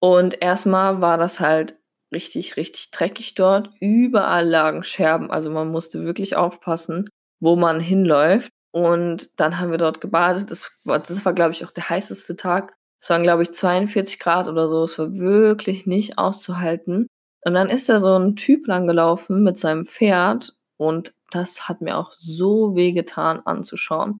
Und 0.00 0.40
erstmal 0.42 1.00
war 1.00 1.18
das 1.18 1.40
halt 1.40 1.78
richtig, 2.12 2.56
richtig 2.56 2.90
dreckig 2.90 3.34
dort. 3.34 3.70
Überall 3.80 4.48
lagen 4.48 4.84
Scherben. 4.84 5.30
Also 5.30 5.50
man 5.50 5.70
musste 5.70 6.04
wirklich 6.04 6.36
aufpassen, 6.36 7.06
wo 7.40 7.56
man 7.56 7.80
hinläuft. 7.80 8.50
Und 8.72 9.30
dann 9.38 9.58
haben 9.58 9.70
wir 9.70 9.78
dort 9.78 10.00
gebadet. 10.00 10.50
Das 10.50 10.72
war, 10.84 10.98
das 10.98 11.24
war 11.24 11.32
glaube 11.34 11.52
ich, 11.52 11.64
auch 11.64 11.70
der 11.70 11.90
heißeste 11.90 12.36
Tag. 12.36 12.74
Es 13.00 13.10
waren, 13.10 13.22
glaube 13.22 13.42
ich, 13.42 13.52
42 13.52 14.18
Grad 14.18 14.48
oder 14.48 14.68
so. 14.68 14.84
Es 14.84 14.98
war 14.98 15.14
wirklich 15.14 15.86
nicht 15.86 16.18
auszuhalten. 16.18 17.08
Und 17.44 17.54
dann 17.54 17.68
ist 17.68 17.88
da 17.88 17.98
so 17.98 18.16
ein 18.16 18.36
Typ 18.36 18.66
langgelaufen 18.66 19.42
mit 19.42 19.58
seinem 19.58 19.84
Pferd 19.84 20.54
und 20.76 21.12
das 21.30 21.68
hat 21.68 21.80
mir 21.80 21.96
auch 21.96 22.12
so 22.18 22.76
weh 22.76 22.92
getan 22.92 23.40
anzuschauen. 23.44 24.18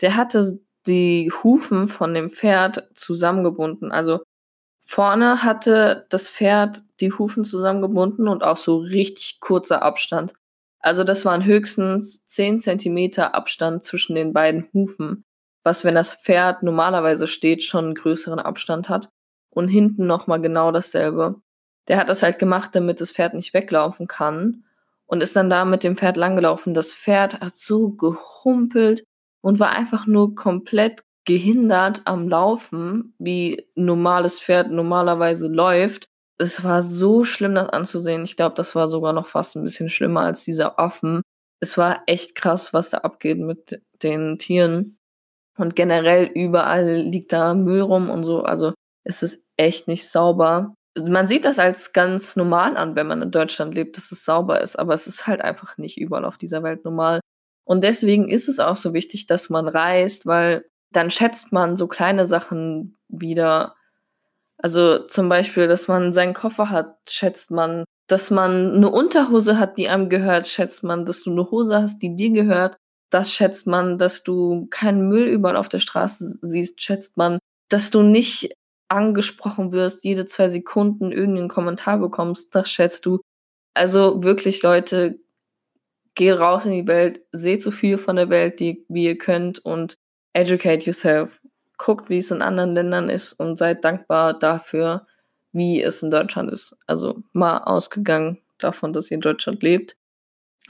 Der 0.00 0.16
hatte 0.16 0.60
die 0.86 1.30
Hufen 1.42 1.88
von 1.88 2.14
dem 2.14 2.30
Pferd 2.30 2.88
zusammengebunden. 2.94 3.92
Also 3.92 4.22
vorne 4.84 5.42
hatte 5.42 6.06
das 6.10 6.28
Pferd 6.28 6.82
die 7.02 7.12
Hufen 7.12 7.44
zusammengebunden 7.44 8.28
und 8.28 8.42
auch 8.42 8.56
so 8.56 8.78
richtig 8.78 9.40
kurzer 9.40 9.82
Abstand. 9.82 10.32
Also 10.80 11.04
das 11.04 11.24
waren 11.24 11.44
höchstens 11.44 12.24
10 12.26 12.58
Zentimeter 12.58 13.34
Abstand 13.34 13.84
zwischen 13.84 14.14
den 14.14 14.32
beiden 14.32 14.68
Hufen, 14.72 15.24
was 15.62 15.84
wenn 15.84 15.94
das 15.94 16.14
Pferd 16.14 16.62
normalerweise 16.62 17.26
steht, 17.26 17.62
schon 17.62 17.84
einen 17.86 17.94
größeren 17.94 18.40
Abstand 18.40 18.88
hat. 18.88 19.08
Und 19.54 19.68
hinten 19.68 20.06
nochmal 20.06 20.40
genau 20.40 20.72
dasselbe. 20.72 21.42
Der 21.86 21.98
hat 21.98 22.08
das 22.08 22.22
halt 22.22 22.38
gemacht, 22.38 22.74
damit 22.74 23.02
das 23.02 23.12
Pferd 23.12 23.34
nicht 23.34 23.52
weglaufen 23.52 24.06
kann 24.06 24.64
und 25.04 25.20
ist 25.20 25.36
dann 25.36 25.50
da 25.50 25.66
mit 25.66 25.84
dem 25.84 25.94
Pferd 25.94 26.16
langgelaufen. 26.16 26.72
Das 26.72 26.94
Pferd 26.94 27.40
hat 27.40 27.56
so 27.58 27.90
gehumpelt 27.90 29.04
und 29.42 29.58
war 29.58 29.70
einfach 29.70 30.06
nur 30.06 30.34
komplett 30.34 31.04
gehindert 31.24 32.02
am 32.06 32.28
Laufen, 32.28 33.14
wie 33.18 33.68
ein 33.76 33.84
normales 33.84 34.40
Pferd 34.40 34.70
normalerweise 34.70 35.48
läuft. 35.48 36.08
Es 36.38 36.64
war 36.64 36.82
so 36.82 37.24
schlimm, 37.24 37.54
das 37.54 37.68
anzusehen. 37.68 38.24
Ich 38.24 38.36
glaube, 38.36 38.54
das 38.54 38.74
war 38.74 38.88
sogar 38.88 39.12
noch 39.12 39.28
fast 39.28 39.56
ein 39.56 39.62
bisschen 39.62 39.88
schlimmer 39.88 40.22
als 40.22 40.44
dieser 40.44 40.78
Affen. 40.78 41.22
Es 41.60 41.78
war 41.78 42.02
echt 42.06 42.34
krass, 42.34 42.72
was 42.72 42.90
da 42.90 42.98
abgeht 42.98 43.38
mit 43.38 43.80
den 44.02 44.38
Tieren. 44.38 44.98
Und 45.58 45.76
generell 45.76 46.24
überall 46.26 46.96
liegt 47.02 47.32
da 47.32 47.54
Müll 47.54 47.82
rum 47.82 48.10
und 48.10 48.24
so. 48.24 48.42
Also 48.42 48.72
es 49.04 49.22
ist 49.22 49.44
echt 49.56 49.86
nicht 49.88 50.08
sauber. 50.08 50.74
Man 50.98 51.28
sieht 51.28 51.44
das 51.44 51.58
als 51.58 51.92
ganz 51.92 52.36
normal 52.36 52.76
an, 52.76 52.96
wenn 52.96 53.06
man 53.06 53.22
in 53.22 53.30
Deutschland 53.30 53.74
lebt, 53.74 53.96
dass 53.96 54.12
es 54.12 54.24
sauber 54.24 54.60
ist, 54.60 54.78
aber 54.78 54.92
es 54.94 55.06
ist 55.06 55.26
halt 55.26 55.40
einfach 55.40 55.78
nicht 55.78 55.98
überall 55.98 56.24
auf 56.24 56.36
dieser 56.36 56.62
Welt 56.62 56.84
normal. 56.84 57.20
Und 57.64 57.84
deswegen 57.84 58.28
ist 58.28 58.48
es 58.48 58.58
auch 58.58 58.76
so 58.76 58.92
wichtig, 58.92 59.26
dass 59.26 59.48
man 59.48 59.68
reist, 59.68 60.26
weil 60.26 60.64
dann 60.92 61.10
schätzt 61.10 61.52
man 61.52 61.76
so 61.76 61.86
kleine 61.86 62.26
Sachen 62.26 62.96
wieder. 63.08 63.76
Also 64.62 65.00
zum 65.06 65.28
Beispiel, 65.28 65.66
dass 65.66 65.88
man 65.88 66.12
seinen 66.12 66.34
Koffer 66.34 66.70
hat, 66.70 66.96
schätzt 67.08 67.50
man. 67.50 67.84
Dass 68.08 68.30
man 68.30 68.74
eine 68.74 68.90
Unterhose 68.90 69.58
hat, 69.58 69.78
die 69.78 69.88
einem 69.88 70.08
gehört, 70.08 70.46
schätzt 70.46 70.84
man. 70.84 71.04
Dass 71.04 71.22
du 71.24 71.32
eine 71.32 71.50
Hose 71.50 71.76
hast, 71.82 72.00
die 72.00 72.14
dir 72.16 72.30
gehört, 72.30 72.76
das 73.10 73.32
schätzt 73.32 73.66
man. 73.66 73.98
Dass 73.98 74.22
du 74.22 74.66
keinen 74.70 75.08
Müll 75.08 75.26
überall 75.26 75.56
auf 75.56 75.68
der 75.68 75.80
Straße 75.80 76.38
siehst, 76.42 76.80
schätzt 76.80 77.16
man. 77.16 77.38
Dass 77.68 77.90
du 77.90 78.02
nicht 78.02 78.54
angesprochen 78.88 79.72
wirst, 79.72 80.04
jede 80.04 80.26
zwei 80.26 80.48
Sekunden 80.50 81.12
irgendeinen 81.12 81.48
Kommentar 81.48 81.98
bekommst, 81.98 82.54
das 82.54 82.70
schätzt 82.70 83.06
du. 83.06 83.20
Also 83.74 84.22
wirklich, 84.22 84.62
Leute, 84.62 85.18
geht 86.14 86.38
raus 86.38 86.66
in 86.66 86.72
die 86.72 86.86
Welt, 86.86 87.22
seht 87.32 87.62
so 87.62 87.70
viel 87.70 87.98
von 87.98 88.16
der 88.16 88.28
Welt, 88.28 88.60
die, 88.60 88.84
wie 88.88 89.04
ihr 89.06 89.18
könnt 89.18 89.64
und 89.64 89.96
educate 90.34 90.84
yourself. 90.84 91.40
Guckt, 91.84 92.08
wie 92.10 92.18
es 92.18 92.30
in 92.30 92.42
anderen 92.42 92.74
Ländern 92.74 93.08
ist 93.08 93.32
und 93.32 93.58
seid 93.58 93.84
dankbar 93.84 94.38
dafür, 94.38 95.04
wie 95.50 95.82
es 95.82 96.00
in 96.00 96.12
Deutschland 96.12 96.52
ist. 96.52 96.76
Also 96.86 97.24
mal 97.32 97.58
ausgegangen 97.58 98.38
davon, 98.58 98.92
dass 98.92 99.10
ihr 99.10 99.16
in 99.16 99.20
Deutschland 99.20 99.64
lebt. 99.64 99.96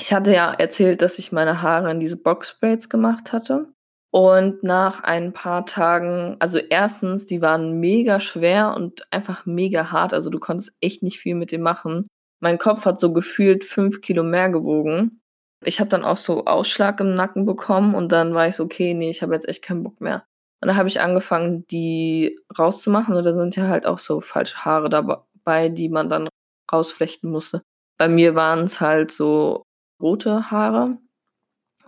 Ich 0.00 0.14
hatte 0.14 0.32
ja 0.32 0.54
erzählt, 0.54 1.02
dass 1.02 1.18
ich 1.18 1.30
meine 1.30 1.60
Haare 1.60 1.90
in 1.90 2.00
diese 2.00 2.16
Box-Braids 2.16 2.88
gemacht 2.88 3.30
hatte. 3.30 3.66
Und 4.10 4.62
nach 4.62 5.02
ein 5.02 5.34
paar 5.34 5.66
Tagen, 5.66 6.36
also 6.38 6.56
erstens, 6.56 7.26
die 7.26 7.42
waren 7.42 7.78
mega 7.78 8.18
schwer 8.18 8.72
und 8.74 9.02
einfach 9.12 9.44
mega 9.44 9.92
hart. 9.92 10.14
Also 10.14 10.30
du 10.30 10.38
konntest 10.38 10.72
echt 10.80 11.02
nicht 11.02 11.18
viel 11.18 11.34
mit 11.34 11.52
dem 11.52 11.60
machen. 11.60 12.08
Mein 12.40 12.56
Kopf 12.56 12.86
hat 12.86 12.98
so 12.98 13.12
gefühlt 13.12 13.64
fünf 13.64 14.00
Kilo 14.00 14.22
mehr 14.22 14.48
gewogen. 14.48 15.20
Ich 15.62 15.78
habe 15.78 15.90
dann 15.90 16.04
auch 16.04 16.16
so 16.16 16.46
Ausschlag 16.46 17.00
im 17.00 17.14
Nacken 17.14 17.44
bekommen 17.44 17.94
und 17.94 18.12
dann 18.12 18.32
war 18.32 18.48
ich 18.48 18.56
so, 18.56 18.64
okay, 18.64 18.94
nee, 18.94 19.10
ich 19.10 19.22
habe 19.22 19.34
jetzt 19.34 19.48
echt 19.48 19.62
keinen 19.62 19.82
Bock 19.82 20.00
mehr. 20.00 20.24
Und 20.62 20.68
dann 20.68 20.76
habe 20.76 20.88
ich 20.88 21.00
angefangen, 21.00 21.66
die 21.66 22.38
rauszumachen 22.56 23.16
und 23.16 23.26
da 23.26 23.34
sind 23.34 23.56
ja 23.56 23.66
halt 23.66 23.84
auch 23.84 23.98
so 23.98 24.20
falsche 24.20 24.64
Haare 24.64 24.88
dabei, 24.88 25.68
die 25.68 25.88
man 25.88 26.08
dann 26.08 26.28
rausflechten 26.72 27.28
musste. 27.30 27.62
Bei 27.98 28.08
mir 28.08 28.36
waren 28.36 28.60
es 28.60 28.80
halt 28.80 29.10
so 29.10 29.64
rote 30.00 30.52
Haare 30.52 30.98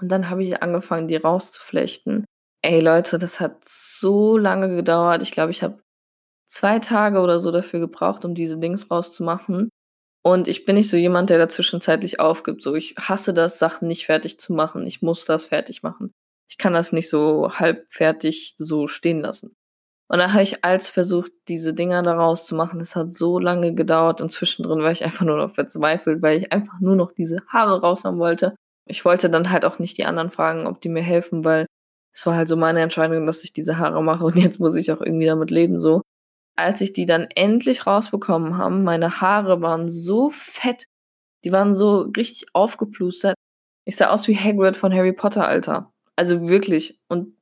und 0.01 0.09
dann 0.09 0.29
habe 0.29 0.43
ich 0.43 0.61
angefangen, 0.61 1.07
die 1.07 1.15
rauszuflechten. 1.17 2.25
Ey 2.63 2.81
Leute, 2.81 3.19
das 3.19 3.39
hat 3.39 3.65
so 3.65 4.37
lange 4.37 4.75
gedauert. 4.75 5.23
Ich 5.23 5.31
glaube, 5.31 5.53
ich 5.53 5.63
habe 5.63 5.81
zwei 6.49 6.81
Tage 6.81 7.21
oder 7.21 7.39
so 7.39 7.53
dafür 7.53 7.79
gebraucht, 7.79 8.25
um 8.25 8.35
diese 8.35 8.59
Dings 8.59 8.91
rauszumachen. 8.91 9.71
Und 10.25 10.49
ich 10.49 10.65
bin 10.65 10.77
nicht 10.77 10.91
so 10.91 10.97
jemand, 10.97 11.31
der 11.31 11.39
da 11.39 11.49
zwischenzeitlich 11.49 12.19
aufgibt. 12.19 12.63
So, 12.63 12.75
ich 12.75 12.97
hasse 12.99 13.35
das, 13.35 13.59
Sachen 13.59 13.87
nicht 13.87 14.07
fertig 14.07 14.41
zu 14.41 14.53
machen. 14.53 14.87
Ich 14.87 15.03
muss 15.03 15.27
das 15.27 15.47
fertig 15.47 15.83
machen. 15.83 16.13
Ich 16.49 16.59
kann 16.59 16.73
das 16.73 16.93
nicht 16.93 17.09
so 17.09 17.59
halb 17.59 17.89
fertig 17.89 18.55
so 18.57 18.87
stehen 18.87 19.21
lassen. 19.21 19.57
Und 20.09 20.19
dann 20.19 20.33
habe 20.33 20.43
ich 20.43 20.65
als 20.65 20.91
versucht, 20.91 21.33
diese 21.49 21.75
Dinger 21.75 22.03
da 22.03 22.15
rauszumachen. 22.15 22.81
Es 22.81 22.95
hat 22.95 23.13
so 23.13 23.39
lange 23.39 23.75
gedauert 23.75 24.21
und 24.21 24.31
zwischendrin 24.31 24.81
war 24.83 24.93
ich 24.93 25.05
einfach 25.05 25.25
nur 25.25 25.39
noch 25.39 25.51
verzweifelt, 25.51 26.23
weil 26.23 26.39
ich 26.39 26.53
einfach 26.53 26.79
nur 26.81 26.97
noch 26.97 27.13
diese 27.13 27.39
Haare 27.49 27.81
raus 27.81 28.05
haben 28.05 28.19
wollte. 28.19 28.55
Ich 28.87 29.05
wollte 29.05 29.31
dann 29.31 29.51
halt 29.51 29.65
auch 29.65 29.79
nicht 29.79 29.97
die 29.97 30.05
anderen 30.05 30.31
fragen, 30.31 30.67
ob 30.67 30.81
die 30.81 30.91
mir 30.91 31.03
helfen, 31.03 31.45
weil 31.45 31.67
es 32.13 32.27
war 32.27 32.37
halt 32.37 32.49
so 32.49 32.57
meine 32.57 32.81
Entscheidung, 32.81 33.27
dass 33.27 33.45
ich 33.45 33.53
diese 33.53 33.79
Haare 33.79 34.03
mache 34.03 34.25
und 34.25 34.37
jetzt 34.37 34.61
muss 34.61 34.77
ich 34.77 34.93
auch 34.93 35.01
irgendwie 35.01 35.27
damit 35.27 35.51
leben 35.51 35.81
so 35.81 36.03
als 36.57 36.81
ich 36.81 36.93
die 36.93 37.07
dann 37.07 37.29
endlich 37.35 37.87
rausbekommen 37.87 38.59
haben, 38.59 38.85
meine 38.85 39.21
Haare 39.21 39.61
waren 39.61 39.89
so 39.89 40.31
fett, 40.31 40.85
die 41.45 41.53
waren 41.53 41.75
so 41.75 42.03
richtig 42.17 42.47
aufgeplustert. 42.55 43.35
Ich 43.87 43.97
sah 43.97 44.11
aus 44.11 44.29
wie 44.29 44.37
Hagrid 44.37 44.77
von 44.77 44.95
Harry 44.95 45.13
Potter, 45.13 45.47
Alter. 45.47 45.93
Also 46.17 46.49
wirklich 46.49 47.01
und 47.09 47.37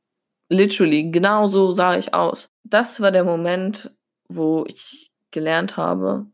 literally, 0.49 1.11
genau 1.11 1.47
so 1.47 1.73
sah 1.73 1.97
ich 1.97 2.15
aus. 2.15 2.49
Das 2.65 3.01
war 3.01 3.11
der 3.11 3.25
Moment, 3.25 3.95
wo 4.29 4.65
ich 4.67 5.11
gelernt 5.31 5.77
habe, 5.77 6.27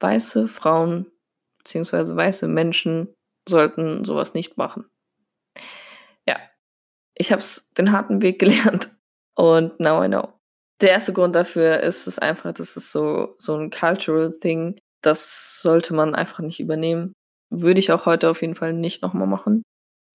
weiße 0.00 0.48
Frauen 0.48 1.06
bzw. 1.58 2.16
weiße 2.16 2.48
Menschen 2.48 3.08
sollten 3.48 4.04
sowas 4.04 4.34
nicht 4.34 4.56
machen. 4.56 4.86
Ja, 6.26 6.38
ich 7.14 7.32
habe 7.32 7.42
den 7.76 7.92
harten 7.92 8.22
Weg 8.22 8.38
gelernt 8.38 8.90
und 9.34 9.78
now 9.80 10.04
I 10.04 10.08
know 10.08 10.40
der 10.80 10.90
erste 10.90 11.12
Grund 11.12 11.34
dafür 11.34 11.80
ist 11.80 12.06
es 12.06 12.18
einfach, 12.18 12.52
das 12.52 12.76
ist 12.76 12.90
so, 12.90 13.36
so 13.38 13.54
ein 13.56 13.70
cultural 13.70 14.32
thing. 14.32 14.78
Das 15.02 15.60
sollte 15.60 15.94
man 15.94 16.14
einfach 16.14 16.40
nicht 16.40 16.60
übernehmen. 16.60 17.12
Würde 17.50 17.80
ich 17.80 17.92
auch 17.92 18.06
heute 18.06 18.30
auf 18.30 18.42
jeden 18.42 18.54
Fall 18.54 18.72
nicht 18.72 19.02
nochmal 19.02 19.26
machen. 19.26 19.62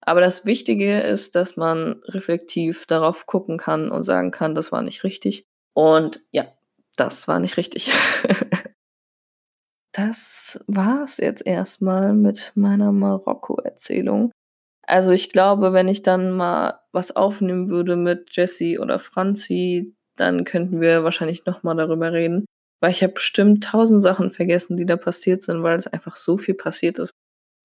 Aber 0.06 0.22
das 0.22 0.45
Wichtige 0.45 0.99
ist, 0.99 1.36
dass 1.36 1.58
man 1.58 2.01
reflektiv 2.06 2.86
darauf 2.86 3.26
gucken 3.26 3.58
kann 3.58 3.89
und 3.89 4.03
sagen 4.03 4.32
kann, 4.32 4.53
das 4.53 4.72
war 4.72 4.84
nicht 4.84 5.03
richtig. 5.03 5.45
Und 5.74 6.22
ja, 6.32 6.45
das 6.95 7.28
war 7.28 7.39
nicht 7.39 7.58
richtig. 7.58 7.91
das 9.91 10.60
war's 10.68 11.18
jetzt 11.18 11.45
erstmal 11.45 12.14
mit 12.14 12.51
meiner 12.56 12.91
Marokko-Erzählung. 12.91 14.32
Also 14.84 15.12
ich 15.12 15.32
glaube, 15.32 15.74
wenn 15.74 15.88
ich 15.88 16.03
dann 16.03 16.32
mal 16.32 16.80
was 16.91 17.16
aufnehmen 17.16 17.70
würde 17.70 17.95
mit 17.95 18.36
Jessie 18.36 18.78
oder 18.78 18.99
Franzi, 18.99 19.95
dann 20.16 20.45
könnten 20.45 20.82
wir 20.82 21.03
wahrscheinlich 21.03 21.45
nochmal 21.45 21.76
darüber 21.76 22.14
reden. 22.14 22.45
Weil 22.80 22.91
ich 22.91 23.01
habe 23.01 23.14
bestimmt 23.14 23.64
tausend 23.64 24.01
Sachen 24.01 24.30
vergessen, 24.30 24.78
die 24.78 24.86
da 24.86 24.97
passiert 24.97 25.41
sind, 25.41 25.64
weil 25.64 25.78
es 25.78 25.88
einfach 25.88 26.16
so 26.16 26.38
viel 26.38 26.53
passiert 26.53 26.99
ist. 26.99 27.12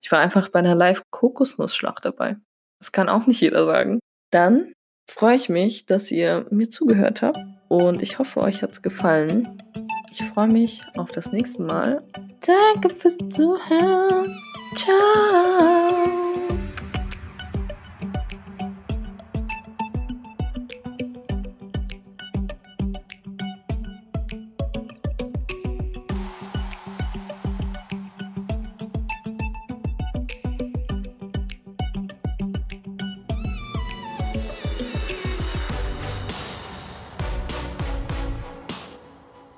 Ich 0.02 0.10
war 0.10 0.20
einfach 0.20 0.48
bei 0.48 0.58
einer 0.58 0.74
Live-Kokosnussschlacht 0.74 2.04
dabei. 2.04 2.36
Das 2.78 2.92
kann 2.92 3.08
auch 3.08 3.26
nicht 3.26 3.40
jeder 3.40 3.66
sagen. 3.66 4.00
Dann 4.30 4.72
freue 5.08 5.36
ich 5.36 5.48
mich, 5.48 5.86
dass 5.86 6.10
ihr 6.10 6.46
mir 6.50 6.70
zugehört 6.70 7.22
habt 7.22 7.38
und 7.68 8.02
ich 8.02 8.18
hoffe, 8.18 8.40
euch 8.40 8.62
hat 8.62 8.72
es 8.72 8.82
gefallen. 8.82 9.62
Ich 10.10 10.22
freue 10.24 10.48
mich 10.48 10.82
auf 10.96 11.10
das 11.10 11.32
nächste 11.32 11.62
Mal. 11.62 12.02
Danke 12.40 12.90
fürs 12.90 13.18
Zuhören. 13.28 14.36
Ciao. 14.76 16.39